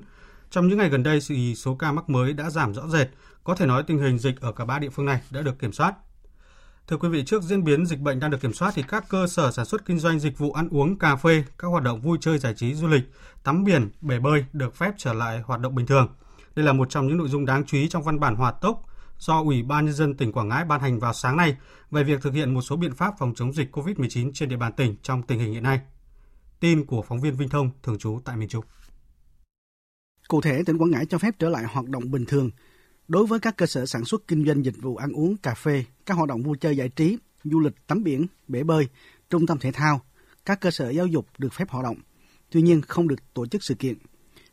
Trong 0.52 0.68
những 0.68 0.78
ngày 0.78 0.90
gần 0.90 1.04
đây, 1.04 1.20
thì 1.28 1.56
số 1.56 1.76
ca 1.76 1.92
mắc 1.92 2.10
mới 2.10 2.34
đã 2.34 2.50
giảm 2.50 2.74
rõ 2.74 2.88
rệt. 2.88 3.08
Có 3.44 3.56
thể 3.56 3.66
nói 3.66 3.84
tình 3.84 4.00
hình 4.00 4.20
dịch 4.20 4.42
ở 4.42 4.52
cả 4.52 4.66
ba 4.66 4.80
địa 4.80 4.90
phương 4.90 5.06
này 5.06 5.22
đã 5.32 5.42
được 5.42 5.60
kiểm 5.60 5.72
soát. 5.72 5.94
Thưa 6.88 6.98
quý 6.98 7.10
vị, 7.10 7.24
trước 7.26 7.44
diễn 7.44 7.64
biến 7.64 7.86
dịch 7.86 8.00
bệnh 8.00 8.20
đang 8.20 8.32
được 8.32 8.42
kiểm 8.42 8.54
soát 8.54 8.72
thì 8.76 8.84
các 8.88 9.10
cơ 9.10 9.28
sở 9.28 9.52
sản 9.52 9.66
xuất 9.66 9.86
kinh 9.86 10.00
doanh 10.00 10.20
dịch 10.20 10.38
vụ 10.38 10.52
ăn 10.52 10.70
uống, 10.72 11.00
cà 11.00 11.16
phê, 11.16 11.44
các 11.58 11.68
hoạt 11.68 11.84
động 11.84 12.02
vui 12.02 12.18
chơi 12.22 12.38
giải 12.38 12.54
trí 12.54 12.74
du 12.74 12.88
lịch, 12.88 13.04
tắm 13.44 13.64
biển, 13.64 13.90
bể 14.02 14.20
bơi 14.20 14.46
được 14.54 14.76
phép 14.76 14.94
trở 14.98 15.14
lại 15.14 15.42
hoạt 15.46 15.60
động 15.60 15.76
bình 15.76 15.86
thường. 15.86 16.08
Đây 16.56 16.66
là 16.66 16.74
một 16.74 16.90
trong 16.90 17.08
những 17.08 17.18
nội 17.18 17.30
dung 17.30 17.46
đáng 17.46 17.66
chú 17.66 17.78
ý 17.78 17.88
trong 17.88 18.04
văn 18.04 18.20
bản 18.20 18.36
hòa 18.36 18.52
tốc 18.52 18.86
do 19.20 19.42
Ủy 19.42 19.64
ban 19.64 19.86
nhân 19.86 19.94
dân 19.94 20.18
tỉnh 20.18 20.32
Quảng 20.32 20.50
Ngãi 20.50 20.66
ban 20.66 20.82
hành 20.82 21.00
vào 21.00 21.14
sáng 21.14 21.38
nay 21.38 21.58
về 21.92 22.04
việc 22.04 22.22
thực 22.22 22.34
hiện 22.34 22.54
một 22.54 22.62
số 22.62 22.76
biện 22.76 22.94
pháp 22.94 23.14
phòng 23.20 23.34
chống 23.36 23.54
dịch 23.54 23.76
COVID-19 23.78 24.32
trên 24.34 24.50
địa 24.50 24.58
bàn 24.58 24.74
tỉnh 24.74 24.96
trong 25.02 25.24
tình 25.24 25.40
hình 25.40 25.54
hiện 25.54 25.64
nay. 25.64 25.80
Tin 26.60 26.86
của 26.86 27.02
phóng 27.02 27.22
viên 27.22 27.36
Vinh 27.36 27.50
Thông 27.50 27.70
thường 27.84 27.98
trú 27.98 28.20
tại 28.26 28.38
miền 28.38 28.50
Trung. 28.50 28.66
Cụ 30.28 30.42
thể, 30.42 30.64
tỉnh 30.66 30.78
Quảng 30.78 30.92
Ngãi 30.92 31.06
cho 31.06 31.18
phép 31.18 31.36
trở 31.40 31.50
lại 31.50 31.64
hoạt 31.64 31.86
động 31.86 32.12
bình 32.12 32.26
thường 32.26 32.50
đối 33.08 33.26
với 33.26 33.40
các 33.40 33.58
cơ 33.58 33.66
sở 33.66 33.86
sản 33.86 34.06
xuất 34.06 34.28
kinh 34.28 34.46
doanh 34.46 34.66
dịch 34.66 34.82
vụ 34.82 34.96
ăn 34.96 35.12
uống, 35.12 35.38
cà 35.38 35.54
phê, 35.54 35.86
các 36.06 36.14
hoạt 36.14 36.30
động 36.30 36.44
vui 36.44 36.58
chơi 36.58 36.78
giải 36.78 36.90
trí, 36.90 37.18
du 37.44 37.60
lịch 37.60 37.88
tắm 37.88 38.04
biển, 38.04 38.28
bể 38.48 38.64
bơi, 38.64 38.88
trung 39.30 39.48
tâm 39.48 39.58
thể 39.60 39.72
thao, 39.72 40.02
các 40.46 40.62
cơ 40.62 40.72
sở 40.72 40.90
giáo 40.90 41.08
dục 41.08 41.28
được 41.38 41.54
phép 41.54 41.70
hoạt 41.70 41.84
động. 41.84 41.98
Tuy 42.50 42.62
nhiên 42.62 42.82
không 42.82 43.08
được 43.08 43.34
tổ 43.34 43.46
chức 43.46 43.64
sự 43.64 43.76
kiện. 43.76 43.98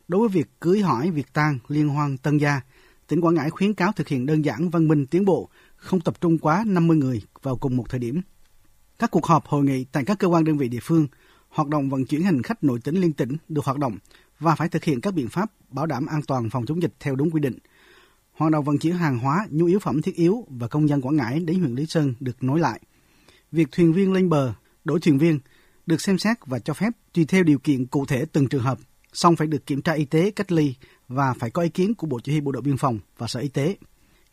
Đối 0.09 0.21
với 0.21 0.29
việc 0.29 0.49
cưới 0.61 0.81
hỏi, 0.81 1.11
việc 1.11 1.33
tang, 1.33 1.59
liên 1.69 1.89
hoan, 1.89 2.19
tân 2.19 2.39
gia, 2.39 2.61
tỉnh 3.07 3.21
Quảng 3.21 3.35
Ngãi 3.35 3.51
khuyến 3.51 3.75
cáo 3.75 3.93
thực 3.93 4.09
hiện 4.09 4.27
đơn 4.27 4.45
giản, 4.45 4.71
văn 4.71 4.89
minh, 4.89 5.07
tiến 5.07 5.25
bộ, 5.25 5.49
không 5.77 6.01
tập 6.01 6.21
trung 6.21 6.39
quá 6.39 6.65
50 6.67 6.97
người 6.97 7.23
vào 7.43 7.57
cùng 7.57 7.77
một 7.77 7.85
thời 7.89 8.01
điểm. 8.01 8.21
Các 8.99 9.11
cuộc 9.11 9.27
họp, 9.27 9.47
hội 9.47 9.65
nghị 9.65 9.85
tại 9.85 10.05
các 10.05 10.19
cơ 10.19 10.29
quan 10.29 10.45
đơn 10.45 10.59
vị 10.59 10.69
địa 10.69 10.79
phương, 10.83 11.07
hoạt 11.49 11.69
động 11.69 11.91
vận 11.91 12.05
chuyển 12.05 12.23
hành 12.23 12.43
khách 12.43 12.65
nội 12.65 12.81
tỉnh 12.85 13.01
liên 13.01 13.13
tỉnh 13.13 13.37
được 13.49 13.65
hoạt 13.65 13.79
động 13.79 13.99
và 14.39 14.55
phải 14.55 14.69
thực 14.69 14.85
hiện 14.85 15.01
các 15.01 15.15
biện 15.15 15.29
pháp 15.29 15.51
bảo 15.69 15.87
đảm 15.87 16.07
an 16.07 16.21
toàn 16.27 16.51
phòng 16.51 16.67
chống 16.67 16.83
dịch 16.83 16.93
theo 17.01 17.17
đúng 17.17 17.31
quy 17.31 17.41
định. 17.41 17.59
Hoạt 18.41 18.53
động 18.53 18.65
vận 18.65 18.79
chuyển 18.79 18.95
hàng 18.95 19.19
hóa, 19.19 19.47
nhu 19.51 19.67
yếu 19.67 19.79
phẩm 19.79 20.03
thiết 20.03 20.15
yếu 20.15 20.47
và 20.49 20.69
công 20.69 20.89
dân 20.89 21.01
Quảng 21.01 21.17
Ngãi 21.17 21.41
đến 21.41 21.59
huyện 21.59 21.75
Lý 21.75 21.87
Sơn 21.87 22.15
được 22.21 22.43
nối 22.43 22.61
lại. 22.61 22.81
Việc 23.53 23.69
thuyền 23.73 23.93
viên 23.93 24.13
lên 24.13 24.29
bờ, 24.29 24.53
đổi 24.85 25.01
thuyền 25.01 25.19
viên 25.19 25.41
được 25.87 26.01
xem 26.01 26.19
xét 26.19 26.37
và 26.47 26.59
cho 26.59 26.75
phép 26.75 26.91
tùy 27.13 27.25
theo 27.25 27.43
điều 27.43 27.59
kiện 27.59 27.87
cụ 27.87 28.07
thể 28.07 28.25
từng 28.33 28.49
trường 28.49 28.63
hợp, 28.63 28.79
song 29.13 29.37
phải 29.37 29.47
được 29.47 29.67
kiểm 29.67 29.83
tra 29.83 29.93
y 29.93 30.05
tế, 30.05 30.31
cách 30.31 30.53
ly 30.53 30.75
và 31.09 31.35
phải 31.35 31.51
có 31.51 31.63
ý 31.63 31.69
kiến 31.69 31.95
của 31.95 32.07
Bộ 32.07 32.21
Chỉ 32.21 32.33
huy 32.33 32.41
Bộ 32.41 32.53
đội 32.53 32.63
Biên 32.63 32.77
phòng 32.77 32.99
và 33.19 33.27
Sở 33.27 33.41
Y 33.41 33.49
tế. 33.49 33.77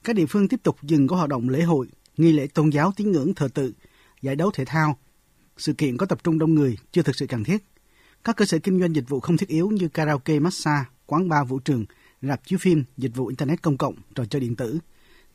Các 0.03 0.15
địa 0.15 0.25
phương 0.25 0.47
tiếp 0.47 0.59
tục 0.63 0.77
dừng 0.81 1.07
có 1.07 1.15
hoạt 1.15 1.29
động 1.29 1.49
lễ 1.49 1.61
hội, 1.61 1.87
nghi 2.17 2.31
lễ 2.31 2.47
tôn 2.47 2.69
giáo 2.69 2.93
tín 2.95 3.11
ngưỡng 3.11 3.33
thờ 3.33 3.47
tự, 3.53 3.73
giải 4.21 4.35
đấu 4.35 4.51
thể 4.53 4.65
thao, 4.65 4.97
sự 5.57 5.73
kiện 5.73 5.97
có 5.97 6.05
tập 6.05 6.23
trung 6.23 6.39
đông 6.39 6.55
người 6.55 6.77
chưa 6.91 7.01
thực 7.01 7.15
sự 7.15 7.27
cần 7.27 7.43
thiết. 7.43 7.57
Các 8.23 8.35
cơ 8.35 8.45
sở 8.45 8.59
kinh 8.59 8.79
doanh 8.79 8.95
dịch 8.95 9.09
vụ 9.09 9.19
không 9.19 9.37
thiết 9.37 9.49
yếu 9.49 9.69
như 9.69 9.87
karaoke, 9.87 10.39
massage, 10.39 10.85
quán 11.05 11.29
bar, 11.29 11.47
vũ 11.47 11.59
trường, 11.59 11.85
rạp 12.21 12.45
chiếu 12.45 12.60
phim, 12.60 12.84
dịch 12.97 13.15
vụ 13.15 13.27
internet 13.27 13.62
công 13.62 13.77
cộng, 13.77 13.95
trò 14.15 14.25
chơi 14.25 14.39
điện 14.39 14.56
tử. 14.56 14.80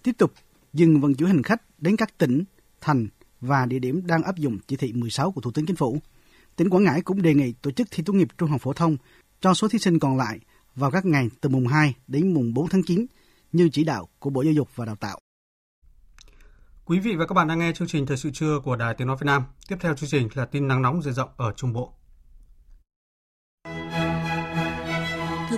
Tiếp 0.03 0.13
tục 0.19 0.33
dừng 0.73 1.01
vận 1.01 1.15
chuyển 1.15 1.29
hành 1.29 1.43
khách 1.43 1.63
đến 1.79 1.97
các 1.97 2.19
tỉnh, 2.19 2.45
thành 2.81 3.09
và 3.41 3.67
địa 3.67 3.79
điểm 3.79 4.07
đang 4.07 4.23
áp 4.23 4.37
dụng 4.37 4.59
chỉ 4.67 4.77
thị 4.77 4.93
16 4.93 5.33
của 5.33 5.41
Thủ 5.41 5.51
tướng 5.51 5.67
Chính 5.67 5.77
phủ. 5.77 5.99
Tỉnh 6.57 6.71
Quảng 6.71 6.85
Ngãi 6.85 7.03
cũng 7.03 7.23
đề 7.23 7.35
nghị 7.35 7.53
tổ 7.53 7.71
chức 7.71 7.89
thi 7.91 8.03
tốt 8.07 8.13
nghiệp 8.13 8.29
trung 8.39 8.51
học 8.51 8.61
phổ 8.61 8.73
thông 8.73 8.97
cho 9.41 9.55
số 9.55 9.69
thí 9.69 9.79
sinh 9.79 9.99
còn 9.99 10.17
lại 10.17 10.41
vào 10.75 10.91
các 10.91 11.05
ngày 11.05 11.29
từ 11.41 11.49
mùng 11.49 11.67
2 11.67 11.95
đến 12.07 12.35
mùng 12.35 12.55
4 12.55 12.69
tháng 12.69 12.83
9 12.83 13.07
như 13.53 13.69
chỉ 13.73 13.85
đạo 13.85 14.09
của 14.19 14.31
Bộ 14.31 14.43
Giáo 14.43 14.53
dục 14.53 14.69
và 14.75 14.85
Đào 14.85 14.97
tạo. 14.97 15.19
Quý 16.85 16.99
vị 16.99 17.17
và 17.17 17.27
các 17.27 17.35
bạn 17.35 17.49
đang 17.49 17.59
nghe 17.59 17.73
chương 17.73 17.89
trình 17.89 18.07
Thời 18.07 18.17
sự 18.17 18.31
trưa 18.31 18.61
của 18.65 18.77
Đài 18.77 18.95
Tiếng 18.95 19.07
Nói 19.07 19.17
Việt 19.21 19.27
Nam. 19.27 19.43
Tiếp 19.69 19.77
theo 19.81 19.95
chương 19.95 20.11
trình 20.11 20.29
là 20.35 20.45
tin 20.45 20.69
nắng 20.69 20.83
nóng 20.83 21.03
diện 21.03 21.15
rộng 21.15 21.31
ở 21.37 21.53
Trung 21.57 21.73
Bộ. 21.73 21.93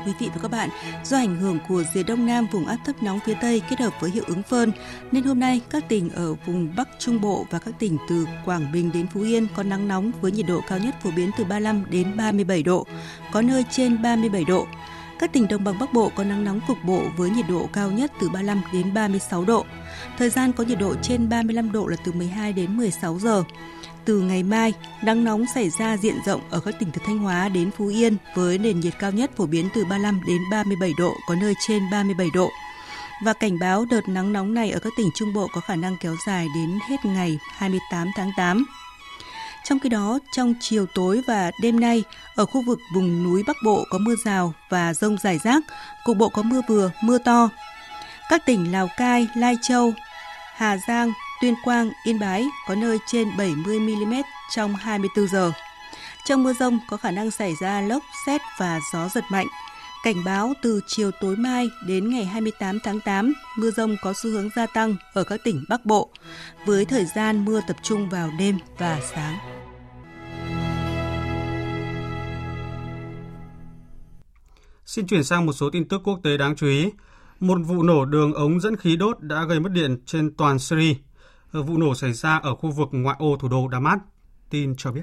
Quý 0.06 0.12
vị 0.18 0.30
và 0.34 0.40
các 0.42 0.50
bạn, 0.50 0.68
do 1.04 1.16
ảnh 1.16 1.36
hưởng 1.36 1.58
của 1.68 1.84
rìa 1.94 2.02
đông 2.02 2.26
nam 2.26 2.46
vùng 2.52 2.66
áp 2.66 2.78
thấp 2.84 3.02
nóng 3.02 3.20
phía 3.20 3.34
Tây 3.40 3.62
kết 3.70 3.80
hợp 3.80 3.92
với 4.00 4.10
hiệu 4.10 4.24
ứng 4.26 4.42
phơn, 4.42 4.72
nên 5.12 5.24
hôm 5.24 5.40
nay 5.40 5.60
các 5.70 5.88
tỉnh 5.88 6.10
ở 6.10 6.34
vùng 6.34 6.76
Bắc 6.76 6.88
Trung 6.98 7.20
Bộ 7.20 7.46
và 7.50 7.58
các 7.58 7.74
tỉnh 7.78 7.98
từ 8.08 8.26
Quảng 8.44 8.72
Bình 8.72 8.90
đến 8.94 9.06
Phú 9.06 9.20
Yên 9.20 9.46
có 9.56 9.62
nắng 9.62 9.88
nóng 9.88 10.12
với 10.20 10.32
nhiệt 10.32 10.46
độ 10.46 10.60
cao 10.68 10.78
nhất 10.78 10.94
phổ 11.02 11.10
biến 11.10 11.30
từ 11.38 11.44
35 11.44 11.84
đến 11.90 12.16
37 12.16 12.62
độ, 12.62 12.86
có 13.32 13.42
nơi 13.42 13.64
trên 13.70 14.02
37 14.02 14.44
độ. 14.44 14.66
Các 15.18 15.32
tỉnh 15.32 15.48
đồng 15.48 15.64
bằng 15.64 15.78
Bắc 15.78 15.92
Bộ 15.92 16.10
có 16.16 16.24
nắng 16.24 16.44
nóng 16.44 16.60
cục 16.68 16.78
bộ 16.84 17.02
với 17.16 17.30
nhiệt 17.30 17.44
độ 17.48 17.68
cao 17.72 17.90
nhất 17.90 18.12
từ 18.20 18.28
35 18.28 18.62
đến 18.72 18.94
36 18.94 19.44
độ. 19.44 19.64
Thời 20.18 20.30
gian 20.30 20.52
có 20.52 20.64
nhiệt 20.64 20.78
độ 20.78 20.94
trên 21.02 21.28
35 21.28 21.72
độ 21.72 21.86
là 21.86 21.96
từ 22.04 22.12
12 22.12 22.52
đến 22.52 22.76
16 22.76 23.18
giờ 23.18 23.44
từ 24.04 24.20
ngày 24.20 24.42
mai, 24.42 24.72
nắng 25.02 25.24
nóng 25.24 25.44
xảy 25.54 25.70
ra 25.70 25.96
diện 25.96 26.14
rộng 26.26 26.40
ở 26.50 26.60
các 26.60 26.74
tỉnh 26.78 26.90
từ 26.90 27.00
Thanh 27.06 27.18
Hóa 27.18 27.48
đến 27.48 27.70
Phú 27.70 27.86
Yên 27.86 28.16
với 28.34 28.58
nền 28.58 28.80
nhiệt 28.80 28.94
cao 28.98 29.10
nhất 29.10 29.30
phổ 29.36 29.46
biến 29.46 29.68
từ 29.74 29.84
35 29.84 30.20
đến 30.26 30.38
37 30.50 30.92
độ, 30.98 31.12
có 31.28 31.34
nơi 31.34 31.54
trên 31.66 31.82
37 31.90 32.28
độ. 32.34 32.50
Và 33.24 33.32
cảnh 33.32 33.58
báo 33.58 33.84
đợt 33.90 34.08
nắng 34.08 34.32
nóng 34.32 34.54
này 34.54 34.70
ở 34.70 34.78
các 34.78 34.92
tỉnh 34.96 35.10
Trung 35.14 35.34
Bộ 35.34 35.48
có 35.54 35.60
khả 35.60 35.76
năng 35.76 35.96
kéo 36.00 36.16
dài 36.26 36.46
đến 36.54 36.78
hết 36.88 36.96
ngày 37.04 37.38
28 37.56 38.10
tháng 38.16 38.30
8. 38.36 38.64
Trong 39.64 39.78
khi 39.78 39.88
đó, 39.88 40.18
trong 40.36 40.54
chiều 40.60 40.86
tối 40.94 41.22
và 41.26 41.50
đêm 41.62 41.80
nay, 41.80 42.02
ở 42.34 42.46
khu 42.46 42.62
vực 42.66 42.78
vùng 42.94 43.24
núi 43.24 43.42
Bắc 43.46 43.56
Bộ 43.64 43.84
có 43.90 43.98
mưa 43.98 44.14
rào 44.24 44.52
và 44.70 44.94
rông 44.94 45.16
rải 45.18 45.38
rác, 45.38 45.62
cục 46.04 46.16
bộ 46.16 46.28
có 46.28 46.42
mưa 46.42 46.60
vừa, 46.68 46.90
mưa 47.02 47.18
to. 47.18 47.48
Các 48.30 48.46
tỉnh 48.46 48.72
Lào 48.72 48.88
Cai, 48.96 49.26
Lai 49.36 49.56
Châu, 49.62 49.92
Hà 50.56 50.76
Giang, 50.88 51.12
Tuyên 51.40 51.54
Quang, 51.64 51.90
Yên 52.04 52.18
Bái 52.18 52.44
có 52.68 52.74
nơi 52.74 52.98
trên 53.06 53.36
70 53.38 53.80
mm 53.80 54.14
trong 54.50 54.74
24 54.74 55.28
giờ. 55.28 55.52
Trong 56.24 56.42
mưa 56.42 56.52
rông 56.52 56.78
có 56.88 56.96
khả 56.96 57.10
năng 57.10 57.30
xảy 57.30 57.54
ra 57.60 57.80
lốc, 57.80 58.02
xét 58.26 58.40
và 58.58 58.80
gió 58.92 59.08
giật 59.08 59.24
mạnh. 59.30 59.46
Cảnh 60.04 60.24
báo 60.24 60.52
từ 60.62 60.80
chiều 60.86 61.10
tối 61.20 61.36
mai 61.36 61.70
đến 61.86 62.10
ngày 62.10 62.24
28 62.24 62.78
tháng 62.84 63.00
8, 63.00 63.32
mưa 63.56 63.70
rông 63.70 63.96
có 64.02 64.12
xu 64.12 64.30
hướng 64.30 64.48
gia 64.56 64.66
tăng 64.66 64.96
ở 65.12 65.24
các 65.24 65.40
tỉnh 65.44 65.64
Bắc 65.68 65.86
Bộ, 65.86 66.10
với 66.66 66.84
thời 66.84 67.04
gian 67.04 67.44
mưa 67.44 67.60
tập 67.66 67.76
trung 67.82 68.08
vào 68.08 68.30
đêm 68.38 68.58
và 68.78 69.00
sáng. 69.14 69.38
Xin 74.86 75.06
chuyển 75.06 75.24
sang 75.24 75.46
một 75.46 75.52
số 75.52 75.70
tin 75.70 75.88
tức 75.88 76.00
quốc 76.04 76.20
tế 76.22 76.36
đáng 76.36 76.56
chú 76.56 76.66
ý. 76.66 76.90
Một 77.40 77.58
vụ 77.66 77.82
nổ 77.82 78.04
đường 78.04 78.34
ống 78.34 78.60
dẫn 78.60 78.76
khí 78.76 78.96
đốt 78.96 79.20
đã 79.20 79.44
gây 79.44 79.60
mất 79.60 79.72
điện 79.72 79.96
trên 80.06 80.36
toàn 80.36 80.58
Syria. 80.58 80.94
Ờ, 81.54 81.62
vụ 81.62 81.76
nổ 81.76 81.94
xảy 81.94 82.12
ra 82.12 82.40
ở 82.42 82.54
khu 82.54 82.70
vực 82.70 82.88
ngoại 82.92 83.16
ô 83.18 83.36
thủ 83.36 83.48
đô 83.48 83.68
Damas. 83.72 83.98
Tin 84.50 84.74
cho 84.78 84.92
biết. 84.92 85.02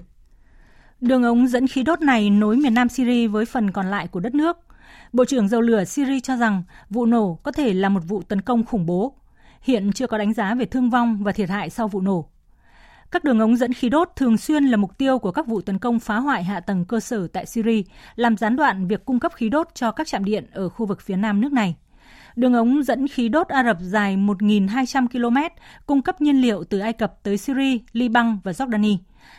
Đường 1.02 1.24
ống 1.24 1.48
dẫn 1.48 1.68
khí 1.68 1.84
đốt 1.84 2.02
này 2.02 2.30
nối 2.30 2.58
miền 2.58 2.74
Nam 2.74 2.90
Syria 2.90 3.28
với 3.28 3.46
phần 3.46 3.72
còn 3.72 3.86
lại 3.86 4.08
của 4.08 4.20
đất 4.20 4.36
nước. 4.36 4.58
Bộ 5.14 5.26
trưởng 5.26 5.48
dầu 5.48 5.62
lửa 5.62 5.84
Syria 5.84 6.20
cho 6.20 6.36
rằng 6.38 6.64
vụ 6.90 7.06
nổ 7.06 7.40
có 7.44 7.52
thể 7.52 7.74
là 7.74 7.90
một 7.90 8.00
vụ 8.08 8.22
tấn 8.22 8.42
công 8.42 8.66
khủng 8.66 8.86
bố. 8.86 9.16
Hiện 9.62 9.92
chưa 9.94 10.08
có 10.08 10.18
đánh 10.18 10.34
giá 10.34 10.56
về 10.56 10.66
thương 10.66 10.90
vong 10.90 11.24
và 11.24 11.32
thiệt 11.32 11.50
hại 11.50 11.70
sau 11.70 11.88
vụ 11.88 12.02
nổ. 12.02 12.30
Các 13.12 13.24
đường 13.24 13.40
ống 13.40 13.58
dẫn 13.58 13.74
khí 13.74 13.90
đốt 13.90 14.10
thường 14.16 14.38
xuyên 14.38 14.66
là 14.66 14.78
mục 14.78 14.98
tiêu 14.98 15.20
của 15.20 15.32
các 15.32 15.48
vụ 15.48 15.62
tấn 15.62 15.80
công 15.80 16.00
phá 16.00 16.18
hoại 16.18 16.44
hạ 16.44 16.60
tầng 16.60 16.86
cơ 16.86 17.00
sở 17.00 17.28
tại 17.28 17.46
Syria, 17.46 17.82
làm 18.16 18.38
gián 18.38 18.56
đoạn 18.56 18.88
việc 18.88 19.06
cung 19.06 19.20
cấp 19.20 19.32
khí 19.36 19.50
đốt 19.50 19.68
cho 19.74 19.92
các 19.92 20.08
trạm 20.08 20.26
điện 20.26 20.48
ở 20.54 20.70
khu 20.70 20.86
vực 20.86 21.02
phía 21.02 21.16
nam 21.16 21.42
nước 21.42 21.54
này. 21.54 21.76
Đường 22.36 22.54
ống 22.54 22.84
dẫn 22.84 23.08
khí 23.08 23.30
đốt 23.30 23.48
Ả 23.48 23.64
Rập 23.64 23.78
dài 23.82 24.18
1.200 24.18 25.08
km, 25.08 25.56
cung 25.86 26.02
cấp 26.02 26.22
nhiên 26.22 26.42
liệu 26.42 26.64
từ 26.64 26.80
Ai 26.80 26.94
Cập 26.94 27.24
tới 27.24 27.38
Syria, 27.38 27.78
Liban 27.92 28.40
và 28.44 28.52
Jordani. 28.52 28.98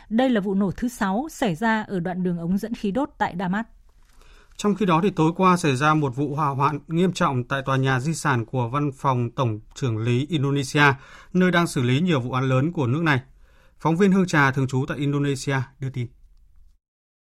Đây 0.09 0.29
là 0.29 0.41
vụ 0.41 0.53
nổ 0.53 0.71
thứ 0.71 0.87
6 0.87 1.27
xảy 1.31 1.55
ra 1.55 1.81
ở 1.87 1.99
đoạn 1.99 2.23
đường 2.23 2.37
ống 2.37 2.57
dẫn 2.57 2.73
khí 2.73 2.91
đốt 2.91 3.09
tại 3.17 3.35
Damas. 3.39 3.65
Trong 4.57 4.75
khi 4.75 4.85
đó, 4.85 4.99
thì 5.03 5.09
tối 5.09 5.31
qua 5.35 5.57
xảy 5.57 5.75
ra 5.75 5.93
một 5.93 6.15
vụ 6.15 6.35
hỏa 6.35 6.49
hoạn 6.49 6.79
nghiêm 6.87 7.13
trọng 7.13 7.43
tại 7.43 7.61
tòa 7.65 7.77
nhà 7.77 7.99
di 7.99 8.13
sản 8.13 8.45
của 8.45 8.69
Văn 8.69 8.91
phòng 8.97 9.31
Tổng 9.31 9.59
trưởng 9.75 9.97
lý 9.97 10.25
Indonesia, 10.29 10.93
nơi 11.33 11.51
đang 11.51 11.67
xử 11.67 11.81
lý 11.81 11.99
nhiều 12.01 12.19
vụ 12.19 12.31
án 12.31 12.43
lớn 12.43 12.71
của 12.71 12.87
nước 12.87 13.01
này. 13.03 13.21
Phóng 13.79 13.97
viên 13.97 14.11
Hương 14.11 14.27
Trà 14.27 14.51
thường 14.51 14.67
trú 14.67 14.85
tại 14.87 14.97
Indonesia 14.97 15.55
đưa 15.79 15.89
tin. 15.89 16.07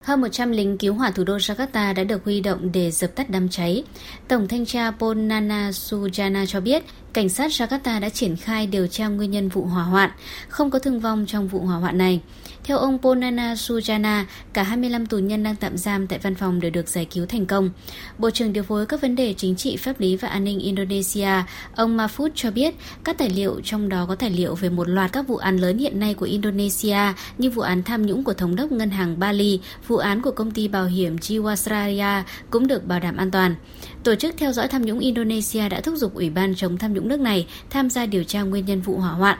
Hơn 0.04 0.20
100 0.20 0.50
lính 0.50 0.78
cứu 0.78 0.94
hỏa 0.94 1.10
thủ 1.10 1.24
đô 1.24 1.36
Jakarta 1.36 1.94
đã 1.94 2.04
được 2.04 2.24
huy 2.24 2.40
động 2.40 2.72
để 2.72 2.90
dập 2.90 3.14
tắt 3.14 3.30
đám 3.30 3.48
cháy. 3.48 3.84
Tổng 4.28 4.48
thanh 4.48 4.66
tra 4.66 4.90
Ponana 4.90 5.70
Sujana 5.70 6.46
cho 6.46 6.60
biết, 6.60 6.82
cảnh 7.12 7.28
sát 7.28 7.50
Jakarta 7.50 8.00
đã 8.00 8.08
triển 8.08 8.36
khai 8.36 8.66
điều 8.66 8.86
tra 8.86 9.08
nguyên 9.08 9.30
nhân 9.30 9.48
vụ 9.48 9.64
hỏa 9.64 9.82
hoạn, 9.84 10.10
không 10.48 10.70
có 10.70 10.78
thương 10.78 11.00
vong 11.00 11.26
trong 11.26 11.48
vụ 11.48 11.60
hỏa 11.60 11.76
hoạn 11.76 11.98
này. 11.98 12.20
Theo 12.68 12.78
ông 12.78 12.98
Ponana 12.98 13.54
Sujana, 13.54 14.24
cả 14.52 14.62
25 14.62 15.06
tù 15.06 15.18
nhân 15.18 15.42
đang 15.42 15.56
tạm 15.56 15.76
giam 15.76 16.06
tại 16.06 16.18
văn 16.18 16.34
phòng 16.34 16.60
đều 16.60 16.70
được 16.70 16.88
giải 16.88 17.04
cứu 17.04 17.26
thành 17.26 17.46
công. 17.46 17.70
Bộ 18.18 18.30
trưởng 18.30 18.52
điều 18.52 18.62
phối 18.62 18.86
các 18.86 19.00
vấn 19.00 19.16
đề 19.16 19.34
chính 19.34 19.56
trị, 19.56 19.76
pháp 19.76 20.00
lý 20.00 20.16
và 20.16 20.28
an 20.28 20.44
ninh 20.44 20.58
Indonesia, 20.58 21.28
ông 21.76 21.96
Mahfud 21.96 22.28
cho 22.34 22.50
biết 22.50 22.74
các 23.04 23.18
tài 23.18 23.30
liệu 23.30 23.60
trong 23.64 23.88
đó 23.88 24.06
có 24.08 24.14
tài 24.14 24.30
liệu 24.30 24.54
về 24.54 24.68
một 24.68 24.88
loạt 24.88 25.12
các 25.12 25.28
vụ 25.28 25.36
án 25.36 25.56
lớn 25.56 25.78
hiện 25.78 26.00
nay 26.00 26.14
của 26.14 26.26
Indonesia 26.26 26.98
như 27.38 27.50
vụ 27.50 27.62
án 27.62 27.82
tham 27.82 28.06
nhũng 28.06 28.24
của 28.24 28.34
thống 28.34 28.56
đốc 28.56 28.72
ngân 28.72 28.90
hàng 28.90 29.18
Bali, 29.18 29.60
vụ 29.86 29.96
án 29.96 30.22
của 30.22 30.30
công 30.30 30.50
ty 30.50 30.68
bảo 30.68 30.86
hiểm 30.86 31.16
Jiwasraya 31.16 32.22
cũng 32.50 32.66
được 32.66 32.86
bảo 32.86 33.00
đảm 33.00 33.16
an 33.16 33.30
toàn. 33.30 33.54
Tổ 34.04 34.14
chức 34.14 34.34
theo 34.38 34.52
dõi 34.52 34.68
tham 34.68 34.82
nhũng 34.82 34.98
Indonesia 34.98 35.68
đã 35.68 35.80
thúc 35.80 35.94
giục 35.96 36.14
Ủy 36.14 36.30
ban 36.30 36.54
chống 36.54 36.78
tham 36.78 36.94
nhũng 36.94 37.08
nước 37.08 37.20
này 37.20 37.46
tham 37.70 37.90
gia 37.90 38.06
điều 38.06 38.24
tra 38.24 38.42
nguyên 38.42 38.66
nhân 38.66 38.80
vụ 38.80 38.98
hỏa 38.98 39.10
hoạn. 39.10 39.38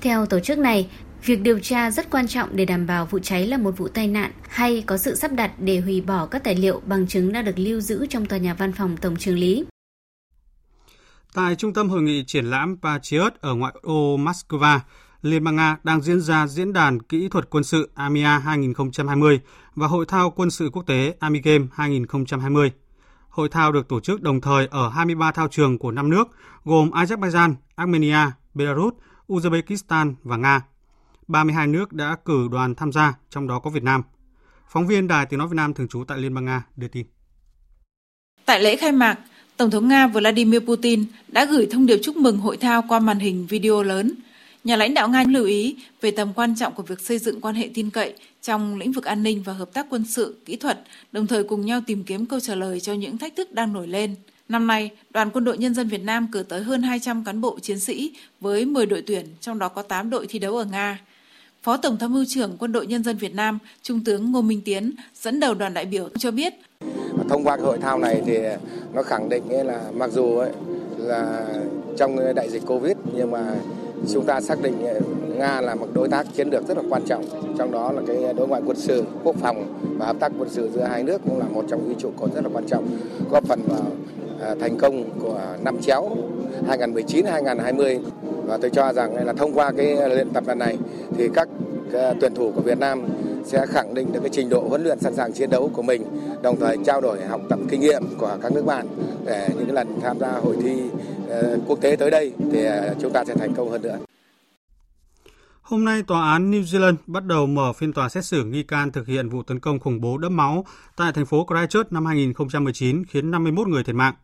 Theo 0.00 0.26
tổ 0.26 0.40
chức 0.40 0.58
này, 0.58 0.86
Việc 1.24 1.42
điều 1.42 1.58
tra 1.58 1.90
rất 1.90 2.10
quan 2.10 2.28
trọng 2.28 2.56
để 2.56 2.64
đảm 2.64 2.86
bảo 2.86 3.06
vụ 3.06 3.18
cháy 3.18 3.46
là 3.46 3.56
một 3.56 3.78
vụ 3.78 3.88
tai 3.88 4.08
nạn 4.08 4.32
hay 4.48 4.84
có 4.86 4.96
sự 4.96 5.14
sắp 5.14 5.32
đặt 5.32 5.52
để 5.58 5.80
hủy 5.80 6.00
bỏ 6.00 6.26
các 6.26 6.44
tài 6.44 6.54
liệu 6.54 6.82
bằng 6.86 7.06
chứng 7.06 7.32
đã 7.32 7.42
được 7.42 7.58
lưu 7.58 7.80
giữ 7.80 8.06
trong 8.06 8.26
tòa 8.26 8.38
nhà 8.38 8.54
văn 8.54 8.72
phòng 8.72 8.96
Tổng 8.96 9.16
trưởng 9.16 9.38
lý. 9.38 9.64
Tại 11.34 11.54
trung 11.54 11.74
tâm 11.74 11.88
hội 11.88 12.02
nghị 12.02 12.24
triển 12.26 12.44
lãm 12.44 12.76
Patriot 12.82 13.34
ở 13.40 13.54
ngoại 13.54 13.74
ô 13.82 14.16
Moscow, 14.16 14.78
Liên 15.22 15.44
bang 15.44 15.56
Nga 15.56 15.76
đang 15.82 16.00
diễn 16.00 16.20
ra 16.20 16.46
diễn 16.46 16.72
đàn 16.72 17.02
kỹ 17.02 17.28
thuật 17.28 17.50
quân 17.50 17.64
sự 17.64 17.90
AMIA 17.94 18.38
2020 18.38 19.40
và 19.74 19.86
hội 19.86 20.06
thao 20.08 20.30
quân 20.30 20.50
sự 20.50 20.70
quốc 20.72 20.82
tế 20.86 21.14
AMI 21.20 21.40
Game 21.40 21.64
2020. 21.72 22.72
Hội 23.28 23.48
thao 23.48 23.72
được 23.72 23.88
tổ 23.88 24.00
chức 24.00 24.22
đồng 24.22 24.40
thời 24.40 24.66
ở 24.66 24.88
23 24.88 25.32
thao 25.32 25.48
trường 25.48 25.78
của 25.78 25.90
năm 25.90 26.10
nước 26.10 26.28
gồm 26.64 26.90
Azerbaijan, 26.90 27.54
Armenia, 27.74 28.30
Belarus, 28.54 28.94
Uzbekistan 29.28 30.14
và 30.22 30.36
Nga. 30.36 30.62
32 31.28 31.66
nước 31.66 31.92
đã 31.92 32.16
cử 32.24 32.48
đoàn 32.50 32.74
tham 32.74 32.92
gia, 32.92 33.14
trong 33.30 33.48
đó 33.48 33.58
có 33.58 33.70
Việt 33.70 33.82
Nam. 33.82 34.02
Phóng 34.68 34.86
viên 34.86 35.08
Đài 35.08 35.26
Tiếng 35.26 35.38
Nói 35.38 35.48
Việt 35.48 35.56
Nam 35.56 35.74
thường 35.74 35.88
trú 35.88 36.04
tại 36.08 36.18
Liên 36.18 36.34
bang 36.34 36.44
Nga 36.44 36.64
đưa 36.76 36.88
tin. 36.88 37.06
Tại 38.44 38.60
lễ 38.60 38.76
khai 38.76 38.92
mạc, 38.92 39.18
Tổng 39.56 39.70
thống 39.70 39.88
Nga 39.88 40.06
Vladimir 40.06 40.60
Putin 40.60 41.04
đã 41.28 41.44
gửi 41.44 41.68
thông 41.70 41.86
điệp 41.86 41.98
chúc 42.02 42.16
mừng 42.16 42.38
hội 42.38 42.56
thao 42.56 42.82
qua 42.88 42.98
màn 42.98 43.18
hình 43.18 43.46
video 43.46 43.82
lớn. 43.82 44.12
Nhà 44.64 44.76
lãnh 44.76 44.94
đạo 44.94 45.08
Nga 45.08 45.24
lưu 45.28 45.44
ý 45.44 45.76
về 46.00 46.10
tầm 46.10 46.32
quan 46.34 46.56
trọng 46.56 46.74
của 46.74 46.82
việc 46.82 47.00
xây 47.00 47.18
dựng 47.18 47.40
quan 47.40 47.54
hệ 47.54 47.70
tin 47.74 47.90
cậy 47.90 48.14
trong 48.42 48.76
lĩnh 48.78 48.92
vực 48.92 49.04
an 49.04 49.22
ninh 49.22 49.42
và 49.42 49.52
hợp 49.52 49.72
tác 49.72 49.86
quân 49.90 50.04
sự, 50.04 50.42
kỹ 50.44 50.56
thuật, 50.56 50.80
đồng 51.12 51.26
thời 51.26 51.44
cùng 51.44 51.66
nhau 51.66 51.80
tìm 51.86 52.04
kiếm 52.04 52.26
câu 52.26 52.40
trả 52.40 52.54
lời 52.54 52.80
cho 52.80 52.92
những 52.92 53.18
thách 53.18 53.36
thức 53.36 53.52
đang 53.52 53.72
nổi 53.72 53.88
lên. 53.88 54.14
Năm 54.48 54.66
nay, 54.66 54.90
Đoàn 55.10 55.30
Quân 55.30 55.44
đội 55.44 55.58
Nhân 55.58 55.74
dân 55.74 55.88
Việt 55.88 56.02
Nam 56.02 56.28
cử 56.32 56.42
tới 56.42 56.62
hơn 56.62 56.82
200 56.82 57.24
cán 57.24 57.40
bộ 57.40 57.58
chiến 57.58 57.80
sĩ 57.80 58.16
với 58.40 58.64
10 58.64 58.86
đội 58.86 59.02
tuyển, 59.06 59.26
trong 59.40 59.58
đó 59.58 59.68
có 59.68 59.82
8 59.82 60.10
đội 60.10 60.26
thi 60.26 60.38
đấu 60.38 60.56
ở 60.56 60.64
Nga. 60.64 60.98
Phó 61.68 61.76
Tổng 61.76 61.96
tham 61.98 62.12
mưu 62.12 62.24
trưởng 62.28 62.56
Quân 62.58 62.72
đội 62.72 62.86
Nhân 62.86 63.04
dân 63.04 63.16
Việt 63.16 63.34
Nam, 63.34 63.58
Trung 63.82 64.04
tướng 64.04 64.32
Ngô 64.32 64.42
Minh 64.42 64.60
Tiến 64.64 64.94
dẫn 65.14 65.40
đầu 65.40 65.54
đoàn 65.54 65.74
đại 65.74 65.84
biểu 65.84 66.08
cho 66.18 66.30
biết. 66.30 66.54
Thông 67.28 67.44
qua 67.44 67.56
hội 67.56 67.78
thao 67.78 67.98
này 67.98 68.22
thì 68.26 68.38
nó 68.94 69.02
khẳng 69.02 69.28
định 69.28 69.42
là 69.66 69.82
mặc 69.94 70.10
dù 70.12 70.36
ấy, 70.36 70.50
là 70.98 71.44
trong 71.96 72.34
đại 72.34 72.50
dịch 72.50 72.62
Covid 72.66 72.96
nhưng 73.14 73.30
mà 73.30 73.54
chúng 74.12 74.24
ta 74.26 74.40
xác 74.40 74.62
định 74.62 74.84
Nga 75.38 75.60
là 75.60 75.74
một 75.74 75.88
đối 75.94 76.08
tác 76.08 76.26
chiến 76.36 76.48
lược 76.50 76.68
rất 76.68 76.76
là 76.76 76.82
quan 76.90 77.02
trọng, 77.06 77.24
trong 77.58 77.72
đó 77.72 77.92
là 77.92 78.02
cái 78.06 78.34
đối 78.34 78.48
ngoại 78.48 78.62
quân 78.66 78.76
sự, 78.76 79.04
quốc 79.24 79.36
phòng 79.40 79.74
và 79.98 80.06
hợp 80.06 80.16
tác 80.20 80.32
quân 80.38 80.48
sự 80.50 80.70
giữa 80.74 80.84
hai 80.84 81.02
nước 81.02 81.20
cũng 81.24 81.38
là 81.38 81.46
một 81.48 81.64
trong 81.70 81.88
những 81.88 81.98
trụ 81.98 82.10
cột 82.16 82.34
rất 82.34 82.44
là 82.44 82.50
quan 82.52 82.66
trọng, 82.66 82.88
góp 83.30 83.44
phần 83.44 83.60
vào 83.66 83.92
à, 84.40 84.54
thành 84.60 84.78
công 84.78 85.20
của 85.20 85.40
năm 85.64 85.80
chéo 85.80 86.16
2019-2020 86.68 88.00
và 88.48 88.58
tôi 88.60 88.70
cho 88.70 88.92
rằng 88.92 89.26
là 89.26 89.32
thông 89.32 89.52
qua 89.54 89.72
cái 89.76 90.08
luyện 90.08 90.30
tập 90.30 90.44
lần 90.46 90.58
này 90.58 90.78
thì 91.16 91.28
các 91.34 91.48
ờ, 91.92 92.14
tuyển 92.20 92.34
thủ 92.34 92.52
của 92.56 92.60
Việt 92.60 92.78
Nam 92.78 93.02
sẽ 93.44 93.66
khẳng 93.66 93.94
định 93.94 94.12
được 94.12 94.20
cái 94.20 94.30
trình 94.32 94.48
độ 94.48 94.68
huấn 94.68 94.84
luyện 94.84 95.00
sẵn 95.00 95.14
sàng 95.14 95.32
chiến 95.32 95.50
đấu 95.50 95.70
của 95.74 95.82
mình, 95.82 96.02
đồng 96.42 96.60
thời 96.60 96.76
trao 96.84 97.00
đổi 97.00 97.24
học 97.26 97.40
tập 97.48 97.58
kinh 97.70 97.80
nghiệm 97.80 98.02
của 98.18 98.38
các 98.42 98.52
nước 98.52 98.66
bạn 98.66 98.86
để 99.24 99.48
những 99.58 99.72
lần 99.72 100.00
tham 100.02 100.18
gia 100.18 100.32
hội 100.32 100.56
thi 100.62 100.82
ờ, 101.28 101.58
quốc 101.66 101.80
tế 101.80 101.96
tới 101.96 102.10
đây 102.10 102.32
thì 102.52 102.64
ờ, 102.64 102.94
chúng 103.00 103.12
ta 103.12 103.24
sẽ 103.24 103.34
thành 103.34 103.54
công 103.54 103.70
hơn 103.70 103.82
nữa. 103.82 103.98
Hôm 105.62 105.84
nay, 105.84 106.02
Tòa 106.06 106.32
án 106.32 106.50
New 106.50 106.62
Zealand 106.62 106.96
bắt 107.06 107.24
đầu 107.24 107.46
mở 107.46 107.72
phiên 107.72 107.92
tòa 107.92 108.08
xét 108.08 108.24
xử 108.24 108.44
nghi 108.44 108.62
can 108.62 108.92
thực 108.92 109.06
hiện 109.06 109.28
vụ 109.28 109.42
tấn 109.42 109.60
công 109.60 109.78
khủng 109.78 110.00
bố 110.00 110.18
đẫm 110.18 110.36
máu 110.36 110.64
tại 110.96 111.12
thành 111.12 111.26
phố 111.26 111.46
Christchurch 111.48 111.92
năm 111.92 112.06
2019 112.06 113.04
khiến 113.04 113.30
51 113.30 113.68
người 113.68 113.84
thiệt 113.84 113.94
mạng. 113.94 114.14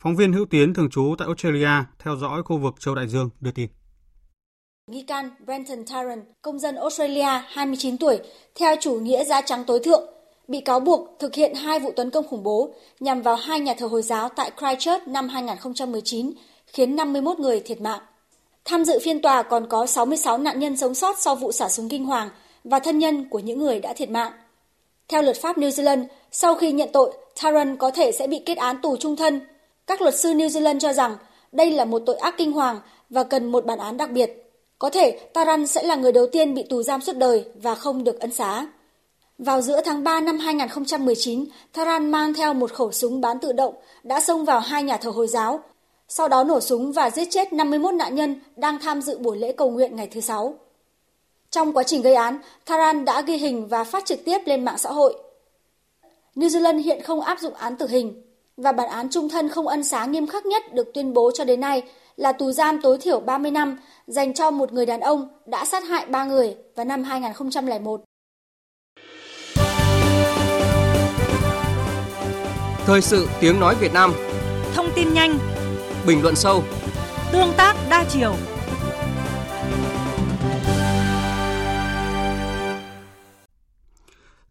Phóng 0.00 0.16
viên 0.16 0.32
Hữu 0.32 0.46
Tiến 0.50 0.74
thường 0.74 0.90
trú 0.90 1.14
tại 1.18 1.26
Australia 1.26 1.84
theo 1.98 2.16
dõi 2.16 2.42
khu 2.42 2.58
vực 2.58 2.74
châu 2.80 2.94
Đại 2.94 3.08
Dương 3.08 3.30
đưa 3.40 3.50
tin. 3.50 3.68
Nghi 4.90 5.02
can 5.02 5.30
Brenton 5.44 5.84
Tarrant, 5.84 6.24
công 6.42 6.58
dân 6.58 6.74
Australia 6.74 7.42
29 7.48 7.98
tuổi, 7.98 8.18
theo 8.54 8.76
chủ 8.80 8.94
nghĩa 8.94 9.24
da 9.24 9.40
trắng 9.40 9.64
tối 9.66 9.80
thượng, 9.84 10.10
bị 10.48 10.60
cáo 10.60 10.80
buộc 10.80 11.08
thực 11.18 11.34
hiện 11.34 11.54
hai 11.54 11.80
vụ 11.80 11.92
tấn 11.96 12.10
công 12.10 12.28
khủng 12.28 12.42
bố 12.42 12.74
nhằm 13.00 13.22
vào 13.22 13.36
hai 13.36 13.60
nhà 13.60 13.74
thờ 13.78 13.86
Hồi 13.86 14.02
giáo 14.02 14.28
tại 14.28 14.50
Christchurch 14.58 15.08
năm 15.08 15.28
2019, 15.28 16.32
khiến 16.66 16.96
51 16.96 17.38
người 17.38 17.60
thiệt 17.60 17.80
mạng. 17.80 18.00
Tham 18.64 18.84
dự 18.84 18.98
phiên 19.02 19.22
tòa 19.22 19.42
còn 19.42 19.66
có 19.68 19.86
66 19.86 20.38
nạn 20.38 20.60
nhân 20.60 20.76
sống 20.76 20.94
sót 20.94 21.18
sau 21.18 21.36
vụ 21.36 21.52
xả 21.52 21.68
súng 21.68 21.88
kinh 21.88 22.04
hoàng 22.04 22.28
và 22.64 22.78
thân 22.78 22.98
nhân 22.98 23.28
của 23.28 23.38
những 23.38 23.58
người 23.58 23.80
đã 23.80 23.92
thiệt 23.96 24.10
mạng. 24.10 24.32
Theo 25.08 25.22
luật 25.22 25.36
pháp 25.36 25.58
New 25.58 25.68
Zealand, 25.68 26.04
sau 26.32 26.54
khi 26.54 26.72
nhận 26.72 26.88
tội, 26.92 27.12
Tarrant 27.42 27.78
có 27.78 27.90
thể 27.90 28.12
sẽ 28.12 28.26
bị 28.26 28.42
kết 28.46 28.58
án 28.58 28.76
tù 28.82 28.96
trung 28.96 29.16
thân. 29.16 29.40
Các 29.86 30.02
luật 30.02 30.18
sư 30.18 30.32
New 30.32 30.48
Zealand 30.48 30.78
cho 30.78 30.92
rằng 30.92 31.16
đây 31.52 31.70
là 31.70 31.84
một 31.84 32.02
tội 32.06 32.16
ác 32.16 32.34
kinh 32.38 32.52
hoàng 32.52 32.80
và 33.10 33.24
cần 33.24 33.52
một 33.52 33.66
bản 33.66 33.78
án 33.78 33.96
đặc 33.96 34.10
biệt. 34.10 34.52
Có 34.78 34.90
thể 34.90 35.10
Taran 35.32 35.66
sẽ 35.66 35.82
là 35.82 35.94
người 35.94 36.12
đầu 36.12 36.26
tiên 36.26 36.54
bị 36.54 36.62
tù 36.62 36.82
giam 36.82 37.00
suốt 37.00 37.16
đời 37.16 37.44
và 37.54 37.74
không 37.74 38.04
được 38.04 38.20
ân 38.20 38.32
xá. 38.32 38.66
Vào 39.38 39.62
giữa 39.62 39.80
tháng 39.84 40.04
3 40.04 40.20
năm 40.20 40.38
2019, 40.38 41.44
Taran 41.72 42.10
mang 42.10 42.34
theo 42.34 42.54
một 42.54 42.72
khẩu 42.72 42.92
súng 42.92 43.20
bán 43.20 43.38
tự 43.38 43.52
động 43.52 43.74
đã 44.02 44.20
xông 44.20 44.44
vào 44.44 44.60
hai 44.60 44.82
nhà 44.82 44.96
thờ 44.96 45.10
Hồi 45.10 45.26
giáo, 45.26 45.60
sau 46.08 46.28
đó 46.28 46.44
nổ 46.44 46.60
súng 46.60 46.92
và 46.92 47.10
giết 47.10 47.28
chết 47.30 47.52
51 47.52 47.94
nạn 47.94 48.14
nhân 48.14 48.40
đang 48.56 48.78
tham 48.78 49.02
dự 49.02 49.18
buổi 49.18 49.38
lễ 49.38 49.52
cầu 49.52 49.70
nguyện 49.70 49.96
ngày 49.96 50.08
thứ 50.12 50.20
Sáu. 50.20 50.54
Trong 51.50 51.72
quá 51.72 51.82
trình 51.82 52.02
gây 52.02 52.14
án, 52.14 52.38
Taran 52.64 53.04
đã 53.04 53.20
ghi 53.20 53.36
hình 53.36 53.68
và 53.68 53.84
phát 53.84 54.04
trực 54.04 54.24
tiếp 54.24 54.38
lên 54.44 54.64
mạng 54.64 54.78
xã 54.78 54.90
hội. 54.92 55.14
New 56.34 56.48
Zealand 56.48 56.78
hiện 56.78 57.02
không 57.02 57.20
áp 57.20 57.40
dụng 57.40 57.54
án 57.54 57.76
tử 57.76 57.86
hình 57.86 58.25
và 58.56 58.72
bản 58.72 58.88
án 58.88 59.08
trung 59.10 59.28
thân 59.28 59.48
không 59.48 59.68
ân 59.68 59.84
xá 59.84 60.06
nghiêm 60.06 60.26
khắc 60.26 60.46
nhất 60.46 60.74
được 60.74 60.86
tuyên 60.94 61.12
bố 61.12 61.30
cho 61.34 61.44
đến 61.44 61.60
nay 61.60 61.82
là 62.16 62.32
tù 62.32 62.52
giam 62.52 62.82
tối 62.82 62.98
thiểu 63.00 63.20
30 63.20 63.50
năm 63.50 63.76
dành 64.06 64.34
cho 64.34 64.50
một 64.50 64.72
người 64.72 64.86
đàn 64.86 65.00
ông 65.00 65.28
đã 65.46 65.64
sát 65.64 65.84
hại 65.84 66.06
ba 66.06 66.24
người 66.24 66.54
vào 66.76 66.86
năm 66.86 67.02
2001. 67.02 68.00
Thời 72.86 73.00
sự 73.00 73.28
tiếng 73.40 73.60
nói 73.60 73.74
Việt 73.80 73.92
Nam 73.92 74.12
Thông 74.74 74.86
tin 74.94 75.14
nhanh 75.14 75.38
Bình 76.06 76.22
luận 76.22 76.34
sâu 76.34 76.62
Tương 77.32 77.52
tác 77.56 77.76
đa 77.90 78.04
chiều 78.08 78.34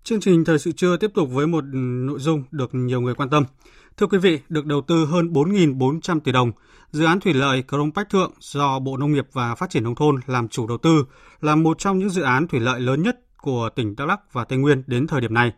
Chương 0.04 0.20
trình 0.20 0.46
Thời 0.46 0.60
sự 0.60 0.72
trưa 0.72 0.98
tiếp 0.98 1.12
tục 1.14 1.30
với 1.32 1.48
một 1.48 1.64
nội 1.74 2.20
dung 2.20 2.44
được 2.52 2.70
nhiều 2.74 3.02
người 3.02 3.16
quan 3.16 3.30
tâm. 3.30 3.46
Thưa 3.98 4.08
quý 4.08 4.18
vị, 4.18 4.40
được 4.50 4.66
đầu 4.66 4.82
tư 4.82 5.06
hơn 5.06 5.34
4.400 5.34 6.20
tỷ 6.20 6.32
đồng, 6.32 6.52
dự 6.92 7.06
án 7.06 7.20
thủy 7.20 7.34
lợi 7.34 7.64
Crong 7.68 7.92
Bách 7.96 8.10
Thượng 8.10 8.34
do 8.40 8.80
Bộ 8.80 8.98
Nông 8.98 9.14
nghiệp 9.14 9.28
và 9.34 9.56
Phát 9.56 9.70
triển 9.70 9.84
Nông 9.84 9.96
thôn 9.96 10.20
làm 10.26 10.48
chủ 10.48 10.68
đầu 10.68 10.78
tư 10.78 11.06
là 11.42 11.56
một 11.56 11.80
trong 11.80 12.00
những 12.00 12.10
dự 12.10 12.22
án 12.22 12.48
thủy 12.48 12.60
lợi 12.60 12.80
lớn 12.80 13.02
nhất 13.02 13.20
của 13.38 13.70
tỉnh 13.76 13.96
Đắk 13.96 14.08
Lắk 14.08 14.34
và 14.34 14.44
Tây 14.44 14.60
Nguyên 14.60 14.84
đến 14.88 15.08
thời 15.08 15.22
điểm 15.22 15.34
này. 15.34 15.52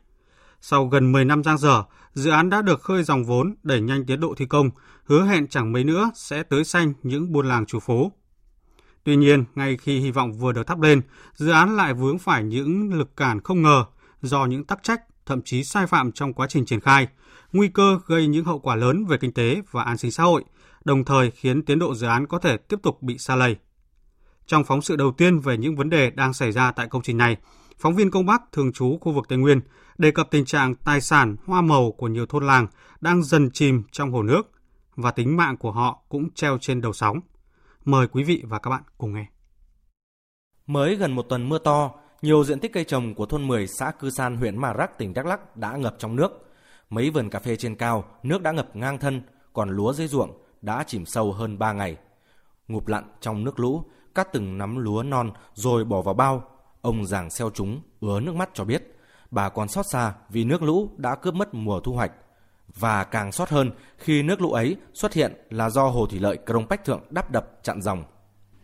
Sau 0.62 0.86
gần 0.86 1.12
10 1.12 1.26
năm 1.26 1.43
giang 1.43 1.58
dở, 1.58 1.84
dự 2.13 2.32
án 2.32 2.50
đã 2.50 2.62
được 2.62 2.82
khơi 2.82 3.04
dòng 3.04 3.26
vốn, 3.26 3.56
đẩy 3.63 3.82
nhanh 3.82 4.06
tiến 4.06 4.19
độ 4.19 4.34
thi 4.38 4.45
công, 4.45 4.69
hứa 5.06 5.26
hẹn 5.26 5.47
chẳng 5.47 5.71
mấy 5.71 5.84
nữa 5.84 6.12
sẽ 6.15 6.43
tới 6.43 6.63
xanh 6.63 6.93
những 7.04 7.32
buôn 7.32 7.47
làng 7.47 7.65
chủ 7.65 7.80
phố. 7.80 8.12
Tuy 9.04 9.15
nhiên, 9.15 9.43
ngay 9.56 9.78
khi 9.78 10.00
hy 10.00 10.12
vọng 10.12 10.34
vừa 10.34 10.52
được 10.52 10.67
thắp 10.67 10.82
lên, 10.82 11.02
dự 11.34 11.50
án 11.50 11.76
lại 11.76 11.93
vướng 11.93 12.19
phải 12.19 12.43
những 12.43 12.93
lực 12.93 13.17
cản 13.17 13.41
không 13.43 13.62
ngờ 13.62 13.86
do 14.21 14.45
những 14.45 14.63
tắc 14.63 14.84
trách, 14.84 15.02
thậm 15.26 15.41
chí 15.41 15.63
sai 15.63 15.88
phạm 15.88 16.12
trong 16.12 16.34
quá 16.34 16.47
trình 16.50 16.65
triển 16.65 16.80
khai, 16.80 17.08
nguy 17.53 17.67
cơ 17.67 17.99
gây 18.05 18.27
những 18.27 18.45
hậu 18.45 18.60
quả 18.60 18.75
lớn 18.75 19.05
về 19.05 19.17
kinh 19.17 19.31
tế 19.31 19.62
và 19.71 19.83
an 19.83 19.97
sinh 19.97 20.12
xã 20.12 20.23
hội, 20.23 20.43
đồng 20.86 21.05
thời 21.05 21.31
khiến 21.31 21.65
tiến 21.65 21.79
độ 21.79 21.95
dự 21.95 22.07
án 22.07 22.27
có 22.27 22.39
thể 22.39 22.57
tiếp 22.57 22.79
tục 22.83 23.01
bị 23.01 23.17
xa 23.17 23.36
lầy. 23.36 23.55
Trong 24.45 24.63
phóng 24.63 24.81
sự 24.81 24.95
đầu 24.95 25.12
tiên 25.12 25.39
về 25.39 25.57
những 25.57 25.75
vấn 25.75 25.89
đề 25.89 26.10
đang 26.10 26.33
xảy 26.33 26.51
ra 26.51 26.71
tại 26.71 26.88
công 26.88 27.01
trình 27.01 27.17
này, 27.17 27.38
phóng 27.77 27.95
viên 27.95 28.12
Công 28.12 28.25
Bắc 28.25 28.41
thường 28.51 28.73
trú 28.73 28.97
khu 29.01 29.12
vực 29.12 29.25
Tây 29.29 29.38
Nguyên 29.38 29.62
đề 29.97 30.12
cập 30.12 30.31
tình 30.31 30.45
trạng 30.45 30.75
tài 30.75 31.01
sản 31.01 31.36
hoa 31.45 31.62
màu 31.62 31.91
của 31.91 32.07
nhiều 32.07 32.25
thôn 32.25 32.47
làng 32.47 32.67
đang 33.01 33.23
dần 33.23 33.49
chìm 33.51 33.83
trong 33.91 34.12
hồ 34.12 34.23
nước 34.23 34.41
và 34.95 35.12
tính 35.12 35.38
mạng 35.38 35.57
của 35.57 35.71
họ 35.71 36.03
cũng 36.10 36.29
treo 36.33 36.57
trên 36.62 36.81
đầu 36.81 36.93
sóng. 36.93 37.19
Mời 37.86 38.07
quý 38.07 38.23
vị 38.23 38.43
và 38.45 38.60
các 38.60 38.69
bạn 38.69 38.83
cùng 38.97 39.13
nghe. 39.13 39.25
Mới 40.67 40.95
gần 40.95 41.12
một 41.12 41.25
tuần 41.29 41.49
mưa 41.49 41.57
to, 41.57 41.91
nhiều 42.21 42.43
diện 42.43 42.60
tích 42.60 42.73
cây 42.73 42.83
trồng 42.83 43.15
của 43.15 43.25
thôn 43.25 43.47
10 43.47 43.67
xã 43.67 43.91
Cư 43.91 44.10
San 44.10 44.38
huyện 44.38 44.62
Mà 44.62 44.73
Rắc 44.73 44.97
tỉnh 44.97 45.13
Đắk 45.13 45.25
lắc 45.25 45.57
đã 45.57 45.77
ngập 45.77 45.95
trong 45.99 46.15
nước. 46.15 46.46
Mấy 46.89 47.10
vườn 47.10 47.30
cà 47.30 47.39
phê 47.39 47.56
trên 47.56 47.76
cao, 47.76 48.06
nước 48.23 48.41
đã 48.41 48.52
ngập 48.52 48.76
ngang 48.76 48.97
thân, 48.97 49.21
còn 49.54 49.69
lúa 49.69 49.93
dưới 49.93 50.08
ruộng 50.08 50.32
đã 50.62 50.84
chìm 50.88 51.06
sâu 51.06 51.32
hơn 51.32 51.60
3 51.60 51.73
ngày. 51.73 51.97
Ngụp 52.67 52.88
lặn 52.88 53.04
trong 53.21 53.43
nước 53.43 53.60
lũ, 53.60 53.84
cắt 54.15 54.28
từng 54.34 54.58
nắm 54.58 54.78
lúa 54.78 55.04
non 55.04 55.32
rồi 55.54 55.86
bỏ 55.86 56.02
vào 56.02 56.13
bao. 56.13 56.43
Ông 56.82 57.06
giàng 57.06 57.30
xeo 57.30 57.50
chúng, 57.50 57.82
ứa 58.02 58.19
nước 58.19 58.36
mắt 58.36 58.50
cho 58.54 58.63
biết, 58.63 58.95
bà 59.32 59.50
còn 59.50 59.67
xót 59.67 59.86
xa 59.91 60.13
vì 60.30 60.43
nước 60.43 60.63
lũ 60.63 60.89
đã 60.97 61.15
cướp 61.15 61.34
mất 61.34 61.54
mùa 61.54 61.80
thu 61.80 61.93
hoạch. 61.93 62.12
Và 62.76 63.04
càng 63.04 63.32
xót 63.32 63.50
hơn 63.50 63.71
khi 63.97 64.23
nước 64.23 64.41
lũ 64.41 64.52
ấy 64.52 64.76
xuất 64.93 65.13
hiện 65.13 65.34
là 65.50 65.69
do 65.69 65.88
hồ 65.88 66.06
thủy 66.06 66.19
lợi 66.19 66.38
Crong 66.45 66.67
Bách 66.69 66.86
Thượng 66.86 67.02
đắp 67.10 67.32
đập 67.32 67.50
chặn 67.63 67.82
dòng. 67.82 68.04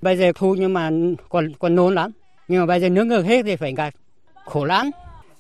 Bây 0.01 0.17
giờ 0.17 0.31
thu 0.35 0.55
nhưng 0.59 0.73
mà 0.73 0.89
còn 1.29 1.53
còn 1.59 1.75
nôn 1.75 1.95
lắm 1.95 2.11
nhưng 2.47 2.59
mà 2.59 2.65
bây 2.65 2.79
giờ 2.79 2.89
nước 2.89 3.03
ngược 3.03 3.21
hết 3.21 3.43
thì 3.43 3.55
phải 3.55 3.73
gạt. 3.73 3.93
khổ 4.45 4.65
lắm 4.65 4.91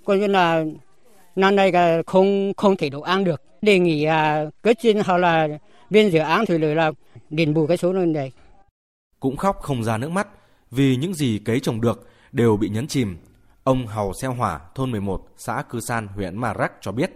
coi 0.05 0.19
như 0.19 0.27
là 0.27 0.63
năm 1.35 1.55
nay 1.55 1.71
không 2.07 2.53
không 2.57 2.75
thể 2.75 2.89
đủ 2.89 3.01
ăn 3.01 3.23
được. 3.23 3.41
Đề 3.61 3.79
nghị 3.79 4.03
à, 4.03 4.45
cấp 4.61 4.75
trên 4.81 5.01
hoặc 5.05 5.17
là 5.17 5.47
bên 5.89 6.09
dự 6.09 6.19
án 6.19 6.45
thủy 6.45 6.59
lợi 6.59 6.75
là 6.75 6.91
đền 7.29 7.53
bù 7.53 7.67
cái 7.67 7.77
số 7.77 7.93
này 7.93 8.05
này. 8.05 8.31
Cũng 9.19 9.37
khóc 9.37 9.59
không 9.61 9.83
ra 9.83 9.97
nước 9.97 10.11
mắt 10.11 10.27
vì 10.71 10.95
những 10.95 11.13
gì 11.13 11.39
cấy 11.45 11.59
trồng 11.59 11.81
được 11.81 12.09
đều 12.31 12.57
bị 12.57 12.69
nhấn 12.69 12.87
chìm. 12.87 13.17
Ông 13.63 13.87
Hầu 13.87 14.13
Xeo 14.13 14.33
Hỏa 14.33 14.59
thôn 14.75 14.91
11 14.91 15.27
xã 15.37 15.63
Cư 15.69 15.79
San 15.79 16.07
huyện 16.07 16.37
Mà 16.37 16.53
Rắc 16.53 16.71
cho 16.81 16.91
biết 16.91 17.11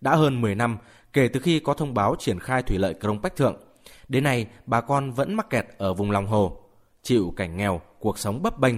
đã 0.00 0.14
hơn 0.14 0.40
10 0.40 0.54
năm 0.54 0.78
kể 1.12 1.28
từ 1.28 1.40
khi 1.40 1.60
có 1.60 1.74
thông 1.74 1.94
báo 1.94 2.14
triển 2.18 2.40
khai 2.40 2.62
thủy 2.62 2.78
lợi 2.78 2.94
Crong 3.00 3.22
Bách 3.22 3.36
Thượng. 3.36 3.56
Đến 4.08 4.24
nay 4.24 4.46
bà 4.66 4.80
con 4.80 5.12
vẫn 5.12 5.34
mắc 5.34 5.50
kẹt 5.50 5.66
ở 5.78 5.94
vùng 5.94 6.10
lòng 6.10 6.26
hồ 6.26 6.56
chịu 7.02 7.32
cảnh 7.36 7.56
nghèo 7.56 7.80
cuộc 7.98 8.18
sống 8.18 8.42
bấp 8.42 8.58
bênh. 8.58 8.74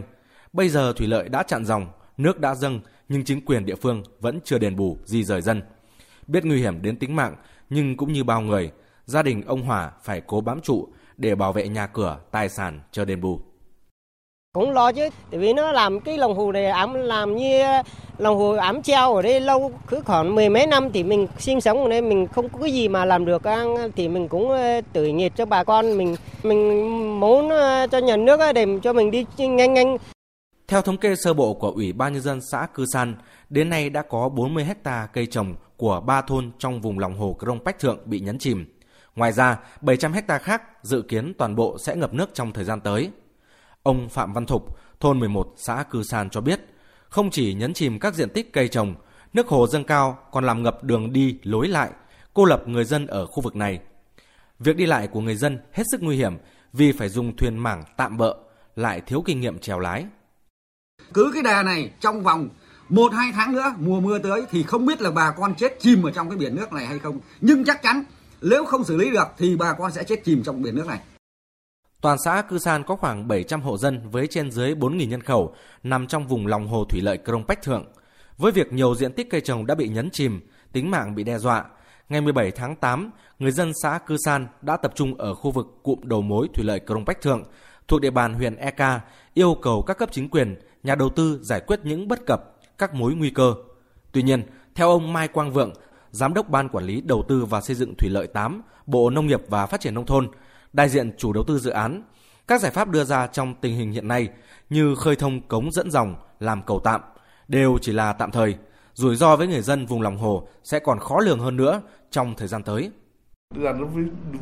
Bây 0.53 0.69
giờ 0.69 0.93
thủy 0.97 1.07
lợi 1.07 1.29
đã 1.29 1.43
chặn 1.43 1.65
dòng, 1.65 1.87
nước 2.17 2.41
đã 2.41 2.55
dâng 2.55 2.81
nhưng 3.09 3.25
chính 3.25 3.45
quyền 3.45 3.65
địa 3.65 3.75
phương 3.75 4.03
vẫn 4.21 4.41
chưa 4.45 4.59
đền 4.59 4.77
bù 4.77 4.97
di 5.05 5.25
rời 5.25 5.43
dân. 5.43 5.63
Biết 6.27 6.45
nguy 6.45 6.61
hiểm 6.61 6.83
đến 6.83 6.97
tính 6.97 7.17
mạng 7.17 7.37
nhưng 7.71 7.97
cũng 7.97 8.13
như 8.13 8.25
bao 8.25 8.41
người, 8.41 8.71
gia 9.05 9.23
đình 9.23 9.43
ông 9.47 9.63
Hòa 9.63 9.91
phải 10.03 10.21
cố 10.27 10.41
bám 10.41 10.61
trụ 10.61 10.89
để 11.17 11.35
bảo 11.35 11.53
vệ 11.53 11.69
nhà 11.69 11.87
cửa, 11.87 12.19
tài 12.31 12.49
sản 12.49 12.81
chờ 12.93 13.05
đền 13.05 13.21
bù. 13.21 13.41
Cũng 14.53 14.71
lo 14.71 14.93
chứ, 14.93 15.09
tại 15.31 15.41
vì 15.41 15.53
nó 15.53 15.73
làm 15.73 16.01
cái 16.01 16.19
lòng 16.19 16.37
hồ 16.37 16.53
này 16.53 16.67
ám 16.67 16.95
làm 16.95 17.37
như 17.37 17.63
lòng 18.19 18.39
hồ 18.39 18.51
ám 18.53 18.83
treo 18.83 19.15
ở 19.15 19.23
đây 19.23 19.41
lâu 19.41 19.73
cứ 19.89 20.01
khoảng 20.01 20.35
mười 20.35 20.49
mấy 20.49 20.67
năm 20.67 20.91
thì 20.93 21.03
mình 21.03 21.27
sinh 21.39 21.61
sống 21.61 21.83
ở 21.83 21.89
đây 21.89 22.03
mình 22.03 22.27
không 22.27 22.49
có 22.49 22.59
cái 22.61 22.73
gì 22.73 22.89
mà 22.89 23.05
làm 23.05 23.25
được 23.25 23.43
thì 23.97 24.09
mình 24.09 24.29
cũng 24.29 24.51
ờ, 24.51 24.81
tự 24.93 25.07
nghiệp 25.07 25.33
cho 25.37 25.47
bà 25.47 25.65
con 25.65 25.99
mình 25.99 26.17
mình 26.43 27.21
muốn 27.21 27.51
cho 27.91 27.99
nhà 27.99 28.17
nước 28.17 28.41
để 28.55 28.67
cho 28.83 28.93
mình 28.93 29.11
đi 29.11 29.25
nhanh 29.39 29.75
nhanh 29.75 29.97
theo 30.69 30.83
thống 30.83 30.97
kê 30.97 31.17
sơ 31.17 31.35
bộ 31.35 31.55
của 31.55 31.71
Ủy 31.71 31.93
ban 31.93 32.13
Nhân 32.13 32.23
dân 32.23 32.41
xã 32.41 32.67
Cư 32.75 32.87
San, 32.93 33.17
đến 33.51 33.71
nay 33.71 33.91
đã 33.91 34.03
có 34.03 34.29
40 34.29 34.65
hecta 34.65 35.07
cây 35.13 35.27
trồng 35.27 35.55
của 35.77 36.01
ba 36.01 36.23
thôn 36.23 36.51
trong 36.59 36.81
vùng 36.81 36.99
lòng 36.99 37.19
hồ 37.19 37.37
Crong 37.41 37.65
Bách 37.65 37.79
Thượng 37.79 37.99
bị 38.05 38.21
nhấn 38.21 38.39
chìm. 38.39 38.67
Ngoài 39.17 39.33
ra, 39.33 39.59
700 39.81 40.13
hecta 40.13 40.39
khác 40.39 40.63
dự 40.83 41.03
kiến 41.03 41.35
toàn 41.39 41.57
bộ 41.57 41.79
sẽ 41.79 41.97
ngập 41.97 42.15
nước 42.15 42.31
trong 42.35 42.53
thời 42.53 42.65
gian 42.65 42.81
tới. 42.81 43.11
Ông 43.83 44.09
Phạm 44.09 44.33
Văn 44.33 44.47
Thục, 44.47 44.79
thôn 45.01 45.19
11 45.19 45.55
xã 45.57 45.83
Cư 45.83 46.03
San 46.03 46.31
cho 46.31 46.41
biết, 46.41 46.61
không 47.09 47.31
chỉ 47.31 47.55
nhấn 47.55 47.75
chìm 47.75 47.99
các 47.99 48.15
diện 48.15 48.29
tích 48.31 48.53
cây 48.53 48.69
trồng, 48.69 48.95
nước 49.33 49.49
hồ 49.49 49.67
dâng 49.67 49.85
cao 49.85 50.19
còn 50.33 50.45
làm 50.45 50.63
ngập 50.63 50.85
đường 50.85 51.13
đi 51.13 51.39
lối 51.43 51.69
lại, 51.69 51.91
cô 52.35 52.45
lập 52.45 52.63
người 52.69 52.85
dân 52.85 53.07
ở 53.07 53.27
khu 53.27 53.43
vực 53.43 53.57
này. 53.57 53.81
Việc 54.59 54.77
đi 54.77 54.87
lại 54.87 55.09
của 55.09 55.21
người 55.21 55.37
dân 55.37 55.59
hết 55.73 55.85
sức 55.93 56.03
nguy 56.03 56.17
hiểm 56.17 56.39
vì 56.73 56.93
phải 56.93 57.09
dùng 57.09 57.37
thuyền 57.37 57.59
mảng 57.59 57.85
tạm 57.97 58.17
bỡ, 58.17 58.35
lại 58.77 59.01
thiếu 59.01 59.23
kinh 59.27 59.41
nghiệm 59.41 59.59
chèo 59.59 59.79
lái. 59.79 60.05
Cứ 61.15 61.31
cái 61.35 61.43
đà 61.43 61.63
này 61.63 61.91
trong 62.01 62.23
vòng 62.23 62.49
một 62.89 63.13
hai 63.13 63.33
tháng 63.35 63.53
nữa 63.53 63.75
mùa 63.79 64.01
mưa 64.01 64.19
tới 64.19 64.47
thì 64.51 64.63
không 64.63 64.87
biết 64.87 65.01
là 65.01 65.11
bà 65.11 65.31
con 65.31 65.55
chết 65.55 65.77
chìm 65.81 66.03
ở 66.03 66.11
trong 66.11 66.31
cái 66.31 66.39
biển 66.39 66.57
nước 66.57 66.73
này 66.73 66.87
hay 66.87 66.99
không 66.99 67.21
nhưng 67.41 67.65
chắc 67.65 67.83
chắn 67.83 68.05
nếu 68.43 68.65
không 68.65 68.85
xử 68.85 68.97
lý 68.97 69.11
được 69.11 69.27
thì 69.39 69.57
bà 69.57 69.73
con 69.73 69.93
sẽ 69.93 70.05
chết 70.05 70.25
chìm 70.25 70.43
trong 70.43 70.63
biển 70.63 70.75
nước 70.75 70.87
này 70.87 71.01
Toàn 72.01 72.19
xã 72.25 72.43
Cư 72.43 72.59
San 72.59 72.83
có 72.83 72.97
khoảng 72.97 73.29
700 73.29 73.63
hộ 73.63 73.79
dân 73.79 74.11
với 74.11 74.27
trên 74.27 74.51
dưới 74.51 74.75
4.000 74.75 75.09
nhân 75.09 75.23
khẩu 75.23 75.55
nằm 75.83 76.07
trong 76.07 76.27
vùng 76.27 76.47
lòng 76.47 76.69
hồ 76.69 76.85
thủy 76.85 77.01
lợi 77.01 77.19
Crong 77.25 77.45
Bách 77.47 77.63
Thượng. 77.63 77.85
Với 78.39 78.53
việc 78.53 78.73
nhiều 78.73 78.95
diện 78.95 79.13
tích 79.13 79.31
cây 79.31 79.41
trồng 79.41 79.67
đã 79.67 79.75
bị 79.75 79.89
nhấn 79.89 80.11
chìm, 80.11 80.41
tính 80.73 80.91
mạng 80.91 81.15
bị 81.15 81.25
đe 81.25 81.39
dọa, 81.39 81.65
ngày 82.09 82.21
17 82.21 82.51
tháng 82.51 82.77
8, 82.77 83.11
người 83.39 83.51
dân 83.51 83.73
xã 83.83 83.99
Cư 84.07 84.17
San 84.25 84.47
đã 84.63 84.77
tập 84.77 84.93
trung 84.95 85.15
ở 85.15 85.35
khu 85.35 85.51
vực 85.51 85.67
cụm 85.83 85.99
đầu 86.03 86.23
mối 86.23 86.49
thủy 86.55 86.65
lợi 86.65 86.81
Crong 86.87 87.05
Bách 87.05 87.21
Thượng 87.23 87.45
thuộc 87.89 88.01
địa 88.01 88.11
bàn 88.11 88.35
huyện 88.35 88.57
Eka 88.57 89.01
yêu 89.35 89.57
cầu 89.63 89.83
các 89.83 89.99
cấp 89.99 90.09
chính 90.13 90.29
quyền 90.29 90.57
nhà 90.85 90.95
đầu 90.95 91.09
tư 91.09 91.39
giải 91.43 91.61
quyết 91.61 91.81
những 91.85 92.09
bất 92.09 92.27
cập, 92.27 92.45
các 92.79 92.95
mối 92.95 93.15
nguy 93.15 93.31
cơ. 93.31 93.55
Tuy 94.13 94.23
nhiên, 94.23 94.43
theo 94.75 94.91
ông 94.91 95.13
Mai 95.13 95.29
Quang 95.29 95.53
Vượng, 95.53 95.73
Giám 96.11 96.35
đốc 96.35 96.49
Ban 96.49 96.69
Quản 96.69 96.85
lý 96.85 97.01
Đầu 97.01 97.25
tư 97.29 97.45
và 97.45 97.61
Xây 97.61 97.77
dựng 97.77 97.95
Thủy 97.99 98.11
lợi 98.11 98.27
8, 98.27 98.63
Bộ 98.87 99.11
Nông 99.11 99.27
nghiệp 99.27 99.43
và 99.49 99.67
Phát 99.67 99.81
triển 99.81 99.95
Nông 99.95 100.07
thôn, 100.07 100.29
đại 100.73 100.89
diện 100.89 101.13
chủ 101.17 101.33
đầu 101.33 101.45
tư 101.45 101.59
dự 101.59 101.71
án, 101.71 102.03
các 102.49 102.61
giải 102.61 102.73
pháp 102.73 102.89
đưa 102.89 103.05
ra 103.05 103.27
trong 103.27 103.55
tình 103.61 103.77
hình 103.77 103.93
hiện 103.93 104.09
nay 104.09 104.29
như 104.71 104.95
khơi 104.95 105.17
thông 105.17 105.49
cống 105.49 105.73
dẫn 105.73 105.91
dòng, 105.91 106.17
làm 106.41 106.63
cầu 106.63 106.81
tạm, 106.85 107.01
đều 107.49 107.79
chỉ 107.81 107.93
là 107.93 108.13
tạm 108.13 108.31
thời. 108.31 108.57
Rủi 108.95 109.17
ro 109.17 109.37
với 109.37 109.47
người 109.47 109.63
dân 109.63 109.87
vùng 109.87 110.03
lòng 110.03 110.17
hồ 110.17 110.49
sẽ 110.65 110.79
còn 110.79 110.99
khó 110.99 111.21
lường 111.21 111.39
hơn 111.39 111.57
nữa 111.57 111.81
trong 112.11 112.35
thời 112.37 112.49
gian 112.49 112.63
tới. 112.63 112.91
Là 113.55 113.73
nó 113.73 113.87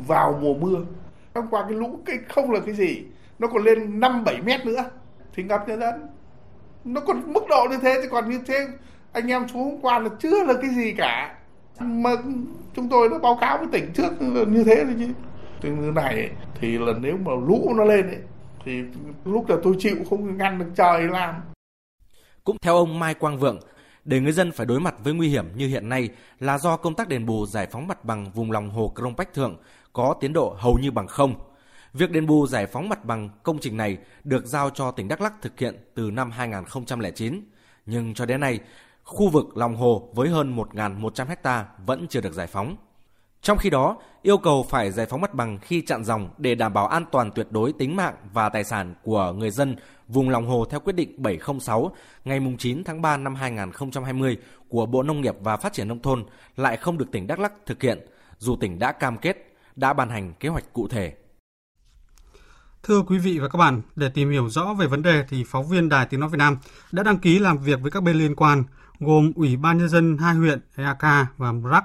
vào 0.07 0.39
mùa 0.41 0.53
mưa, 0.53 0.85
hôm 1.35 1.45
qua 1.49 1.63
cái 1.63 1.77
lũ 1.77 1.99
cái 2.05 2.15
không 2.29 2.51
là 2.51 2.59
cái 2.65 2.75
gì, 2.75 3.03
nó 3.39 3.47
còn 3.47 3.63
lên 3.63 3.99
5-7 3.99 4.43
mét 4.43 4.65
nữa 4.65 4.83
thì 5.33 5.43
ngập 5.43 5.67
nhân 5.67 5.79
dân 5.79 6.07
nó 6.83 7.01
còn 7.01 7.33
mức 7.33 7.43
độ 7.49 7.67
như 7.69 7.77
thế 7.81 7.99
chứ 8.03 8.09
còn 8.11 8.29
như 8.29 8.39
thế. 8.47 8.67
Anh 9.11 9.31
em 9.31 9.47
xuống 9.47 9.63
hôm 9.63 9.81
qua 9.81 9.99
là 9.99 10.09
chưa 10.19 10.43
là 10.43 10.53
cái 10.61 10.69
gì 10.75 10.93
cả. 10.97 11.35
Mà 11.79 12.09
chúng 12.75 12.89
tôi 12.89 13.09
đã 13.09 13.17
báo 13.17 13.37
cáo 13.41 13.57
với 13.57 13.67
tỉnh 13.71 13.93
trước 13.93 14.21
như 14.47 14.63
thế 14.63 14.75
rồi 14.75 14.95
chứ. 14.99 15.07
Từ 15.61 15.69
như 15.69 15.91
này 15.91 16.29
thì 16.61 16.77
là 16.77 16.93
nếu 17.01 17.17
mà 17.17 17.31
lũ 17.47 17.73
nó 17.77 17.83
lên 17.83 18.07
ấy, 18.07 18.19
thì 18.65 18.71
lúc 19.25 19.49
là 19.49 19.55
tôi 19.63 19.75
chịu 19.79 19.95
không 20.09 20.37
ngăn 20.37 20.59
được 20.59 20.65
trời 20.75 21.03
làm. 21.03 21.35
Cũng 22.43 22.57
theo 22.61 22.75
ông 22.75 22.99
Mai 22.99 23.13
Quang 23.13 23.39
Vượng 23.39 23.59
để 24.05 24.19
người 24.19 24.31
dân 24.31 24.51
phải 24.51 24.65
đối 24.65 24.79
mặt 24.79 24.95
với 25.03 25.13
nguy 25.13 25.29
hiểm 25.29 25.45
như 25.55 25.67
hiện 25.67 25.89
nay 25.89 26.09
là 26.39 26.57
do 26.57 26.77
công 26.77 26.95
tác 26.95 27.07
đền 27.07 27.25
bù 27.25 27.45
giải 27.45 27.67
phóng 27.71 27.87
mặt 27.87 28.05
bằng 28.05 28.31
vùng 28.31 28.51
lòng 28.51 28.69
hồ 28.69 28.93
Crong 28.95 29.15
Bách 29.17 29.33
Thượng 29.33 29.57
có 29.93 30.15
tiến 30.19 30.33
độ 30.33 30.55
hầu 30.57 30.77
như 30.81 30.91
bằng 30.91 31.07
không. 31.07 31.35
Việc 31.93 32.11
đền 32.11 32.25
bù 32.25 32.47
giải 32.47 32.67
phóng 32.67 32.89
mặt 32.89 33.05
bằng 33.05 33.29
công 33.43 33.59
trình 33.59 33.77
này 33.77 33.97
được 34.23 34.45
giao 34.45 34.69
cho 34.69 34.91
tỉnh 34.91 35.07
Đắk 35.07 35.21
Lắk 35.21 35.33
thực 35.41 35.59
hiện 35.59 35.75
từ 35.95 36.11
năm 36.11 36.31
2009, 36.31 37.41
nhưng 37.85 38.13
cho 38.13 38.25
đến 38.25 38.39
nay, 38.39 38.59
khu 39.03 39.29
vực 39.29 39.57
lòng 39.57 39.75
hồ 39.75 40.09
với 40.13 40.29
hơn 40.29 40.55
1.100 40.55 41.25
ha 41.43 41.65
vẫn 41.85 42.07
chưa 42.09 42.21
được 42.21 42.33
giải 42.33 42.47
phóng. 42.47 42.75
Trong 43.41 43.57
khi 43.57 43.69
đó, 43.69 43.97
yêu 44.21 44.37
cầu 44.37 44.65
phải 44.69 44.91
giải 44.91 45.05
phóng 45.05 45.21
mặt 45.21 45.33
bằng 45.33 45.57
khi 45.61 45.81
chặn 45.81 46.03
dòng 46.03 46.29
để 46.37 46.55
đảm 46.55 46.73
bảo 46.73 46.87
an 46.87 47.05
toàn 47.11 47.31
tuyệt 47.31 47.47
đối 47.49 47.73
tính 47.73 47.95
mạng 47.95 48.15
và 48.33 48.49
tài 48.49 48.63
sản 48.63 48.95
của 49.03 49.33
người 49.37 49.51
dân 49.51 49.75
vùng 50.07 50.29
lòng 50.29 50.47
hồ 50.47 50.65
theo 50.69 50.79
quyết 50.79 50.93
định 50.95 51.15
706 51.17 51.91
ngày 52.25 52.39
9 52.59 52.83
tháng 52.83 53.01
3 53.01 53.17
năm 53.17 53.35
2020 53.35 54.37
của 54.69 54.85
Bộ 54.85 55.03
Nông 55.03 55.21
nghiệp 55.21 55.35
và 55.39 55.57
Phát 55.57 55.73
triển 55.73 55.87
Nông 55.87 56.01
thôn 56.01 56.25
lại 56.55 56.77
không 56.77 56.97
được 56.97 57.11
tỉnh 57.11 57.27
Đắk 57.27 57.39
Lắk 57.39 57.53
thực 57.65 57.81
hiện, 57.81 58.07
dù 58.37 58.55
tỉnh 58.55 58.79
đã 58.79 58.91
cam 58.91 59.17
kết, 59.17 59.53
đã 59.75 59.93
ban 59.93 60.09
hành 60.09 60.33
kế 60.39 60.49
hoạch 60.49 60.73
cụ 60.73 60.87
thể. 60.87 61.13
Thưa 62.87 63.01
quý 63.01 63.17
vị 63.17 63.39
và 63.39 63.47
các 63.47 63.57
bạn, 63.57 63.81
để 63.95 64.09
tìm 64.09 64.29
hiểu 64.29 64.49
rõ 64.49 64.73
về 64.73 64.87
vấn 64.87 65.01
đề 65.01 65.25
thì 65.29 65.43
phóng 65.47 65.67
viên 65.67 65.89
Đài 65.89 66.05
Tiếng 66.05 66.19
Nói 66.19 66.29
Việt 66.29 66.37
Nam 66.37 66.57
đã 66.91 67.03
đăng 67.03 67.17
ký 67.17 67.39
làm 67.39 67.57
việc 67.57 67.81
với 67.81 67.91
các 67.91 68.03
bên 68.03 68.15
liên 68.15 68.35
quan, 68.35 68.63
gồm 68.99 69.31
Ủy 69.35 69.57
ban 69.57 69.77
Nhân 69.77 69.89
dân 69.89 70.17
hai 70.17 70.35
huyện 70.35 70.59
Eak 70.75 70.97
và 71.37 71.51
MRAC, 71.51 71.83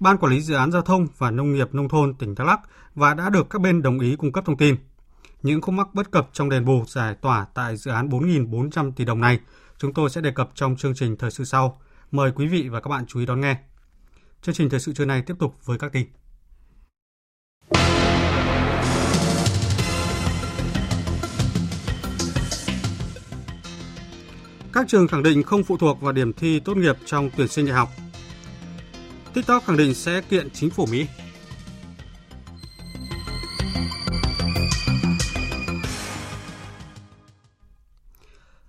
Ban 0.00 0.18
Quản 0.18 0.32
lý 0.32 0.40
Dự 0.40 0.54
án 0.54 0.72
Giao 0.72 0.82
thông 0.82 1.06
và 1.18 1.30
Nông 1.30 1.52
nghiệp 1.52 1.74
Nông 1.74 1.88
thôn 1.88 2.14
tỉnh 2.14 2.34
Đắk 2.34 2.46
Lắk 2.46 2.60
và 2.94 3.14
đã 3.14 3.30
được 3.30 3.50
các 3.50 3.60
bên 3.60 3.82
đồng 3.82 4.00
ý 4.00 4.16
cung 4.16 4.32
cấp 4.32 4.44
thông 4.46 4.56
tin. 4.56 4.76
Những 5.42 5.60
khúc 5.60 5.74
mắc 5.74 5.94
bất 5.94 6.10
cập 6.10 6.28
trong 6.32 6.48
đền 6.48 6.64
bù 6.64 6.84
giải 6.86 7.14
tỏa 7.14 7.46
tại 7.54 7.76
dự 7.76 7.90
án 7.90 8.08
4.400 8.08 8.92
tỷ 8.92 9.04
đồng 9.04 9.20
này, 9.20 9.40
chúng 9.78 9.94
tôi 9.94 10.10
sẽ 10.10 10.20
đề 10.20 10.30
cập 10.30 10.50
trong 10.54 10.76
chương 10.76 10.94
trình 10.94 11.16
thời 11.16 11.30
sự 11.30 11.44
sau. 11.44 11.80
Mời 12.10 12.32
quý 12.32 12.46
vị 12.46 12.68
và 12.68 12.80
các 12.80 12.88
bạn 12.88 13.04
chú 13.06 13.20
ý 13.20 13.26
đón 13.26 13.40
nghe. 13.40 13.56
Chương 14.42 14.54
trình 14.54 14.70
thời 14.70 14.80
sự 14.80 14.92
trưa 14.92 15.04
nay 15.04 15.22
tiếp 15.22 15.34
tục 15.38 15.54
với 15.64 15.78
các 15.78 15.92
tin. 15.92 16.06
Các 24.72 24.88
trường 24.88 25.08
khẳng 25.08 25.22
định 25.22 25.42
không 25.42 25.64
phụ 25.64 25.76
thuộc 25.76 26.00
vào 26.00 26.12
điểm 26.12 26.32
thi 26.32 26.60
tốt 26.60 26.76
nghiệp 26.76 26.96
trong 27.04 27.30
tuyển 27.36 27.48
sinh 27.48 27.66
đại 27.66 27.74
học. 27.74 27.88
TikTok 29.34 29.64
khẳng 29.64 29.76
định 29.76 29.94
sẽ 29.94 30.20
kiện 30.20 30.50
chính 30.50 30.70
phủ 30.70 30.86
Mỹ. 30.86 31.06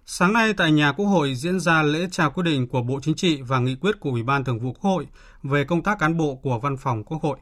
Sáng 0.06 0.34
nay 0.34 0.54
tại 0.54 0.72
nhà 0.72 0.92
Quốc 0.92 1.06
hội 1.06 1.36
diễn 1.36 1.60
ra 1.60 1.84
lễ 1.84 2.08
trao 2.12 2.32
quyết 2.32 2.44
định 2.44 2.68
của 2.68 2.82
Bộ 2.82 3.00
Chính 3.02 3.16
trị 3.16 3.42
và 3.42 3.60
nghị 3.60 3.76
quyết 3.76 4.00
của 4.00 4.10
Ủy 4.10 4.24
ban 4.24 4.44
Thường 4.44 4.60
vụ 4.60 4.74
Quốc 4.74 4.92
hội 4.92 5.08
về 5.44 5.64
công 5.64 5.84
tác 5.84 6.00
cán 6.00 6.18
bộ 6.18 6.36
của 6.36 6.60
Văn 6.60 6.78
phòng 6.78 7.04
Quốc 7.04 7.22
hội. 7.22 7.38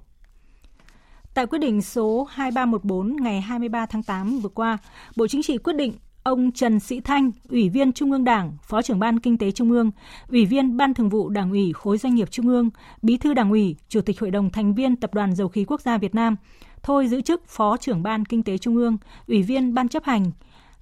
Tại 1.34 1.46
quyết 1.46 1.60
định 1.60 1.82
số 1.82 2.28
2314 2.32 3.16
ngày 3.22 3.42
23 3.42 3.86
tháng 3.86 4.04
8 4.04 4.40
vừa 4.40 4.50
qua, 4.50 4.78
Bộ 5.16 5.28
Chính 5.28 5.44
trị 5.44 5.58
quyết 5.58 5.76
định 5.76 5.94
ông 6.24 6.52
Trần 6.52 6.80
Sĩ 6.80 7.02
Thanh, 7.02 7.32
Ủy 7.50 7.70
viên 7.70 7.94
Trung 7.94 8.12
ương 8.12 8.24
Đảng, 8.24 8.58
Phó 8.64 8.82
trưởng 8.82 9.00
Ban 9.00 9.20
Kinh 9.20 9.38
tế 9.38 9.52
Trung 9.52 9.72
ương, 9.72 9.92
Ủy 10.30 10.46
viên 10.46 10.78
Ban 10.78 10.94
Thường 10.94 11.10
vụ 11.10 11.30
Đảng 11.30 11.52
ủy 11.52 11.74
khối 11.74 11.98
doanh 11.98 12.16
nghiệp 12.16 12.32
Trung 12.32 12.48
ương, 12.48 12.70
Bí 13.02 13.18
thư 13.18 13.34
Đảng 13.34 13.52
ủy, 13.52 13.76
Chủ 13.90 14.02
tịch 14.02 14.20
Hội 14.20 14.32
đồng 14.32 14.50
thành 14.50 14.74
viên 14.74 14.96
Tập 14.96 15.14
đoàn 15.14 15.36
Dầu 15.36 15.48
khí 15.48 15.66
Quốc 15.68 15.82
gia 15.82 15.98
Việt 15.98 16.16
Nam, 16.16 16.36
thôi 16.84 17.08
giữ 17.08 17.22
chức 17.22 17.48
Phó 17.48 17.78
trưởng 17.78 18.04
Ban 18.04 18.26
Kinh 18.26 18.44
tế 18.44 18.58
Trung 18.58 18.76
ương, 18.76 18.98
Ủy 19.28 19.44
viên 19.44 19.74
Ban 19.74 19.88
chấp 19.88 20.04
hành, 20.04 20.32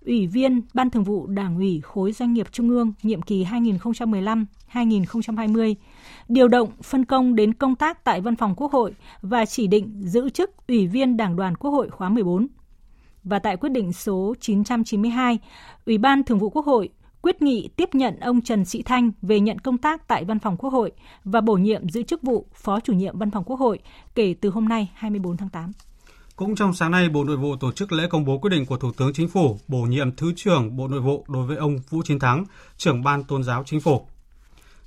Ủy 0.06 0.28
viên 0.28 0.62
Ban 0.74 0.90
Thường 0.90 1.04
vụ 1.04 1.28
Đảng 1.28 1.58
ủy 1.58 1.82
khối 1.84 2.12
doanh 2.12 2.34
nghiệp 2.34 2.48
Trung 2.52 2.70
ương 2.70 2.94
nhiệm 3.04 3.22
kỳ 3.22 3.46
2015-2020, 3.46 5.76
điều 6.28 6.48
động 6.48 6.70
phân 6.84 7.06
công 7.06 7.36
đến 7.36 7.54
công 7.54 7.76
tác 7.76 8.04
tại 8.04 8.22
Văn 8.22 8.36
phòng 8.36 8.54
Quốc 8.58 8.72
hội 8.72 8.94
và 9.22 9.46
chỉ 9.46 9.68
định 9.68 10.02
giữ 10.06 10.30
chức 10.30 10.68
Ủy 10.68 10.88
viên 10.88 11.18
Đảng 11.18 11.36
đoàn 11.36 11.56
Quốc 11.56 11.72
hội 11.72 11.90
khóa 11.90 12.10
14 12.10 12.48
và 13.30 13.40
tại 13.40 13.58
quyết 13.58 13.70
định 13.70 13.94
số 13.94 14.36
992, 14.40 15.40
Ủy 15.86 15.98
ban 15.98 16.24
Thường 16.24 16.40
vụ 16.40 16.50
Quốc 16.50 16.66
hội 16.66 16.90
quyết 17.22 17.42
nghị 17.42 17.70
tiếp 17.76 17.90
nhận 17.94 18.20
ông 18.20 18.42
Trần 18.42 18.66
Sĩ 18.66 18.84
Thanh 18.84 19.12
về 19.22 19.40
nhận 19.40 19.60
công 19.60 19.78
tác 19.78 20.08
tại 20.08 20.26
Văn 20.26 20.40
phòng 20.40 20.58
Quốc 20.58 20.70
hội 20.70 20.92
và 21.24 21.42
bổ 21.42 21.54
nhiệm 21.54 21.90
giữ 21.90 22.04
chức 22.04 22.22
vụ 22.22 22.46
Phó 22.54 22.80
chủ 22.80 22.94
nhiệm 22.94 23.20
Văn 23.20 23.32
phòng 23.32 23.44
Quốc 23.44 23.60
hội 23.60 23.80
kể 24.16 24.36
từ 24.42 24.50
hôm 24.50 24.70
nay 24.70 24.92
24 24.94 25.38
tháng 25.38 25.50
8. 25.50 25.72
Cũng 26.36 26.56
trong 26.56 26.74
sáng 26.74 26.92
nay, 26.92 27.10
Bộ 27.10 27.24
Nội 27.24 27.38
vụ 27.38 27.56
tổ 27.56 27.72
chức 27.72 27.92
lễ 27.92 28.08
công 28.10 28.26
bố 28.26 28.38
quyết 28.38 28.50
định 28.50 28.66
của 28.66 28.78
Thủ 28.78 28.92
tướng 28.98 29.14
Chính 29.14 29.28
phủ 29.28 29.60
bổ 29.68 29.82
nhiệm 29.82 30.16
Thứ 30.16 30.34
trưởng 30.36 30.76
Bộ 30.76 30.88
Nội 30.88 31.00
vụ 31.00 31.26
đối 31.28 31.46
với 31.46 31.58
ông 31.58 31.78
Vũ 31.90 32.02
Chiến 32.06 32.20
Thắng, 32.20 32.46
trưởng 32.78 33.04
Ban 33.04 33.24
Tôn 33.24 33.44
giáo 33.44 33.64
Chính 33.66 33.80
phủ. 33.80 34.06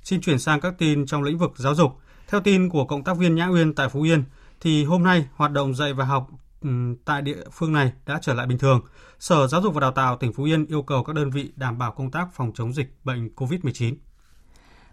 Xin 0.03 0.21
chuyển 0.21 0.39
sang 0.39 0.61
các 0.61 0.73
tin 0.77 1.05
trong 1.05 1.23
lĩnh 1.23 1.37
vực 1.37 1.53
giáo 1.55 1.75
dục. 1.75 1.91
Theo 2.27 2.41
tin 2.41 2.69
của 2.69 2.85
cộng 2.85 3.03
tác 3.03 3.17
viên 3.17 3.35
Nhã 3.35 3.47
Uyên 3.47 3.73
tại 3.73 3.89
Phú 3.89 4.01
Yên, 4.01 4.23
thì 4.61 4.83
hôm 4.83 5.03
nay 5.03 5.25
hoạt 5.35 5.51
động 5.51 5.75
dạy 5.75 5.93
và 5.93 6.05
học 6.05 6.29
Ừ, 6.63 6.69
tại 7.05 7.21
địa 7.21 7.43
phương 7.51 7.73
này 7.73 7.91
đã 8.05 8.19
trở 8.21 8.33
lại 8.33 8.47
bình 8.47 8.57
thường. 8.57 8.81
Sở 9.19 9.47
Giáo 9.47 9.61
dục 9.61 9.73
và 9.73 9.81
Đào 9.81 9.91
tạo 9.91 10.17
tỉnh 10.17 10.33
Phú 10.33 10.43
Yên 10.43 10.65
yêu 10.65 10.81
cầu 10.81 11.03
các 11.03 11.15
đơn 11.15 11.29
vị 11.29 11.51
đảm 11.55 11.77
bảo 11.77 11.91
công 11.91 12.11
tác 12.11 12.27
phòng 12.33 12.51
chống 12.55 12.73
dịch 12.73 12.87
bệnh 13.03 13.29
COVID-19. 13.35 13.95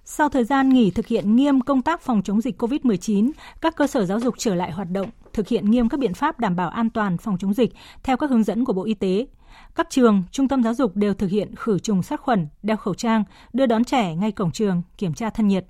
Sau 0.04 0.28
thời 0.28 0.44
gian 0.44 0.68
nghỉ 0.68 0.90
thực 0.90 1.06
hiện 1.06 1.37
nghiêm 1.37 1.61
công 1.61 1.83
tác 1.83 2.00
phòng 2.02 2.22
chống 2.22 2.40
dịch 2.40 2.62
COVID-19, 2.62 3.30
các 3.61 3.76
cơ 3.76 3.87
sở 3.87 4.04
giáo 4.04 4.20
dục 4.20 4.35
trở 4.38 4.54
lại 4.54 4.72
hoạt 4.72 4.90
động, 4.90 5.11
thực 5.33 5.48
hiện 5.48 5.70
nghiêm 5.70 5.88
các 5.88 6.00
biện 6.00 6.14
pháp 6.14 6.40
đảm 6.40 6.56
bảo 6.56 6.68
an 6.68 6.90
toàn 6.90 7.18
phòng 7.18 7.38
chống 7.38 7.54
dịch 7.54 7.72
theo 8.02 8.16
các 8.16 8.30
hướng 8.30 8.44
dẫn 8.44 8.64
của 8.64 8.72
Bộ 8.72 8.85
Y 8.85 8.94
tế. 8.94 9.26
Các 9.74 9.87
trường, 9.90 10.22
trung 10.30 10.48
tâm 10.48 10.62
giáo 10.62 10.74
dục 10.74 10.96
đều 10.96 11.14
thực 11.14 11.30
hiện 11.30 11.54
khử 11.56 11.78
trùng 11.78 12.02
sát 12.02 12.20
khuẩn, 12.20 12.48
đeo 12.62 12.76
khẩu 12.76 12.94
trang, 12.94 13.24
đưa 13.52 13.66
đón 13.66 13.85
trẻ 13.85 14.14
ngay 14.14 14.33
cổng 14.33 14.52
trường, 14.52 14.83
kiểm 14.98 15.14
tra 15.14 15.30
thân 15.30 15.48
nhiệt. 15.48 15.66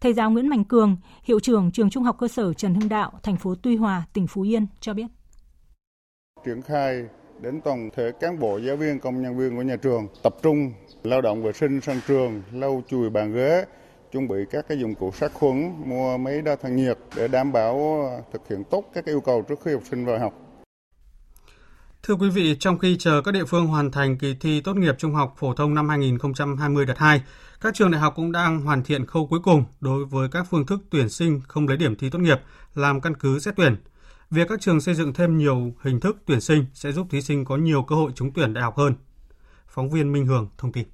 Thầy 0.00 0.14
giáo 0.14 0.30
Nguyễn 0.30 0.48
Mạnh 0.48 0.64
Cường, 0.64 0.96
hiệu 1.24 1.40
trưởng 1.40 1.70
trường 1.70 1.90
Trung 1.90 2.04
học 2.04 2.16
cơ 2.18 2.28
sở 2.28 2.52
Trần 2.52 2.74
Hưng 2.74 2.88
Đạo, 2.88 3.12
thành 3.22 3.36
phố 3.36 3.54
Tuy 3.62 3.76
Hòa, 3.76 4.02
tỉnh 4.12 4.26
Phú 4.26 4.42
Yên 4.42 4.66
cho 4.80 4.94
biết 4.94 5.06
triển 6.44 6.62
khai 6.62 7.04
đến 7.40 7.60
toàn 7.60 7.90
thể 7.96 8.12
cán 8.20 8.38
bộ 8.38 8.58
giáo 8.58 8.76
viên 8.76 9.00
công 9.00 9.22
nhân 9.22 9.38
viên 9.38 9.56
của 9.56 9.62
nhà 9.62 9.76
trường 9.76 10.08
tập 10.22 10.34
trung 10.42 10.72
lao 11.02 11.20
động 11.20 11.42
vệ 11.42 11.52
sinh 11.52 11.80
sân 11.80 12.00
trường 12.08 12.42
lau 12.52 12.82
chùi 12.88 13.10
bàn 13.10 13.32
ghế 13.34 13.64
chuẩn 14.12 14.28
bị 14.28 14.36
các 14.50 14.68
cái 14.68 14.78
dụng 14.78 14.94
cụ 14.94 15.12
sát 15.12 15.34
khuẩn 15.34 15.72
mua 15.84 16.16
máy 16.16 16.42
đo 16.42 16.56
thân 16.56 16.76
nhiệt 16.76 16.98
để 17.16 17.28
đảm 17.28 17.52
bảo 17.52 18.02
ờ, 18.10 18.22
thực 18.32 18.48
hiện 18.48 18.64
tốt 18.70 18.84
các 18.94 19.04
yêu 19.04 19.20
cầu 19.20 19.44
trước 19.48 19.58
khi 19.64 19.72
học 19.72 19.82
sinh 19.90 20.04
vào 20.04 20.18
học 20.18 20.34
Thưa 22.02 22.14
quý 22.14 22.30
vị, 22.30 22.56
trong 22.60 22.78
khi 22.78 22.96
chờ 22.98 23.22
các 23.24 23.32
địa 23.32 23.44
phương 23.44 23.66
hoàn 23.66 23.90
thành 23.90 24.18
kỳ 24.18 24.36
thi 24.40 24.60
tốt 24.60 24.76
nghiệp 24.76 24.94
trung 24.98 25.14
học 25.14 25.34
phổ 25.38 25.54
thông 25.54 25.74
năm 25.74 25.88
2020 25.88 26.86
đợt 26.86 26.98
2, 26.98 27.22
các 27.60 27.74
trường 27.74 27.90
đại 27.90 28.00
học 28.00 28.12
cũng 28.16 28.32
đang 28.32 28.60
hoàn 28.60 28.82
thiện 28.82 29.06
khâu 29.06 29.26
cuối 29.26 29.40
cùng 29.42 29.64
đối 29.80 30.04
với 30.04 30.28
các 30.32 30.46
phương 30.50 30.66
thức 30.66 30.80
tuyển 30.90 31.08
sinh 31.08 31.40
không 31.48 31.68
lấy 31.68 31.76
điểm 31.76 31.96
thi 31.96 32.10
tốt 32.10 32.18
nghiệp 32.18 32.40
làm 32.74 33.00
căn 33.00 33.14
cứ 33.16 33.38
xét 33.38 33.56
tuyển. 33.56 33.76
Việc 34.30 34.48
các 34.48 34.60
trường 34.60 34.80
xây 34.80 34.94
dựng 34.94 35.12
thêm 35.12 35.38
nhiều 35.38 35.74
hình 35.80 36.00
thức 36.00 36.16
tuyển 36.26 36.40
sinh 36.40 36.66
sẽ 36.74 36.92
giúp 36.92 37.06
thí 37.10 37.22
sinh 37.22 37.44
có 37.44 37.56
nhiều 37.56 37.82
cơ 37.82 37.96
hội 37.96 38.12
trúng 38.14 38.32
tuyển 38.32 38.54
đại 38.54 38.64
học 38.64 38.76
hơn. 38.76 38.94
Phóng 39.68 39.90
viên 39.90 40.12
Minh 40.12 40.26
Hường 40.26 40.48
thông 40.58 40.72
tin. 40.72 40.88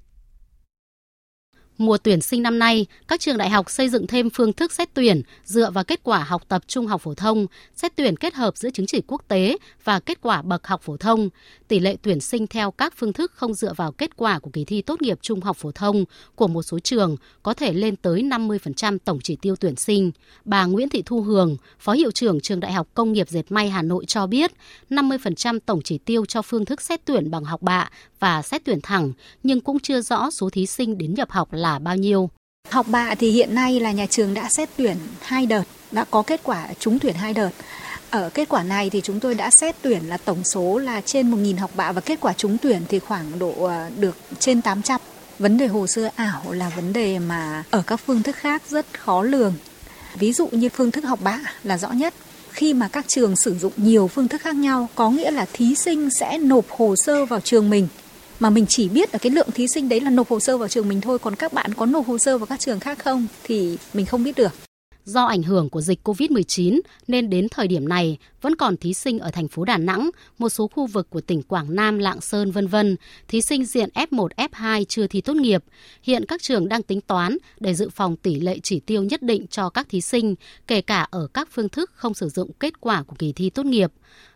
Mùa 1.77 1.97
tuyển 1.97 2.21
sinh 2.21 2.43
năm 2.43 2.59
nay, 2.59 2.85
các 3.07 3.19
trường 3.19 3.37
đại 3.37 3.49
học 3.49 3.69
xây 3.69 3.89
dựng 3.89 4.07
thêm 4.07 4.29
phương 4.29 4.53
thức 4.53 4.71
xét 4.71 4.89
tuyển 4.93 5.21
dựa 5.45 5.71
vào 5.71 5.83
kết 5.83 5.99
quả 6.03 6.23
học 6.23 6.43
tập 6.47 6.61
trung 6.67 6.87
học 6.87 7.01
phổ 7.01 7.13
thông, 7.13 7.47
xét 7.75 7.95
tuyển 7.95 8.17
kết 8.17 8.33
hợp 8.33 8.57
giữa 8.57 8.69
chứng 8.69 8.85
chỉ 8.85 9.01
quốc 9.07 9.21
tế 9.27 9.57
và 9.83 9.99
kết 9.99 10.21
quả 10.21 10.41
bậc 10.41 10.67
học 10.67 10.81
phổ 10.83 10.97
thông. 10.97 11.29
Tỷ 11.67 11.79
lệ 11.79 11.97
tuyển 12.01 12.19
sinh 12.19 12.47
theo 12.47 12.71
các 12.71 12.93
phương 12.97 13.13
thức 13.13 13.31
không 13.35 13.53
dựa 13.53 13.73
vào 13.73 13.91
kết 13.91 14.17
quả 14.17 14.39
của 14.39 14.49
kỳ 14.49 14.65
thi 14.65 14.81
tốt 14.81 15.01
nghiệp 15.01 15.19
trung 15.21 15.41
học 15.41 15.57
phổ 15.57 15.71
thông 15.71 16.05
của 16.35 16.47
một 16.47 16.63
số 16.63 16.79
trường 16.79 17.15
có 17.43 17.53
thể 17.53 17.73
lên 17.73 17.95
tới 17.95 18.21
50% 18.21 18.97
tổng 19.05 19.19
chỉ 19.23 19.35
tiêu 19.41 19.55
tuyển 19.55 19.75
sinh. 19.75 20.11
Bà 20.45 20.65
Nguyễn 20.65 20.89
Thị 20.89 21.03
Thu 21.05 21.21
Hường, 21.21 21.57
Phó 21.79 21.93
Hiệu 21.93 22.11
trưởng 22.11 22.41
Trường 22.41 22.59
Đại 22.59 22.73
học 22.73 22.87
Công 22.93 23.13
nghiệp 23.13 23.29
Dệt 23.29 23.43
May 23.51 23.69
Hà 23.69 23.81
Nội 23.81 24.05
cho 24.05 24.27
biết, 24.27 24.51
50% 24.89 25.59
tổng 25.65 25.81
chỉ 25.81 25.97
tiêu 25.97 26.25
cho 26.25 26.41
phương 26.41 26.65
thức 26.65 26.81
xét 26.81 27.05
tuyển 27.05 27.31
bằng 27.31 27.43
học 27.43 27.61
bạ 27.61 27.89
và 28.19 28.41
xét 28.41 28.61
tuyển 28.65 28.79
thẳng, 28.83 29.11
nhưng 29.43 29.61
cũng 29.61 29.79
chưa 29.79 30.01
rõ 30.01 30.29
số 30.29 30.49
thí 30.49 30.65
sinh 30.65 30.97
đến 30.97 31.13
nhập 31.13 31.31
học 31.31 31.53
là 31.53 31.66
bao 31.79 31.95
nhiêu. 31.95 32.29
Học 32.69 32.85
bạ 32.89 33.15
thì 33.15 33.31
hiện 33.31 33.55
nay 33.55 33.79
là 33.79 33.91
nhà 33.91 34.05
trường 34.05 34.33
đã 34.33 34.49
xét 34.49 34.69
tuyển 34.77 34.97
hai 35.21 35.45
đợt, 35.45 35.63
đã 35.91 36.05
có 36.11 36.21
kết 36.21 36.41
quả 36.43 36.67
trúng 36.79 36.99
tuyển 36.99 37.15
hai 37.15 37.33
đợt. 37.33 37.49
Ở 38.09 38.29
kết 38.33 38.49
quả 38.49 38.63
này 38.63 38.89
thì 38.89 39.01
chúng 39.01 39.19
tôi 39.19 39.35
đã 39.35 39.49
xét 39.49 39.75
tuyển 39.81 40.09
là 40.09 40.17
tổng 40.17 40.43
số 40.43 40.77
là 40.77 41.01
trên 41.01 41.31
1.000 41.31 41.59
học 41.59 41.71
bạ 41.75 41.91
và 41.91 42.01
kết 42.01 42.19
quả 42.21 42.33
trúng 42.33 42.57
tuyển 42.57 42.81
thì 42.89 42.99
khoảng 42.99 43.39
độ 43.39 43.53
ờ, 43.65 43.89
được 43.99 44.17
trên 44.39 44.61
800. 44.61 45.01
Vấn 45.39 45.57
đề 45.57 45.67
hồ 45.67 45.87
sơ 45.87 46.09
ảo 46.15 46.51
là 46.51 46.69
vấn 46.69 46.93
đề 46.93 47.19
mà 47.19 47.63
ở 47.71 47.83
các 47.87 47.97
phương 48.05 48.23
thức 48.23 48.35
khác 48.35 48.63
rất 48.69 48.85
khó 48.99 49.23
lường. 49.23 49.53
Ví 50.15 50.33
dụ 50.33 50.47
như 50.51 50.69
phương 50.69 50.91
thức 50.91 51.03
học 51.03 51.19
bạ 51.21 51.39
là 51.63 51.77
rõ 51.77 51.89
nhất. 51.89 52.13
Khi 52.51 52.73
mà 52.73 52.87
các 52.87 53.05
trường 53.07 53.35
sử 53.35 53.55
dụng 53.59 53.73
nhiều 53.77 54.07
phương 54.07 54.27
thức 54.27 54.41
khác 54.41 54.55
nhau 54.55 54.89
có 54.95 55.09
nghĩa 55.09 55.31
là 55.31 55.45
thí 55.53 55.75
sinh 55.75 56.09
sẽ 56.09 56.37
nộp 56.37 56.69
hồ 56.69 56.95
sơ 56.95 57.25
vào 57.25 57.39
trường 57.39 57.69
mình 57.69 57.87
mà 58.39 58.49
mình 58.49 58.65
chỉ 58.69 58.89
biết 58.89 59.13
là 59.13 59.19
cái 59.19 59.31
lượng 59.31 59.51
thí 59.53 59.67
sinh 59.67 59.89
đấy 59.89 60.01
là 60.01 60.09
nộp 60.09 60.29
hồ 60.29 60.39
sơ 60.39 60.57
vào 60.57 60.67
trường 60.67 60.89
mình 60.89 61.01
thôi 61.01 61.19
còn 61.19 61.35
các 61.35 61.53
bạn 61.53 61.73
có 61.73 61.85
nộp 61.85 62.07
hồ 62.07 62.17
sơ 62.17 62.37
vào 62.37 62.45
các 62.45 62.59
trường 62.59 62.79
khác 62.79 62.99
không 63.03 63.27
thì 63.43 63.77
mình 63.93 64.05
không 64.05 64.23
biết 64.23 64.35
được. 64.35 64.51
Do 65.07 65.25
ảnh 65.25 65.43
hưởng 65.43 65.69
của 65.69 65.81
dịch 65.81 66.07
COVID-19 66.07 66.79
nên 67.07 67.29
đến 67.29 67.47
thời 67.49 67.67
điểm 67.67 67.89
này 67.89 68.17
vẫn 68.41 68.55
còn 68.55 68.77
thí 68.77 68.93
sinh 68.93 69.19
ở 69.19 69.31
thành 69.31 69.47
phố 69.47 69.65
Đà 69.65 69.77
Nẵng, 69.77 70.09
một 70.37 70.49
số 70.49 70.67
khu 70.67 70.87
vực 70.87 71.09
của 71.09 71.21
tỉnh 71.21 71.43
Quảng 71.43 71.75
Nam, 71.75 71.99
Lạng 71.99 72.21
Sơn 72.21 72.51
vân 72.51 72.67
vân, 72.67 72.95
thí 73.27 73.41
sinh 73.41 73.65
diện 73.65 73.89
F1, 73.93 74.27
F2 74.37 74.83
chưa 74.83 75.07
thi 75.07 75.21
tốt 75.21 75.35
nghiệp. 75.35 75.63
Hiện 76.03 76.25
các 76.25 76.41
trường 76.41 76.69
đang 76.69 76.83
tính 76.83 77.01
toán 77.01 77.37
để 77.59 77.73
dự 77.73 77.89
phòng 77.89 78.15
tỷ 78.15 78.39
lệ 78.39 78.59
chỉ 78.63 78.79
tiêu 78.79 79.03
nhất 79.03 79.21
định 79.21 79.47
cho 79.47 79.69
các 79.69 79.89
thí 79.89 80.01
sinh, 80.01 80.35
kể 80.67 80.81
cả 80.81 81.07
ở 81.11 81.27
các 81.33 81.47
phương 81.51 81.69
thức 81.69 81.91
không 81.93 82.13
sử 82.13 82.29
dụng 82.29 82.51
kết 82.59 82.81
quả 82.81 83.03
của 83.03 83.15
kỳ 83.19 83.33
thi 83.33 83.49
tốt 83.49 83.65
nghiệp. 83.65 83.91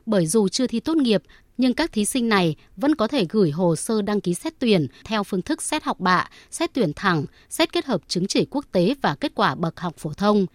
Bởi 0.06 0.28
dù 0.28 0.48
chưa 0.48 0.68
thi 0.68 0.80
tốt 0.80 0.98
nghiệp 0.98 1.24
nhưng 1.58 1.74
các 1.74 1.92
thí 1.92 2.06
sinh 2.06 2.30
này 2.30 2.56
vẫn 2.78 2.96
có 2.96 3.08
thể 3.08 3.26
gửi 3.30 3.52
hồ 3.52 3.76
sơ 3.76 4.02
đăng 4.02 4.22
ký 4.22 4.34
xét 4.34 4.54
tuyển 4.60 4.88
theo 5.04 5.24
phương 5.24 5.42
thức 5.42 5.62
xét 5.62 5.84
học 5.84 6.00
bạ, 6.00 6.30
xét 6.52 6.74
tuyển 6.74 6.92
thẳng, 6.96 7.26
xét 7.50 7.74
kết 7.74 7.86
hợp 7.86 8.02
chứng 8.08 8.28
chỉ 8.28 8.46
quốc 8.46 8.66
tế 8.72 8.96
và 9.02 9.16
kết 9.16 9.32
quả 9.36 9.56
bậc 9.56 9.80
học 9.80 9.94
phổ 9.98 10.14
thông. 10.14 10.46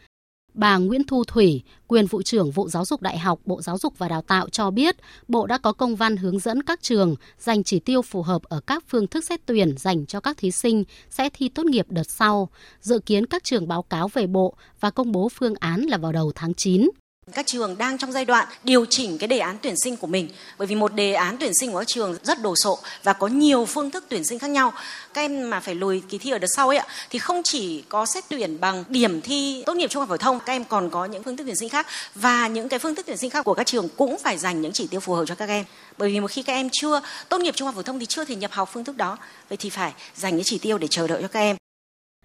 Bà 0.55 0.77
Nguyễn 0.77 1.05
Thu 1.05 1.25
Thủy, 1.25 1.63
quyền 1.87 2.07
vụ 2.07 2.23
trưởng 2.23 2.51
vụ 2.51 2.69
giáo 2.69 2.85
dục 2.85 3.03
đại 3.03 3.19
học 3.19 3.41
Bộ 3.45 3.63
Giáo 3.63 3.79
dục 3.79 3.99
và 3.99 4.09
Đào 4.09 4.23
tạo 4.23 4.49
cho 4.49 4.71
biết, 4.71 4.97
Bộ 5.29 5.47
đã 5.47 5.59
có 5.59 5.73
công 5.73 5.97
văn 5.97 6.17
hướng 6.17 6.39
dẫn 6.39 6.63
các 6.63 6.83
trường 6.83 7.15
dành 7.39 7.65
chỉ 7.65 7.79
tiêu 7.79 8.03
phù 8.03 8.23
hợp 8.23 8.43
ở 8.43 8.61
các 8.61 8.85
phương 8.89 9.07
thức 9.07 9.25
xét 9.25 9.41
tuyển 9.47 9.77
dành 9.77 10.07
cho 10.07 10.21
các 10.21 10.37
thí 10.37 10.51
sinh 10.51 10.85
sẽ 11.11 11.29
thi 11.33 11.49
tốt 11.49 11.67
nghiệp 11.67 11.87
đợt 11.89 12.11
sau. 12.11 12.49
Dự 12.81 12.99
kiến 12.99 13.27
các 13.27 13.45
trường 13.45 13.69
báo 13.69 13.83
cáo 13.83 14.09
về 14.09 14.27
Bộ 14.27 14.55
và 14.81 14.91
công 14.91 15.13
bố 15.13 15.29
phương 15.29 15.55
án 15.61 15.81
là 15.81 15.99
vào 15.99 16.13
đầu 16.13 16.33
tháng 16.35 16.55
9. 16.55 16.89
Các 17.33 17.47
trường 17.47 17.79
đang 17.79 17.99
trong 17.99 18.13
giai 18.13 18.25
đoạn 18.25 18.49
điều 18.65 18.87
chỉnh 18.91 19.19
cái 19.19 19.29
đề 19.29 19.39
án 19.39 19.59
tuyển 19.63 19.75
sinh 19.85 19.97
của 19.97 20.07
mình 20.07 20.29
bởi 20.59 20.67
vì 20.67 20.75
một 20.75 20.95
đề 20.95 21.13
án 21.13 21.37
tuyển 21.41 21.53
sinh 21.61 21.73
của 21.73 21.79
các 21.79 21.89
trường 21.89 22.17
rất 22.23 22.43
đồ 22.43 22.55
sộ 22.57 22.79
và 23.03 23.13
có 23.13 23.27
nhiều 23.27 23.65
phương 23.65 23.91
thức 23.91 24.05
tuyển 24.09 24.25
sinh 24.25 24.39
khác 24.39 24.51
nhau. 24.51 24.73
Các 25.15 25.21
em 25.21 25.51
mà 25.51 25.61
phải 25.61 25.75
lùi 25.75 26.03
kỳ 26.09 26.19
thi 26.19 26.31
ở 26.31 26.39
đợt 26.39 26.47
sau 26.57 26.69
ấy 26.69 26.79
ạ 26.79 26.87
thì 27.11 27.19
không 27.19 27.43
chỉ 27.45 27.85
có 27.89 28.07
xét 28.07 28.25
tuyển 28.29 28.61
bằng 28.61 28.85
điểm 28.89 29.21
thi 29.21 29.63
tốt 29.67 29.75
nghiệp 29.75 29.91
trung 29.91 30.01
học 30.01 30.09
phổ 30.09 30.17
thông, 30.17 30.41
các 30.41 30.53
em 30.53 30.65
còn 30.65 30.91
có 30.91 31.05
những 31.05 31.23
phương 31.23 31.37
thức 31.37 31.45
tuyển 31.45 31.57
sinh 31.57 31.69
khác 31.69 31.87
và 32.15 32.49
những 32.49 32.69
cái 32.69 32.79
phương 32.79 32.95
thức 32.95 33.07
tuyển 33.07 33.17
sinh 33.17 33.31
khác 33.31 33.45
của 33.45 33.55
các 33.55 33.67
trường 33.67 33.89
cũng 33.97 34.19
phải 34.19 34.39
dành 34.39 34.61
những 34.61 34.73
chỉ 34.73 34.87
tiêu 34.87 35.01
phù 35.01 35.15
hợp 35.15 35.25
cho 35.27 35.35
các 35.35 35.49
em. 35.49 35.65
Bởi 35.99 36.11
vì 36.11 36.21
một 36.21 36.31
khi 36.31 36.43
các 36.43 36.53
em 36.53 36.69
chưa 36.73 37.01
tốt 37.29 37.41
nghiệp 37.41 37.57
trung 37.57 37.67
học 37.67 37.75
phổ 37.75 37.83
thông 37.83 37.99
thì 37.99 38.07
chưa 38.07 38.25
thể 38.25 38.37
nhập 38.37 38.53
học 38.53 38.71
phương 38.73 38.85
thức 38.85 38.97
đó, 38.97 39.19
vậy 39.49 39.57
thì 39.57 39.71
phải 39.71 39.93
dành 40.17 40.37
những 40.37 40.45
chỉ 40.45 40.59
tiêu 40.59 40.79
để 40.79 40.89
chờ 40.91 41.07
đợi 41.07 41.23
cho 41.23 41.29
các 41.29 41.41
em. 41.41 41.57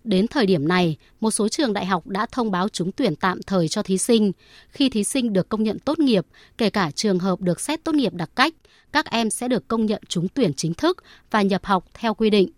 Đến 0.03 0.27
thời 0.27 0.45
điểm 0.45 0.67
này, 0.67 0.97
một 1.19 1.31
số 1.31 1.49
trường 1.49 1.73
đại 1.73 1.85
học 1.85 2.07
đã 2.07 2.25
thông 2.31 2.51
báo 2.51 2.69
trúng 2.69 2.91
tuyển 2.91 3.15
tạm 3.15 3.43
thời 3.43 3.67
cho 3.67 3.83
thí 3.83 3.97
sinh. 3.97 4.31
Khi 4.69 4.89
thí 4.89 5.03
sinh 5.03 5.33
được 5.33 5.49
công 5.49 5.63
nhận 5.63 5.79
tốt 5.79 5.99
nghiệp, 5.99 6.25
kể 6.57 6.69
cả 6.69 6.91
trường 6.91 7.19
hợp 7.19 7.41
được 7.41 7.59
xét 7.59 7.83
tốt 7.83 7.95
nghiệp 7.95 8.13
đặc 8.13 8.29
cách, 8.35 8.53
các 8.91 9.05
em 9.05 9.29
sẽ 9.29 9.47
được 9.47 9.67
công 9.67 9.85
nhận 9.85 10.01
trúng 10.07 10.27
tuyển 10.27 10.53
chính 10.53 10.73
thức 10.73 11.03
và 11.31 11.41
nhập 11.41 11.61
học 11.65 11.85
theo 11.93 12.13
quy 12.13 12.29
định. 12.29 12.49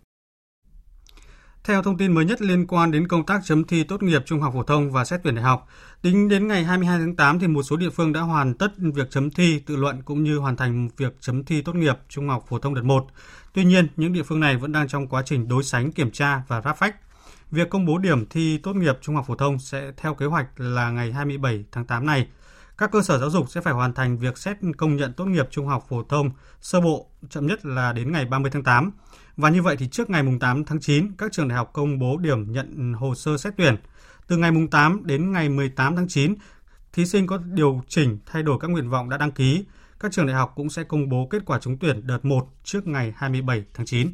Theo 1.64 1.84
thông 1.84 1.98
tin 1.98 2.12
mới 2.12 2.26
nhất 2.26 2.42
liên 2.42 2.68
quan 2.68 2.92
đến 2.92 3.08
công 3.08 3.26
tác 3.26 3.42
chấm 3.44 3.64
thi 3.64 3.84
tốt 3.84 4.04
nghiệp 4.04 4.22
trung 4.26 4.42
học 4.42 4.54
phổ 4.54 4.64
thông 4.64 4.92
và 4.92 5.06
xét 5.06 5.20
tuyển 5.24 5.36
đại 5.36 5.44
học, 5.44 5.68
tính 6.02 6.30
đến 6.30 6.48
ngày 6.48 6.64
22 6.64 7.00
tháng 7.00 7.16
8 7.16 7.40
thì 7.40 7.48
một 7.48 7.64
số 7.64 7.76
địa 7.78 7.90
phương 7.90 8.14
đã 8.14 8.22
hoàn 8.22 8.54
tất 8.54 8.68
việc 8.78 9.12
chấm 9.12 9.32
thi 9.32 9.60
tự 9.60 9.76
luận 9.76 10.02
cũng 10.06 10.24
như 10.24 10.38
hoàn 10.38 10.56
thành 10.56 10.90
việc 10.98 11.18
chấm 11.20 11.44
thi 11.44 11.62
tốt 11.62 11.76
nghiệp 11.76 11.96
trung 12.10 12.30
học 12.30 12.46
phổ 12.50 12.60
thông 12.60 12.74
đợt 12.74 12.84
1. 12.84 13.08
Tuy 13.54 13.66
nhiên, 13.66 13.88
những 13.96 14.14
địa 14.14 14.24
phương 14.24 14.40
này 14.40 14.58
vẫn 14.58 14.72
đang 14.72 14.88
trong 14.88 15.08
quá 15.08 15.24
trình 15.26 15.48
đối 15.48 15.64
sánh 15.64 15.92
kiểm 15.92 16.12
tra 16.12 16.42
và 16.48 16.62
ráp 16.62 16.78
phách. 16.78 16.96
Việc 17.54 17.70
công 17.70 17.86
bố 17.86 17.98
điểm 17.98 18.26
thi 18.30 18.58
tốt 18.58 18.76
nghiệp 18.76 18.98
trung 19.02 19.16
học 19.16 19.26
phổ 19.28 19.36
thông 19.36 19.60
sẽ 19.60 19.92
theo 19.98 20.14
kế 20.14 20.26
hoạch 20.26 20.48
là 20.58 20.90
ngày 20.90 21.12
27 21.12 21.66
tháng 21.72 21.86
8 21.86 22.06
này. 22.06 22.28
Các 22.78 22.92
cơ 22.92 23.02
sở 23.02 23.20
giáo 23.20 23.30
dục 23.30 23.50
sẽ 23.50 23.62
phải 23.62 23.74
hoàn 23.74 23.94
thành 23.94 24.18
việc 24.18 24.38
xét 24.38 24.58
công 24.78 24.96
nhận 24.96 25.14
tốt 25.14 25.26
nghiệp 25.26 25.48
trung 25.52 25.68
học 25.68 25.86
phổ 25.90 26.04
thông 26.04 26.32
sơ 26.62 26.82
bộ 26.82 27.08
chậm 27.30 27.48
nhất 27.48 27.66
là 27.66 27.94
đến 27.94 28.12
ngày 28.12 28.26
30 28.26 28.52
tháng 28.52 28.64
8. 28.64 28.92
Và 29.38 29.50
như 29.50 29.62
vậy 29.62 29.76
thì 29.80 29.88
trước 29.88 30.10
ngày 30.10 30.24
8 30.40 30.66
tháng 30.66 30.80
9, 30.80 31.12
các 31.18 31.32
trường 31.32 31.48
đại 31.48 31.58
học 31.58 31.70
công 31.74 32.00
bố 32.00 32.18
điểm 32.18 32.52
nhận 32.52 32.94
hồ 32.94 33.16
sơ 33.16 33.38
xét 33.38 33.54
tuyển. 33.58 33.76
Từ 34.28 34.38
ngày 34.38 34.52
8 34.72 35.02
đến 35.06 35.32
ngày 35.32 35.50
18 35.50 35.96
tháng 35.96 36.08
9, 36.08 36.36
thí 36.94 37.06
sinh 37.06 37.28
có 37.28 37.38
điều 37.38 37.82
chỉnh 37.88 38.20
thay 38.26 38.44
đổi 38.44 38.58
các 38.62 38.68
nguyện 38.68 38.90
vọng 38.90 39.10
đã 39.10 39.18
đăng 39.18 39.32
ký. 39.32 39.66
Các 40.00 40.12
trường 40.12 40.28
đại 40.28 40.36
học 40.36 40.54
cũng 40.56 40.70
sẽ 40.70 40.84
công 40.84 41.10
bố 41.10 41.28
kết 41.30 41.46
quả 41.46 41.60
trúng 41.60 41.78
tuyển 41.78 42.08
đợt 42.08 42.26
1 42.26 42.48
trước 42.64 42.88
ngày 42.88 43.14
27 43.16 43.64
tháng 43.74 43.86
9. 43.86 44.12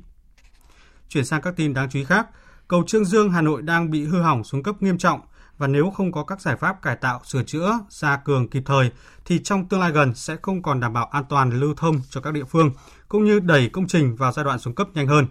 Chuyển 1.09 1.25
sang 1.25 1.41
các 1.41 1.55
tin 1.55 1.73
đáng 1.73 1.89
chú 1.89 1.99
ý 1.99 2.05
khác, 2.05 2.27
cầu 2.69 2.83
Trương 2.87 3.05
Dương 3.05 3.31
Hà 3.31 3.41
Nội 3.41 3.61
đang 3.61 3.91
bị 3.91 4.05
hư 4.05 4.21
hỏng 4.21 4.43
xuống 4.43 4.63
cấp 4.63 4.81
nghiêm 4.81 4.97
trọng 4.97 5.19
và 5.57 5.67
nếu 5.67 5.91
không 5.91 6.11
có 6.11 6.23
các 6.23 6.41
giải 6.41 6.55
pháp 6.55 6.81
cải 6.81 6.95
tạo, 6.95 7.21
sửa 7.23 7.43
chữa, 7.43 7.79
gia 7.89 8.17
cường 8.17 8.49
kịp 8.49 8.63
thời 8.65 8.91
thì 9.25 9.39
trong 9.43 9.67
tương 9.67 9.79
lai 9.79 9.91
gần 9.91 10.15
sẽ 10.15 10.35
không 10.41 10.61
còn 10.61 10.79
đảm 10.79 10.93
bảo 10.93 11.05
an 11.05 11.23
toàn 11.29 11.59
lưu 11.59 11.73
thông 11.77 12.01
cho 12.09 12.21
các 12.21 12.33
địa 12.33 12.43
phương 12.43 12.71
cũng 13.07 13.25
như 13.25 13.39
đẩy 13.39 13.69
công 13.69 13.87
trình 13.87 14.15
vào 14.15 14.31
giai 14.31 14.45
đoạn 14.45 14.59
xuống 14.59 14.75
cấp 14.75 14.87
nhanh 14.93 15.07
hơn. 15.07 15.27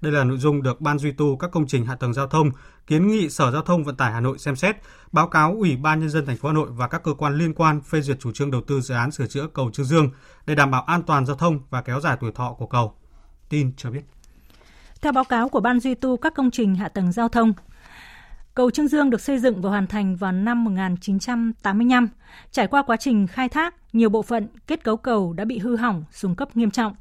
Đây 0.00 0.12
là 0.12 0.24
nội 0.24 0.38
dung 0.38 0.62
được 0.62 0.80
Ban 0.80 0.98
duy 0.98 1.12
tu 1.12 1.36
các 1.36 1.50
công 1.50 1.66
trình 1.66 1.86
hạ 1.86 1.94
tầng 1.94 2.14
giao 2.14 2.26
thông 2.26 2.50
kiến 2.86 3.06
nghị 3.08 3.30
Sở 3.30 3.50
Giao 3.50 3.62
thông 3.62 3.84
Vận 3.84 3.96
tải 3.96 4.12
Hà 4.12 4.20
Nội 4.20 4.38
xem 4.38 4.56
xét, 4.56 4.76
báo 5.12 5.28
cáo 5.28 5.54
Ủy 5.58 5.76
ban 5.76 6.00
nhân 6.00 6.10
dân 6.10 6.26
thành 6.26 6.36
phố 6.36 6.48
Hà 6.48 6.54
Nội 6.54 6.68
và 6.70 6.88
các 6.88 7.02
cơ 7.02 7.14
quan 7.14 7.38
liên 7.38 7.54
quan 7.54 7.80
phê 7.80 8.00
duyệt 8.00 8.20
chủ 8.20 8.32
trương 8.32 8.50
đầu 8.50 8.60
tư 8.66 8.80
dự 8.80 8.94
án 8.94 9.10
sửa 9.10 9.26
chữa 9.26 9.46
cầu 9.54 9.70
Trương 9.70 9.86
Dương 9.86 10.10
để 10.46 10.54
đảm 10.54 10.70
bảo 10.70 10.82
an 10.82 11.02
toàn 11.02 11.26
giao 11.26 11.36
thông 11.36 11.60
và 11.70 11.82
kéo 11.82 12.00
dài 12.00 12.16
tuổi 12.20 12.32
thọ 12.32 12.52
của 12.52 12.66
cầu. 12.66 12.94
Tin 13.48 13.72
cho 13.76 13.90
biết. 13.90 14.02
Theo 15.02 15.12
báo 15.12 15.24
cáo 15.24 15.48
của 15.48 15.60
Ban 15.60 15.80
duy 15.80 15.94
tu 15.94 16.16
các 16.16 16.34
công 16.34 16.50
trình 16.50 16.74
hạ 16.74 16.88
tầng 16.88 17.12
giao 17.12 17.28
thông, 17.28 17.52
cầu 18.54 18.70
Trương 18.70 18.88
Dương 18.88 19.10
được 19.10 19.20
xây 19.20 19.38
dựng 19.38 19.62
và 19.62 19.70
hoàn 19.70 19.86
thành 19.86 20.16
vào 20.16 20.32
năm 20.32 20.64
1985. 20.64 22.08
Trải 22.50 22.66
qua 22.66 22.82
quá 22.82 22.96
trình 22.96 23.26
khai 23.26 23.48
thác, 23.48 23.74
nhiều 23.92 24.08
bộ 24.08 24.22
phận 24.22 24.48
kết 24.66 24.84
cấu 24.84 24.96
cầu 24.96 25.32
đã 25.32 25.44
bị 25.44 25.58
hư 25.58 25.76
hỏng, 25.76 26.04
xuống 26.10 26.34
cấp 26.34 26.56
nghiêm 26.56 26.70
trọng. 26.70 26.94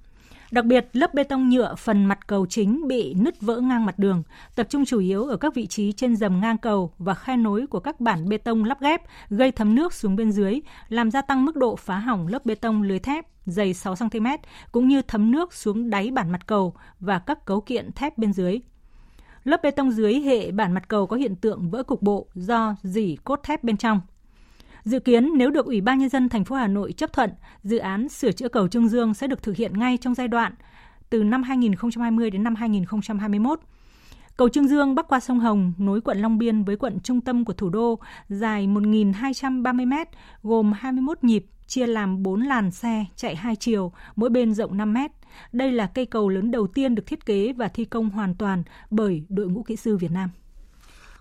Đặc 0.52 0.66
biệt, 0.66 0.88
lớp 0.94 1.14
bê 1.14 1.24
tông 1.24 1.50
nhựa 1.50 1.76
phần 1.76 2.06
mặt 2.06 2.28
cầu 2.28 2.46
chính 2.46 2.88
bị 2.88 3.14
nứt 3.14 3.42
vỡ 3.42 3.60
ngang 3.60 3.86
mặt 3.86 4.00
đường, 4.00 4.24
tập 4.56 4.68
trung 4.70 4.86
chủ 4.86 5.00
yếu 5.00 5.24
ở 5.24 5.38
các 5.38 5.56
vị 5.56 5.68
trí 5.68 5.92
trên 5.92 6.16
dầm 6.16 6.42
ngang 6.42 6.58
cầu 6.58 6.94
và 6.98 7.14
khe 7.14 7.38
nối 7.38 7.68
của 7.68 7.80
các 7.80 8.00
bản 8.00 8.30
bê 8.30 8.38
tông 8.38 8.64
lắp 8.64 8.82
ghép, 8.82 9.02
gây 9.30 9.52
thấm 9.52 9.76
nước 9.76 9.94
xuống 9.94 10.16
bên 10.16 10.32
dưới, 10.32 10.60
làm 10.90 11.12
gia 11.12 11.22
tăng 11.22 11.46
mức 11.46 11.56
độ 11.56 11.76
phá 11.76 12.00
hỏng 12.00 12.28
lớp 12.28 12.46
bê 12.46 12.56
tông 12.56 12.82
lưới 12.82 13.00
thép 13.00 13.26
dày 13.46 13.74
6 13.74 13.96
cm 13.96 14.28
cũng 14.72 14.88
như 14.88 15.02
thấm 15.02 15.32
nước 15.32 15.54
xuống 15.54 15.90
đáy 15.90 16.12
bản 16.12 16.32
mặt 16.32 16.48
cầu 16.48 16.74
và 17.00 17.20
các 17.20 17.46
cấu 17.46 17.62
kiện 17.62 17.92
thép 17.92 18.18
bên 18.18 18.34
dưới. 18.34 18.60
Lớp 19.44 19.64
bê 19.64 19.72
tông 19.72 19.92
dưới 19.92 20.14
hệ 20.14 20.52
bản 20.52 20.74
mặt 20.74 20.88
cầu 20.88 21.08
có 21.08 21.16
hiện 21.18 21.36
tượng 21.36 21.70
vỡ 21.70 21.84
cục 21.84 22.02
bộ 22.02 22.28
do 22.36 22.76
dỉ 22.84 23.18
cốt 23.24 23.40
thép 23.44 23.64
bên 23.64 23.78
trong. 23.78 24.02
Dự 24.88 25.00
kiến 25.00 25.32
nếu 25.36 25.52
được 25.52 25.66
Ủy 25.66 25.82
ban 25.82 26.00
nhân 26.00 26.10
dân 26.10 26.30
thành 26.30 26.46
phố 26.46 26.56
Hà 26.56 26.68
Nội 26.68 26.92
chấp 26.92 27.14
thuận, 27.14 27.30
dự 27.64 27.78
án 27.78 28.10
sửa 28.10 28.32
chữa 28.32 28.50
cầu 28.50 28.68
Trương 28.68 28.88
Dương 28.90 29.14
sẽ 29.14 29.28
được 29.28 29.44
thực 29.44 29.56
hiện 29.56 29.80
ngay 29.80 29.98
trong 29.98 30.16
giai 30.16 30.28
đoạn 30.28 30.54
từ 31.10 31.24
năm 31.24 31.44
2020 31.44 32.30
đến 32.30 32.44
năm 32.44 32.56
2021. 32.56 33.60
Cầu 34.38 34.50
Trương 34.50 34.68
Dương 34.68 34.96
bắc 34.96 35.08
qua 35.08 35.20
sông 35.20 35.40
Hồng 35.40 35.74
nối 35.78 36.02
quận 36.02 36.18
Long 36.18 36.38
Biên 36.38 36.64
với 36.64 36.76
quận 36.76 37.00
trung 37.00 37.22
tâm 37.22 37.46
của 37.46 37.54
thủ 37.54 37.70
đô 37.70 38.00
dài 38.30 38.68
1.230 38.68 39.88
m, 39.88 39.94
gồm 40.44 40.72
21 40.72 41.24
nhịp, 41.24 41.46
chia 41.68 41.88
làm 41.88 42.24
4 42.24 42.42
làn 42.42 42.72
xe 42.72 43.06
chạy 43.16 43.36
hai 43.36 43.56
chiều, 43.56 43.92
mỗi 44.16 44.30
bên 44.30 44.54
rộng 44.54 44.78
5m. 44.78 45.10
Đây 45.52 45.72
là 45.72 45.88
cây 45.88 46.06
cầu 46.06 46.30
lớn 46.30 46.52
đầu 46.52 46.68
tiên 46.68 46.96
được 46.96 47.06
thiết 47.06 47.26
kế 47.26 47.54
và 47.54 47.68
thi 47.68 47.86
công 47.86 48.10
hoàn 48.10 48.36
toàn 48.36 48.64
bởi 48.90 49.24
đội 49.30 49.48
ngũ 49.48 49.64
kỹ 49.64 49.76
sư 49.76 49.98
Việt 49.98 50.12
Nam. 50.12 50.30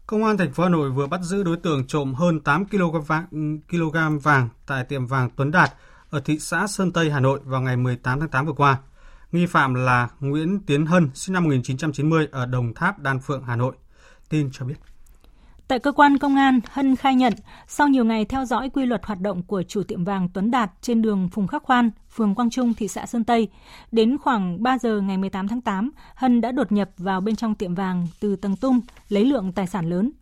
Công 0.07 0.24
an 0.24 0.36
thành 0.36 0.52
phố 0.52 0.62
Hà 0.62 0.68
Nội 0.68 0.90
vừa 0.90 1.07
bắt 1.07 1.20
giữ 1.22 1.42
đối 1.42 1.57
tượng 1.57 1.86
trộm 1.86 2.14
hơn 2.14 2.40
8 2.40 2.66
kg 2.66 3.00
vàng, 3.07 3.26
kg 3.70 4.18
vàng 4.22 4.48
tại 4.66 4.84
tiệm 4.84 5.07
vàng 5.07 5.30
Tuấn 5.36 5.50
Đạt 5.50 5.72
ở 6.11 6.20
thị 6.20 6.38
xã 6.38 6.66
Sơn 6.66 6.92
Tây, 6.92 7.11
Hà 7.11 7.20
Nội 7.20 7.40
vào 7.44 7.61
ngày 7.61 7.76
18 7.76 8.20
tháng 8.20 8.28
8 8.28 8.46
vừa 8.46 8.52
qua. 8.52 8.78
Nghi 9.32 9.46
phạm 9.46 9.74
là 9.74 10.09
Nguyễn 10.20 10.61
Tiến 10.66 10.86
Hân, 10.86 11.11
sinh 11.14 11.32
năm 11.32 11.44
1990 11.44 12.28
ở 12.32 12.46
Đồng 12.46 12.74
Tháp, 12.74 12.98
Đan 12.98 13.20
Phượng, 13.20 13.42
Hà 13.44 13.57
Nội. 13.57 13.74
Tin 14.28 14.50
cho 14.52 14.64
biết. 14.64 14.74
Tại 15.68 15.78
cơ 15.78 15.92
quan 15.92 16.18
công 16.18 16.36
an, 16.36 16.60
Hân 16.70 16.96
khai 16.96 17.14
nhận 17.14 17.32
sau 17.66 17.88
nhiều 17.88 18.04
ngày 18.04 18.24
theo 18.24 18.44
dõi 18.44 18.70
quy 18.70 18.86
luật 18.86 19.06
hoạt 19.06 19.20
động 19.20 19.42
của 19.42 19.62
chủ 19.62 19.82
tiệm 19.82 20.04
vàng 20.04 20.28
Tuấn 20.28 20.50
Đạt 20.50 20.70
trên 20.80 21.02
đường 21.02 21.28
Phùng 21.32 21.46
Khắc 21.46 21.62
Khoan, 21.62 21.90
phường 22.10 22.34
Quang 22.34 22.50
Trung, 22.50 22.74
thị 22.74 22.88
xã 22.88 23.06
Sơn 23.06 23.24
Tây, 23.24 23.48
đến 23.92 24.18
khoảng 24.18 24.62
3 24.62 24.78
giờ 24.78 25.00
ngày 25.00 25.16
18 25.16 25.48
tháng 25.48 25.60
8, 25.60 25.90
Hân 26.14 26.40
đã 26.40 26.52
đột 26.52 26.72
nhập 26.72 26.90
vào 26.96 27.20
bên 27.20 27.36
trong 27.36 27.54
tiệm 27.54 27.74
vàng 27.74 28.06
từ 28.20 28.36
tầng 28.36 28.56
tung, 28.56 28.80
lấy 29.08 29.24
lượng 29.24 29.52
tài 29.52 29.66
sản 29.66 29.90
lớn. 29.90 30.12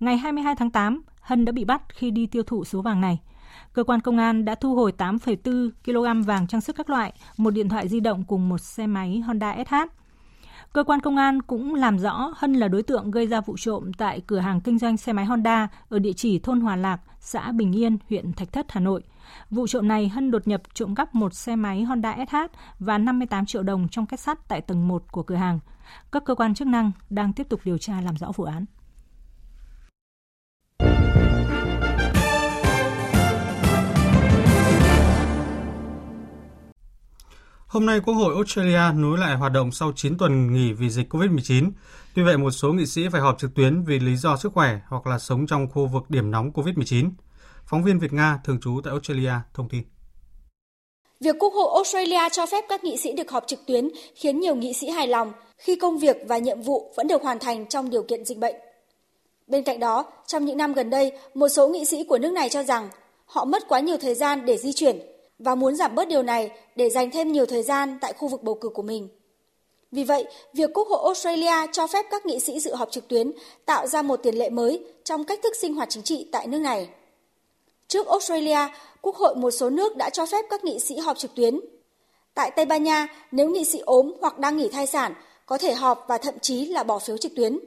Ngày 0.00 0.18
22 0.18 0.54
tháng 0.56 0.70
8, 0.70 1.02
Hân 1.20 1.44
đã 1.44 1.52
bị 1.52 1.64
bắt 1.64 1.82
khi 1.88 2.10
đi 2.10 2.26
tiêu 2.26 2.42
thụ 2.42 2.64
số 2.64 2.82
vàng 2.82 3.00
này. 3.00 3.18
Cơ 3.72 3.84
quan 3.84 4.00
công 4.00 4.18
an 4.18 4.44
đã 4.44 4.54
thu 4.54 4.74
hồi 4.74 4.92
8,4 4.98 5.70
kg 5.84 6.22
vàng 6.22 6.46
trang 6.46 6.60
sức 6.60 6.76
các 6.76 6.90
loại, 6.90 7.12
một 7.36 7.50
điện 7.50 7.68
thoại 7.68 7.88
di 7.88 8.00
động 8.00 8.24
cùng 8.24 8.48
một 8.48 8.58
xe 8.58 8.86
máy 8.86 9.18
Honda 9.18 9.56
SH. 9.68 9.74
Cơ 10.72 10.84
quan 10.84 11.00
công 11.00 11.16
an 11.16 11.42
cũng 11.42 11.74
làm 11.74 11.98
rõ 11.98 12.32
Hân 12.36 12.52
là 12.52 12.68
đối 12.68 12.82
tượng 12.82 13.10
gây 13.10 13.26
ra 13.26 13.40
vụ 13.40 13.56
trộm 13.58 13.92
tại 13.92 14.20
cửa 14.26 14.38
hàng 14.38 14.60
kinh 14.60 14.78
doanh 14.78 14.96
xe 14.96 15.12
máy 15.12 15.24
Honda 15.24 15.68
ở 15.88 15.98
địa 15.98 16.12
chỉ 16.12 16.38
thôn 16.38 16.60
Hòa 16.60 16.76
Lạc, 16.76 17.00
xã 17.20 17.52
Bình 17.52 17.72
Yên, 17.72 17.98
huyện 18.08 18.32
Thạch 18.32 18.52
Thất, 18.52 18.66
Hà 18.68 18.80
Nội. 18.80 19.02
Vụ 19.50 19.66
trộm 19.66 19.88
này 19.88 20.08
Hân 20.08 20.30
đột 20.30 20.48
nhập 20.48 20.62
trộm 20.74 20.94
cắp 20.94 21.14
một 21.14 21.34
xe 21.34 21.56
máy 21.56 21.82
Honda 21.82 22.16
SH 22.30 22.36
và 22.78 22.98
58 22.98 23.46
triệu 23.46 23.62
đồng 23.62 23.88
trong 23.88 24.06
kết 24.06 24.20
sắt 24.20 24.48
tại 24.48 24.60
tầng 24.60 24.88
1 24.88 25.02
của 25.12 25.22
cửa 25.22 25.34
hàng. 25.34 25.58
Các 26.12 26.24
cơ 26.24 26.34
quan 26.34 26.54
chức 26.54 26.68
năng 26.68 26.92
đang 27.10 27.32
tiếp 27.32 27.48
tục 27.48 27.60
điều 27.64 27.78
tra 27.78 28.00
làm 28.00 28.16
rõ 28.16 28.32
vụ 28.36 28.44
án. 28.44 28.64
Hôm 37.68 37.86
nay, 37.86 38.00
Quốc 38.06 38.14
hội 38.14 38.34
Australia 38.34 38.80
nối 38.94 39.18
lại 39.18 39.36
hoạt 39.36 39.52
động 39.52 39.72
sau 39.72 39.92
9 39.96 40.18
tuần 40.18 40.52
nghỉ 40.52 40.72
vì 40.72 40.90
dịch 40.90 41.14
COVID-19. 41.14 41.70
Tuy 42.14 42.22
vậy, 42.22 42.38
một 42.38 42.50
số 42.50 42.72
nghị 42.72 42.86
sĩ 42.86 43.08
phải 43.12 43.20
họp 43.20 43.38
trực 43.38 43.54
tuyến 43.54 43.84
vì 43.84 43.98
lý 43.98 44.16
do 44.16 44.36
sức 44.36 44.52
khỏe 44.54 44.78
hoặc 44.88 45.06
là 45.06 45.18
sống 45.18 45.46
trong 45.46 45.68
khu 45.74 45.86
vực 45.86 46.02
điểm 46.08 46.30
nóng 46.30 46.50
COVID-19. 46.50 47.10
Phóng 47.66 47.84
viên 47.84 47.98
Việt 47.98 48.12
Nga 48.12 48.38
thường 48.44 48.60
trú 48.60 48.80
tại 48.84 48.90
Australia 48.90 49.32
thông 49.54 49.68
tin. 49.68 49.82
Việc 51.20 51.36
Quốc 51.38 51.52
hội 51.54 51.72
Australia 51.74 52.28
cho 52.32 52.46
phép 52.46 52.64
các 52.68 52.84
nghị 52.84 52.96
sĩ 52.96 53.12
được 53.12 53.30
họp 53.30 53.44
trực 53.46 53.66
tuyến 53.66 53.88
khiến 54.14 54.40
nhiều 54.40 54.54
nghị 54.54 54.72
sĩ 54.72 54.90
hài 54.90 55.06
lòng 55.06 55.32
khi 55.58 55.76
công 55.76 55.98
việc 55.98 56.16
và 56.28 56.38
nhiệm 56.38 56.62
vụ 56.62 56.92
vẫn 56.96 57.06
được 57.06 57.22
hoàn 57.22 57.38
thành 57.38 57.66
trong 57.66 57.90
điều 57.90 58.02
kiện 58.02 58.24
dịch 58.24 58.38
bệnh. 58.38 58.56
Bên 59.46 59.64
cạnh 59.64 59.80
đó, 59.80 60.04
trong 60.26 60.44
những 60.44 60.56
năm 60.56 60.72
gần 60.72 60.90
đây, 60.90 61.12
một 61.34 61.48
số 61.48 61.68
nghị 61.68 61.84
sĩ 61.84 62.04
của 62.04 62.18
nước 62.18 62.32
này 62.32 62.48
cho 62.48 62.62
rằng 62.62 62.88
họ 63.24 63.44
mất 63.44 63.68
quá 63.68 63.80
nhiều 63.80 63.96
thời 64.00 64.14
gian 64.14 64.46
để 64.46 64.56
di 64.58 64.72
chuyển 64.72 64.98
và 65.38 65.54
muốn 65.54 65.76
giảm 65.76 65.94
bớt 65.94 66.08
điều 66.08 66.22
này 66.22 66.50
để 66.76 66.90
dành 66.90 67.10
thêm 67.10 67.32
nhiều 67.32 67.46
thời 67.46 67.62
gian 67.62 67.98
tại 68.00 68.12
khu 68.12 68.28
vực 68.28 68.42
bầu 68.42 68.54
cử 68.54 68.68
của 68.68 68.82
mình. 68.82 69.08
Vì 69.92 70.04
vậy, 70.04 70.24
việc 70.52 70.70
Quốc 70.74 70.88
hội 70.88 71.00
Australia 71.04 71.72
cho 71.72 71.86
phép 71.86 72.06
các 72.10 72.26
nghị 72.26 72.40
sĩ 72.40 72.60
dự 72.60 72.74
họp 72.74 72.90
trực 72.90 73.08
tuyến 73.08 73.32
tạo 73.66 73.86
ra 73.86 74.02
một 74.02 74.16
tiền 74.22 74.34
lệ 74.34 74.50
mới 74.50 74.84
trong 75.04 75.24
cách 75.24 75.40
thức 75.42 75.56
sinh 75.56 75.74
hoạt 75.74 75.88
chính 75.90 76.02
trị 76.02 76.28
tại 76.32 76.46
nước 76.46 76.58
này. 76.58 76.88
Trước 77.88 78.06
Australia, 78.06 78.58
Quốc 79.00 79.16
hội 79.16 79.34
một 79.34 79.50
số 79.50 79.70
nước 79.70 79.96
đã 79.96 80.10
cho 80.10 80.26
phép 80.26 80.44
các 80.50 80.64
nghị 80.64 80.80
sĩ 80.80 80.98
họp 80.98 81.18
trực 81.18 81.34
tuyến. 81.34 81.60
Tại 82.34 82.50
Tây 82.50 82.64
Ban 82.64 82.84
Nha, 82.84 83.08
nếu 83.30 83.48
nghị 83.48 83.64
sĩ 83.64 83.78
ốm 83.78 84.12
hoặc 84.20 84.38
đang 84.38 84.56
nghỉ 84.56 84.68
thai 84.68 84.86
sản, 84.86 85.14
có 85.46 85.58
thể 85.58 85.74
họp 85.74 86.04
và 86.08 86.18
thậm 86.18 86.34
chí 86.38 86.66
là 86.66 86.82
bỏ 86.82 86.98
phiếu 86.98 87.16
trực 87.16 87.32
tuyến. 87.36 87.58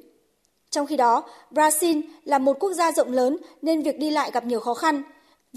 Trong 0.69 0.88
khi 0.88 0.97
đó, 0.97 1.24
Brazil 1.51 2.01
là 2.24 2.38
một 2.38 2.59
quốc 2.59 2.74
gia 2.74 2.91
rộng 2.91 3.11
lớn 3.11 3.38
nên 3.61 3.82
việc 3.82 3.99
đi 3.99 4.09
lại 4.09 4.32
gặp 4.32 4.45
nhiều 4.45 4.59
khó 4.59 4.74
khăn. 4.74 5.03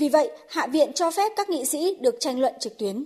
Vì 0.01 0.09
vậy, 0.09 0.31
Hạ 0.51 0.67
viện 0.73 0.91
cho 0.95 1.11
phép 1.11 1.33
các 1.37 1.49
nghị 1.49 1.65
sĩ 1.65 1.97
được 2.03 2.15
tranh 2.21 2.41
luận 2.41 2.55
trực 2.61 2.73
tuyến. 2.79 3.05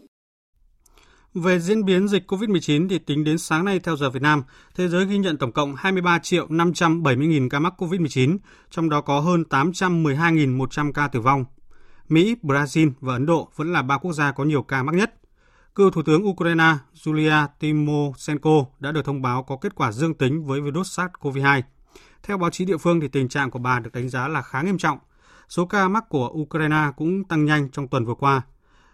Về 1.34 1.60
diễn 1.60 1.84
biến 1.84 2.08
dịch 2.08 2.30
COVID-19 2.32 2.88
thì 2.88 2.98
tính 2.98 3.24
đến 3.24 3.38
sáng 3.38 3.64
nay 3.64 3.78
theo 3.78 3.96
giờ 3.96 4.10
Việt 4.10 4.22
Nam, 4.22 4.42
thế 4.74 4.88
giới 4.88 5.06
ghi 5.06 5.18
nhận 5.18 5.36
tổng 5.38 5.52
cộng 5.52 5.74
23 5.76 6.18
triệu 6.18 6.46
570 6.48 7.26
nghìn 7.26 7.48
ca 7.48 7.58
mắc 7.58 7.74
COVID-19, 7.78 8.38
trong 8.70 8.88
đó 8.88 9.00
có 9.00 9.20
hơn 9.20 9.44
812.100 9.50 10.92
ca 10.92 11.08
tử 11.08 11.20
vong. 11.20 11.44
Mỹ, 12.08 12.36
Brazil 12.42 12.90
và 13.00 13.12
Ấn 13.12 13.26
Độ 13.26 13.48
vẫn 13.56 13.72
là 13.72 13.82
ba 13.82 13.98
quốc 13.98 14.12
gia 14.12 14.32
có 14.32 14.44
nhiều 14.44 14.62
ca 14.62 14.82
mắc 14.82 14.94
nhất. 14.94 15.14
Cựu 15.74 15.90
Thủ 15.90 16.02
tướng 16.02 16.28
Ukraine 16.28 16.74
Julia 16.94 17.48
Timoshenko 17.60 18.64
đã 18.80 18.92
được 18.92 19.04
thông 19.04 19.22
báo 19.22 19.42
có 19.42 19.56
kết 19.56 19.74
quả 19.74 19.92
dương 19.92 20.14
tính 20.14 20.44
với 20.44 20.60
virus 20.60 21.00
SARS-CoV-2. 21.00 21.62
Theo 22.22 22.38
báo 22.38 22.50
chí 22.50 22.64
địa 22.64 22.76
phương 22.76 23.00
thì 23.00 23.08
tình 23.08 23.28
trạng 23.28 23.50
của 23.50 23.58
bà 23.58 23.80
được 23.80 23.90
đánh 23.92 24.08
giá 24.08 24.28
là 24.28 24.42
khá 24.42 24.62
nghiêm 24.62 24.78
trọng. 24.78 24.98
Số 25.48 25.66
ca 25.66 25.88
mắc 25.88 26.04
của 26.08 26.28
Ukraine 26.28 26.86
cũng 26.96 27.24
tăng 27.24 27.44
nhanh 27.44 27.70
trong 27.70 27.88
tuần 27.88 28.04
vừa 28.04 28.14
qua. 28.14 28.42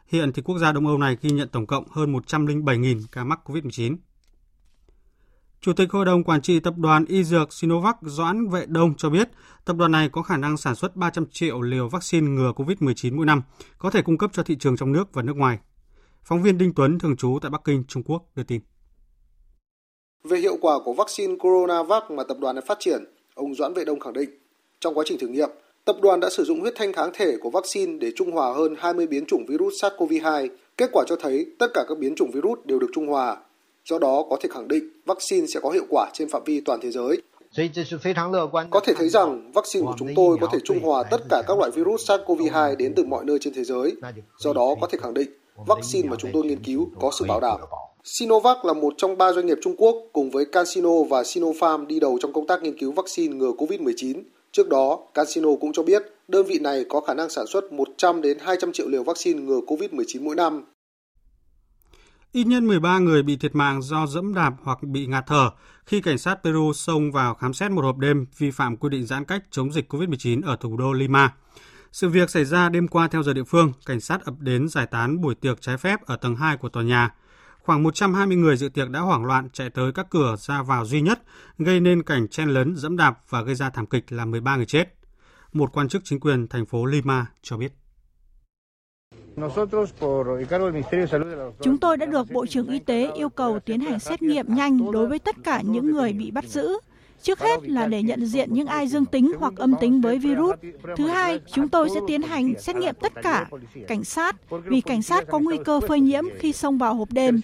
Hiện 0.06 0.32
thì 0.32 0.42
quốc 0.42 0.58
gia 0.58 0.72
Đông 0.72 0.86
Âu 0.86 0.98
này 0.98 1.16
ghi 1.20 1.30
nhận 1.30 1.48
tổng 1.48 1.66
cộng 1.66 1.84
hơn 1.90 2.12
107.000 2.12 3.00
ca 3.12 3.24
mắc 3.24 3.40
COVID-19. 3.44 3.96
Chủ 5.60 5.72
tịch 5.72 5.92
Hội 5.92 6.04
đồng 6.04 6.24
Quản 6.24 6.42
trị 6.42 6.60
Tập 6.60 6.74
đoàn 6.76 7.04
Y 7.04 7.24
Dược 7.24 7.52
Sinovac 7.52 7.96
Doãn 8.02 8.48
Vệ 8.48 8.66
Đông 8.66 8.94
cho 8.94 9.10
biết, 9.10 9.28
tập 9.64 9.76
đoàn 9.76 9.92
này 9.92 10.08
có 10.08 10.22
khả 10.22 10.36
năng 10.36 10.56
sản 10.56 10.74
xuất 10.74 10.96
300 10.96 11.26
triệu 11.30 11.60
liều 11.60 11.88
vaccine 11.88 12.30
ngừa 12.30 12.52
COVID-19 12.56 13.16
mỗi 13.16 13.26
năm, 13.26 13.42
có 13.78 13.90
thể 13.90 14.02
cung 14.02 14.18
cấp 14.18 14.30
cho 14.32 14.42
thị 14.42 14.56
trường 14.60 14.76
trong 14.76 14.92
nước 14.92 15.12
và 15.12 15.22
nước 15.22 15.36
ngoài. 15.36 15.58
Phóng 16.24 16.42
viên 16.42 16.58
Đinh 16.58 16.72
Tuấn 16.74 16.98
thường 16.98 17.16
trú 17.16 17.38
tại 17.42 17.50
Bắc 17.50 17.64
Kinh, 17.64 17.84
Trung 17.88 18.02
Quốc 18.02 18.22
đưa 18.34 18.42
tin. 18.42 18.60
Về 20.24 20.38
hiệu 20.38 20.56
quả 20.60 20.78
của 20.84 20.92
vaccine 20.92 21.34
Coronavac 21.36 22.10
mà 22.10 22.22
tập 22.28 22.36
đoàn 22.40 22.54
này 22.54 22.64
phát 22.68 22.76
triển, 22.80 23.04
ông 23.34 23.54
Doãn 23.54 23.74
Vệ 23.74 23.84
Đông 23.84 24.00
khẳng 24.00 24.12
định, 24.12 24.30
trong 24.80 24.94
quá 24.94 25.04
trình 25.06 25.18
thử 25.18 25.28
nghiệm, 25.28 25.50
tập 25.84 25.96
đoàn 26.02 26.20
đã 26.20 26.30
sử 26.30 26.44
dụng 26.44 26.60
huyết 26.60 26.74
thanh 26.76 26.92
kháng 26.92 27.10
thể 27.14 27.36
của 27.40 27.50
vaccine 27.50 27.98
để 28.00 28.10
trung 28.16 28.30
hòa 28.30 28.52
hơn 28.52 28.74
20 28.78 29.06
biến 29.06 29.26
chủng 29.26 29.46
virus 29.46 29.84
SARS-CoV-2. 29.84 30.48
Kết 30.76 30.90
quả 30.92 31.04
cho 31.06 31.16
thấy 31.16 31.46
tất 31.58 31.66
cả 31.74 31.84
các 31.88 31.98
biến 31.98 32.14
chủng 32.14 32.30
virus 32.30 32.58
đều 32.64 32.78
được 32.78 32.90
trung 32.92 33.06
hòa. 33.06 33.36
Do 33.84 33.98
đó 33.98 34.24
có 34.30 34.36
thể 34.40 34.48
khẳng 34.52 34.68
định 34.68 34.88
vaccine 35.06 35.46
sẽ 35.46 35.60
có 35.60 35.70
hiệu 35.70 35.84
quả 35.88 36.10
trên 36.12 36.28
phạm 36.28 36.42
vi 36.44 36.60
toàn 36.60 36.80
thế 36.82 36.90
giới. 36.90 37.22
Có 38.70 38.80
thể 38.80 38.94
thấy 38.94 39.08
rằng 39.08 39.52
vaccine 39.52 39.86
của 39.86 39.94
chúng 39.98 40.08
tôi 40.16 40.36
có 40.40 40.48
thể 40.52 40.58
trung 40.64 40.80
hòa 40.82 41.02
tất 41.10 41.20
cả 41.30 41.42
các 41.48 41.58
loại 41.58 41.70
virus 41.70 42.10
SARS-CoV-2 42.10 42.76
đến 42.76 42.92
từ 42.96 43.04
mọi 43.04 43.24
nơi 43.24 43.38
trên 43.40 43.54
thế 43.54 43.64
giới. 43.64 43.92
Do 44.38 44.52
đó 44.52 44.74
có 44.80 44.86
thể 44.86 44.98
khẳng 45.02 45.14
định 45.14 45.28
vaccine 45.66 46.08
mà 46.08 46.16
chúng 46.18 46.30
tôi 46.32 46.44
nghiên 46.44 46.62
cứu 46.62 46.88
có 47.00 47.10
sự 47.18 47.24
bảo 47.28 47.40
đảm. 47.40 47.60
Sinovac 48.04 48.64
là 48.64 48.72
một 48.72 48.94
trong 48.96 49.18
ba 49.18 49.32
doanh 49.32 49.46
nghiệp 49.46 49.58
Trung 49.62 49.76
Quốc 49.76 49.96
cùng 50.12 50.30
với 50.30 50.44
CanSino 50.44 51.02
và 51.08 51.24
Sinopharm 51.24 51.86
đi 51.86 52.00
đầu 52.00 52.18
trong 52.20 52.32
công 52.32 52.46
tác 52.46 52.62
nghiên 52.62 52.78
cứu 52.78 52.92
vaccine 52.92 53.36
ngừa 53.36 53.52
COVID-19. 53.52 54.22
Trước 54.54 54.68
đó, 54.68 54.98
Casino 55.14 55.48
cũng 55.60 55.72
cho 55.72 55.82
biết 55.82 56.02
đơn 56.28 56.46
vị 56.46 56.58
này 56.58 56.84
có 56.88 57.00
khả 57.00 57.14
năng 57.14 57.30
sản 57.30 57.46
xuất 57.46 57.72
100 57.72 58.22
đến 58.22 58.38
200 58.40 58.72
triệu 58.72 58.88
liều 58.88 59.04
vaccine 59.04 59.40
ngừa 59.40 59.60
COVID-19 59.66 60.24
mỗi 60.24 60.34
năm. 60.34 60.64
Ít 62.32 62.44
nhất 62.44 62.62
13 62.62 62.98
người 62.98 63.22
bị 63.22 63.36
thiệt 63.36 63.54
mạng 63.54 63.82
do 63.82 64.06
dẫm 64.06 64.34
đạp 64.34 64.52
hoặc 64.62 64.82
bị 64.82 65.06
ngạt 65.06 65.24
thở 65.26 65.50
khi 65.86 66.00
cảnh 66.00 66.18
sát 66.18 66.38
Peru 66.44 66.72
xông 66.72 67.12
vào 67.12 67.34
khám 67.34 67.54
xét 67.54 67.70
một 67.70 67.84
hộp 67.84 67.98
đêm 67.98 68.26
vi 68.38 68.50
phạm 68.50 68.76
quy 68.76 68.88
định 68.88 69.06
giãn 69.06 69.24
cách 69.24 69.42
chống 69.50 69.72
dịch 69.72 69.92
COVID-19 69.92 70.40
ở 70.44 70.56
thủ 70.56 70.76
đô 70.76 70.92
Lima. 70.92 71.34
Sự 71.92 72.08
việc 72.08 72.30
xảy 72.30 72.44
ra 72.44 72.68
đêm 72.68 72.88
qua 72.88 73.08
theo 73.08 73.22
giờ 73.22 73.32
địa 73.32 73.44
phương, 73.44 73.72
cảnh 73.86 74.00
sát 74.00 74.24
ập 74.24 74.34
đến 74.38 74.68
giải 74.68 74.86
tán 74.86 75.20
buổi 75.20 75.34
tiệc 75.34 75.60
trái 75.60 75.76
phép 75.76 76.06
ở 76.06 76.16
tầng 76.16 76.36
2 76.36 76.56
của 76.56 76.68
tòa 76.68 76.82
nhà. 76.82 77.14
Khoảng 77.64 77.82
120 77.82 78.36
người 78.36 78.56
dự 78.56 78.68
tiệc 78.68 78.90
đã 78.90 79.00
hoảng 79.00 79.24
loạn 79.24 79.48
chạy 79.52 79.70
tới 79.70 79.92
các 79.92 80.06
cửa 80.10 80.36
ra 80.38 80.62
vào 80.62 80.84
duy 80.84 81.00
nhất, 81.00 81.22
gây 81.58 81.80
nên 81.80 82.02
cảnh 82.02 82.28
chen 82.28 82.48
lấn, 82.48 82.76
dẫm 82.76 82.96
đạp 82.96 83.18
và 83.28 83.42
gây 83.42 83.54
ra 83.54 83.70
thảm 83.70 83.86
kịch 83.86 84.12
làm 84.12 84.30
13 84.30 84.56
người 84.56 84.66
chết. 84.66 84.94
Một 85.52 85.70
quan 85.72 85.88
chức 85.88 86.02
chính 86.04 86.20
quyền 86.20 86.48
thành 86.48 86.66
phố 86.66 86.86
Lima 86.86 87.26
cho 87.42 87.56
biết. 87.56 87.72
Chúng 91.60 91.78
tôi 91.78 91.96
đã 91.96 92.06
được 92.06 92.30
Bộ 92.30 92.46
trưởng 92.46 92.66
Y 92.66 92.78
tế 92.78 93.10
yêu 93.14 93.28
cầu 93.28 93.58
tiến 93.58 93.80
hành 93.80 94.00
xét 94.00 94.22
nghiệm 94.22 94.54
nhanh 94.54 94.92
đối 94.92 95.06
với 95.06 95.18
tất 95.18 95.36
cả 95.44 95.60
những 95.60 95.90
người 95.90 96.12
bị 96.12 96.30
bắt 96.30 96.44
giữ. 96.44 96.78
Trước 97.24 97.40
hết 97.40 97.68
là 97.68 97.86
để 97.86 98.02
nhận 98.02 98.26
diện 98.26 98.48
những 98.52 98.66
ai 98.66 98.88
dương 98.88 99.04
tính 99.04 99.32
hoặc 99.38 99.52
âm 99.56 99.74
tính 99.80 100.00
với 100.00 100.18
virus. 100.18 100.54
Thứ 100.96 101.06
hai, 101.06 101.40
chúng 101.52 101.68
tôi 101.68 101.90
sẽ 101.90 102.00
tiến 102.06 102.22
hành 102.22 102.54
xét 102.58 102.76
nghiệm 102.76 102.94
tất 103.00 103.12
cả 103.22 103.46
cảnh 103.88 104.04
sát 104.04 104.36
vì 104.48 104.80
cảnh 104.80 105.02
sát 105.02 105.24
có 105.30 105.38
nguy 105.38 105.56
cơ 105.64 105.80
phơi 105.80 106.00
nhiễm 106.00 106.24
khi 106.38 106.52
xông 106.52 106.78
vào 106.78 106.94
hộp 106.94 107.08
đêm. 107.12 107.40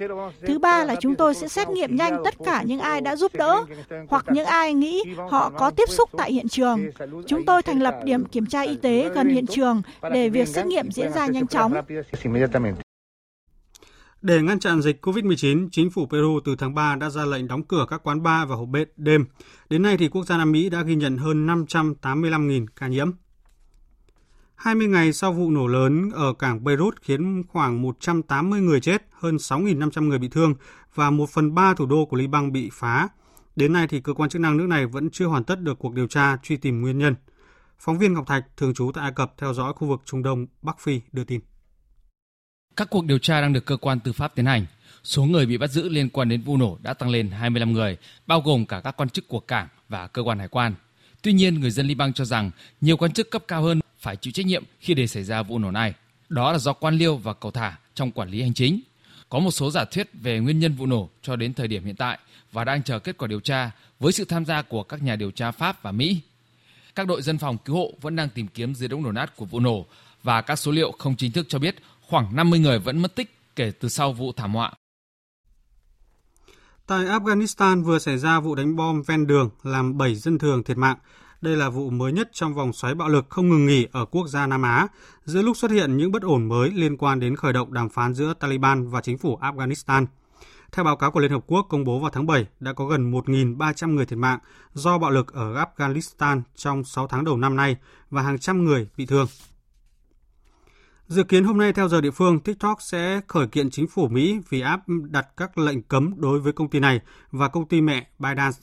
Thứ 0.47 0.59
ba 0.59 0.85
là 0.85 0.95
chúng 1.01 1.15
tôi 1.15 1.35
sẽ 1.35 1.49
xét 1.49 1.69
nghiệm 1.69 1.97
nhanh 1.97 2.23
tất 2.25 2.35
cả 2.45 2.63
những 2.63 2.81
ai 2.81 3.01
đã 3.01 3.17
giúp 3.17 3.35
đỡ 3.35 3.65
hoặc 4.09 4.25
những 4.33 4.47
ai 4.47 4.75
nghĩ 4.75 5.03
họ 5.31 5.51
có 5.59 5.71
tiếp 5.71 5.89
xúc 5.89 6.11
tại 6.17 6.33
hiện 6.33 6.49
trường. 6.49 6.81
Chúng 7.27 7.45
tôi 7.45 7.63
thành 7.63 7.81
lập 7.83 7.95
điểm 8.05 8.25
kiểm 8.25 8.47
tra 8.47 8.61
y 8.61 8.77
tế 8.77 9.11
gần 9.15 9.29
hiện 9.29 9.47
trường 9.47 9.83
để 10.13 10.29
việc 10.29 10.49
xét 10.49 10.67
nghiệm 10.67 10.91
diễn 10.91 11.13
ra 11.13 11.27
nhanh 11.27 11.47
chóng. 11.47 11.73
Để 14.23 14.43
ngăn 14.43 14.61
chặn 14.61 14.83
dịch 14.83 15.07
COVID-19, 15.07 15.69
chính 15.73 15.91
phủ 15.91 16.07
Peru 16.07 16.41
từ 16.45 16.57
tháng 16.57 16.75
3 16.75 16.97
đã 16.97 17.11
ra 17.11 17.25
lệnh 17.25 17.49
đóng 17.49 17.63
cửa 17.63 17.87
các 17.91 18.03
quán 18.03 18.23
bar 18.23 18.49
và 18.49 18.57
hộp 18.57 18.69
bếp 18.69 18.89
đêm. 18.97 19.25
Đến 19.71 19.83
nay 19.83 19.97
thì 19.97 20.09
quốc 20.09 20.27
gia 20.27 20.39
Nam 20.39 20.53
Mỹ 20.53 20.69
đã 20.71 20.83
ghi 20.83 20.95
nhận 20.95 21.19
hơn 21.19 21.47
585.000 21.47 22.67
ca 22.77 22.89
nhiễm. 22.89 23.11
20 24.55 24.89
ngày 24.89 25.13
sau 25.13 25.33
vụ 25.33 25.51
nổ 25.51 25.67
lớn 25.67 26.11
ở 26.11 26.33
cảng 26.33 26.65
Beirut 26.65 26.95
khiến 27.03 27.43
khoảng 27.49 27.83
180 27.83 28.61
người 28.61 28.81
chết, 28.81 29.07
hơn 29.13 29.37
6.500 29.37 30.09
người 30.09 30.19
bị 30.19 30.29
thương 30.29 30.55
và 30.95 31.11
1 31.11 31.31
phần 31.31 31.55
3 31.55 31.75
thủ 31.75 31.87
đô 31.87 32.05
của 32.05 32.17
Liban 32.17 32.53
bị 32.53 32.71
phá. 32.73 33.09
Đến 33.57 33.73
nay 33.73 33.87
thì 33.89 34.01
cơ 34.01 34.15
quan 34.15 34.31
chức 34.31 34.41
năng 34.41 34.57
nước 34.57 34.67
này 34.67 34.87
vẫn 34.87 35.11
chưa 35.11 35.27
hoàn 35.27 35.45
tất 35.45 35.61
được 35.61 35.79
cuộc 35.79 35.95
điều 35.95 36.07
tra 36.07 36.37
truy 36.43 36.57
tìm 36.57 36.81
nguyên 36.81 36.99
nhân. 36.99 37.15
Phóng 37.79 37.99
viên 37.99 38.13
Ngọc 38.13 38.27
Thạch 38.27 38.45
thường 38.57 38.75
trú 38.75 38.91
tại 38.95 39.03
Ai 39.03 39.13
Cập 39.13 39.35
theo 39.39 39.55
dõi 39.55 39.73
khu 39.73 39.89
vực 39.89 40.03
Trung 40.05 40.23
Đông 40.23 40.47
Bắc 40.63 40.79
Phi 40.81 41.01
đưa 41.13 41.25
tin. 41.25 41.41
Các 42.81 42.91
cuộc 42.91 43.05
điều 43.05 43.19
tra 43.19 43.41
đang 43.41 43.53
được 43.53 43.65
cơ 43.67 43.77
quan 43.77 44.01
tư 44.01 44.13
pháp 44.13 44.35
tiến 44.35 44.47
hành. 44.47 44.67
Số 45.05 45.25
người 45.25 45.47
bị 45.47 45.57
bắt 45.59 45.71
giữ 45.71 45.89
liên 45.89 46.09
quan 46.09 46.29
đến 46.29 46.43
vụ 46.43 46.57
nổ 46.57 46.79
đã 46.83 46.95
tăng 46.95 47.11
lên 47.11 47.31
25 47.31 47.73
người, 47.73 47.97
bao 48.27 48.41
gồm 48.41 48.67
cả 48.67 48.81
các 48.81 48.97
quan 48.97 49.09
chức 49.09 49.29
của 49.29 49.41
cảng 49.41 49.69
và 49.89 50.07
cơ 50.07 50.23
quan 50.23 50.39
hải 50.39 50.49
quan. 50.49 50.75
Tuy 51.23 51.33
nhiên, 51.33 51.61
người 51.61 51.71
dân 51.71 51.87
Liban 51.87 52.13
cho 52.13 52.25
rằng 52.25 52.51
nhiều 52.81 52.97
quan 52.97 53.13
chức 53.13 53.31
cấp 53.31 53.45
cao 53.49 53.63
hơn 53.63 53.81
phải 53.99 54.17
chịu 54.17 54.33
trách 54.33 54.47
nhiệm 54.47 54.65
khi 54.81 54.95
để 54.95 55.07
xảy 55.07 55.25
ra 55.25 55.43
vụ 55.43 55.59
nổ 55.59 55.71
này. 55.71 55.95
Đó 56.29 56.53
là 56.53 56.59
do 56.59 56.73
quan 56.73 56.99
liêu 56.99 57.17
và 57.17 57.33
cầu 57.33 57.51
thả 57.51 57.79
trong 57.95 58.11
quản 58.11 58.31
lý 58.31 58.43
hành 58.43 58.55
chính. 58.55 58.81
Có 59.29 59.39
một 59.39 59.51
số 59.51 59.71
giả 59.71 59.85
thuyết 59.85 60.09
về 60.13 60.39
nguyên 60.39 60.59
nhân 60.59 60.75
vụ 60.75 60.87
nổ 60.87 61.09
cho 61.23 61.37
đến 61.37 61.55
thời 61.55 61.69
điểm 61.69 61.85
hiện 61.85 61.97
tại 61.97 62.19
và 62.53 62.65
đang 62.65 62.83
chờ 62.83 62.99
kết 62.99 63.19
quả 63.19 63.29
điều 63.29 63.41
tra 63.41 63.71
với 64.01 64.13
sự 64.13 64.25
tham 64.25 64.45
gia 64.45 64.63
của 64.63 64.83
các 64.83 65.03
nhà 65.03 65.17
điều 65.17 65.31
tra 65.31 65.51
Pháp 65.51 65.83
và 65.83 65.93
Mỹ. 65.93 66.21
Các 66.95 67.07
đội 67.07 67.23
dân 67.23 67.39
phòng 67.39 67.59
cứu 67.59 67.77
hộ 67.77 67.93
vẫn 68.01 68.17
đang 68.17 68.29
tìm 68.29 68.49
kiếm 68.49 68.75
dưới 68.75 68.89
đống 68.89 69.05
đổ 69.05 69.13
nát 69.13 69.37
của 69.37 69.45
vụ 69.45 69.61
nổ 69.61 69.87
và 70.23 70.43
các 70.43 70.57
số 70.57 70.73
liệu 70.73 70.93
không 70.99 71.17
chính 71.17 71.33
thức 71.33 71.47
cho 71.49 71.59
biết 71.59 71.77
khoảng 72.11 72.37
50 72.37 72.59
người 72.59 72.79
vẫn 72.79 73.03
mất 73.03 73.17
tích 73.17 73.37
kể 73.57 73.73
từ 73.81 73.89
sau 73.89 74.13
vụ 74.13 74.33
thảm 74.33 74.55
họa. 74.55 74.73
Tại 76.87 77.05
Afghanistan 77.05 77.85
vừa 77.85 77.99
xảy 77.99 78.19
ra 78.19 78.41
vụ 78.41 78.55
đánh 78.55 78.77
bom 78.77 79.03
ven 79.03 79.27
đường 79.27 79.51
làm 79.63 79.99
7 79.99 80.15
dân 80.15 80.39
thường 80.39 80.65
thiệt 80.65 80.77
mạng. 80.77 80.97
Đây 81.41 81.57
là 81.57 81.69
vụ 81.71 81.91
mới 81.91 82.13
nhất 82.13 82.31
trong 82.33 82.55
vòng 82.55 82.73
xoáy 82.73 82.95
bạo 82.95 83.09
lực 83.09 83.27
không 83.31 83.49
ngừng 83.49 83.67
nghỉ 83.67 83.87
ở 83.93 84.05
quốc 84.05 84.29
gia 84.29 84.47
Nam 84.47 84.63
Á, 84.63 84.87
giữa 85.25 85.43
lúc 85.43 85.57
xuất 85.57 85.71
hiện 85.71 85.97
những 85.97 86.13
bất 86.13 86.23
ổn 86.23 86.49
mới 86.49 86.71
liên 86.71 86.97
quan 86.97 87.21
đến 87.21 87.37
khởi 87.37 87.53
động 87.53 87.73
đàm 87.73 87.89
phán 87.89 88.15
giữa 88.15 88.35
Taliban 88.35 88.89
và 88.89 89.01
chính 89.01 89.19
phủ 89.19 89.39
Afghanistan. 89.41 90.07
Theo 90.73 90.85
báo 90.85 90.97
cáo 90.97 91.11
của 91.11 91.21
Liên 91.21 91.31
Hợp 91.31 91.45
Quốc 91.47 91.67
công 91.69 91.85
bố 91.85 91.99
vào 91.99 92.11
tháng 92.11 92.27
7, 92.27 92.47
đã 92.61 92.73
có 92.73 92.87
gần 92.87 93.13
1.300 93.13 93.95
người 93.95 94.07
thiệt 94.07 94.19
mạng 94.19 94.39
do 94.73 94.99
bạo 94.99 95.11
lực 95.11 95.33
ở 95.33 95.65
Afghanistan 95.65 96.43
trong 96.57 96.85
6 96.85 97.07
tháng 97.07 97.25
đầu 97.25 97.37
năm 97.37 97.57
nay 97.57 97.77
và 98.11 98.23
hàng 98.23 98.39
trăm 98.39 98.65
người 98.65 98.89
bị 98.97 99.07
thương. 99.07 99.27
Dự 101.11 101.23
kiến 101.25 101.45
hôm 101.45 101.59
nay 101.59 101.73
theo 101.73 101.89
giờ 101.89 102.01
địa 102.01 102.11
phương, 102.11 102.41
TikTok 102.41 102.83
sẽ 102.83 103.21
khởi 103.29 103.47
kiện 103.47 103.71
chính 103.71 103.87
phủ 103.87 104.09
Mỹ 104.09 104.39
vì 104.49 104.61
áp 104.61 104.81
đặt 105.11 105.27
các 105.37 105.59
lệnh 105.59 105.83
cấm 105.83 106.15
đối 106.17 106.41
với 106.41 106.53
công 106.53 106.71
ty 106.71 106.81
này 106.81 107.01
và 107.31 107.49
công 107.49 107.69
ty 107.69 107.81
mẹ 107.81 108.07
ByteDance. 108.19 108.59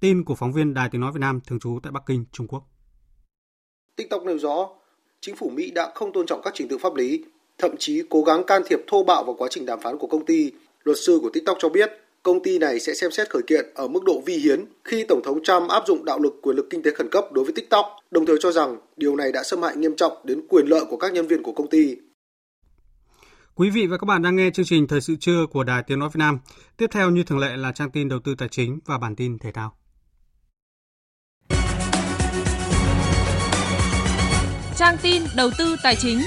Tin 0.00 0.24
của 0.24 0.34
phóng 0.34 0.52
viên 0.52 0.74
Đài 0.74 0.88
Tiếng 0.92 1.00
Nói 1.00 1.12
Việt 1.12 1.20
Nam 1.20 1.40
thường 1.46 1.58
trú 1.60 1.78
tại 1.82 1.92
Bắc 1.92 2.02
Kinh, 2.06 2.24
Trung 2.32 2.46
Quốc. 2.46 2.62
TikTok 3.96 4.22
nêu 4.22 4.38
rõ, 4.38 4.68
chính 5.20 5.36
phủ 5.36 5.50
Mỹ 5.50 5.70
đã 5.70 5.92
không 5.94 6.12
tôn 6.12 6.26
trọng 6.26 6.40
các 6.44 6.52
trình 6.56 6.68
tự 6.68 6.78
pháp 6.78 6.94
lý, 6.94 7.24
thậm 7.58 7.70
chí 7.78 8.02
cố 8.10 8.22
gắng 8.22 8.44
can 8.46 8.62
thiệp 8.66 8.78
thô 8.86 9.02
bạo 9.02 9.24
vào 9.24 9.34
quá 9.38 9.48
trình 9.50 9.66
đàm 9.66 9.80
phán 9.80 9.98
của 9.98 10.06
công 10.06 10.26
ty. 10.26 10.52
Luật 10.84 10.98
sư 11.06 11.18
của 11.22 11.30
TikTok 11.30 11.56
cho 11.60 11.68
biết, 11.68 11.90
công 12.22 12.42
ty 12.42 12.58
này 12.58 12.80
sẽ 12.80 12.94
xem 12.94 13.10
xét 13.10 13.30
khởi 13.30 13.42
kiện 13.46 13.66
ở 13.74 13.88
mức 13.88 14.04
độ 14.04 14.22
vi 14.26 14.36
hiến 14.36 14.64
khi 14.84 15.04
Tổng 15.08 15.22
thống 15.24 15.42
Trump 15.44 15.70
áp 15.70 15.82
dụng 15.86 16.04
đạo 16.04 16.18
lực 16.18 16.34
quyền 16.42 16.56
lực 16.56 16.66
kinh 16.70 16.82
tế 16.82 16.90
khẩn 16.90 17.10
cấp 17.10 17.24
đối 17.32 17.44
với 17.44 17.52
TikTok, 17.52 17.86
đồng 18.10 18.26
thời 18.26 18.36
cho 18.40 18.52
rằng 18.52 18.76
điều 18.96 19.16
này 19.16 19.32
đã 19.32 19.42
xâm 19.42 19.62
hại 19.62 19.76
nghiêm 19.76 19.96
trọng 19.96 20.12
đến 20.24 20.40
quyền 20.48 20.66
lợi 20.66 20.84
của 20.90 20.96
các 20.96 21.12
nhân 21.12 21.26
viên 21.26 21.42
của 21.42 21.52
công 21.52 21.70
ty. 21.70 21.96
Quý 23.54 23.70
vị 23.70 23.86
và 23.86 23.98
các 23.98 24.04
bạn 24.04 24.22
đang 24.22 24.36
nghe 24.36 24.50
chương 24.50 24.66
trình 24.66 24.86
Thời 24.86 25.00
sự 25.00 25.16
trưa 25.20 25.46
của 25.50 25.64
Đài 25.64 25.82
Tiếng 25.82 25.98
Nói 25.98 26.08
Việt 26.08 26.18
Nam. 26.18 26.38
Tiếp 26.76 26.86
theo 26.90 27.10
như 27.10 27.22
thường 27.22 27.38
lệ 27.38 27.56
là 27.56 27.72
trang 27.72 27.90
tin 27.90 28.08
đầu 28.08 28.18
tư 28.24 28.34
tài 28.38 28.48
chính 28.48 28.78
và 28.86 28.98
bản 28.98 29.16
tin 29.16 29.38
thể 29.38 29.52
thao. 29.52 29.74
Trang 34.76 34.96
tin 35.02 35.22
đầu 35.36 35.50
tư 35.58 35.76
tài 35.82 35.96
chính. 35.96 36.18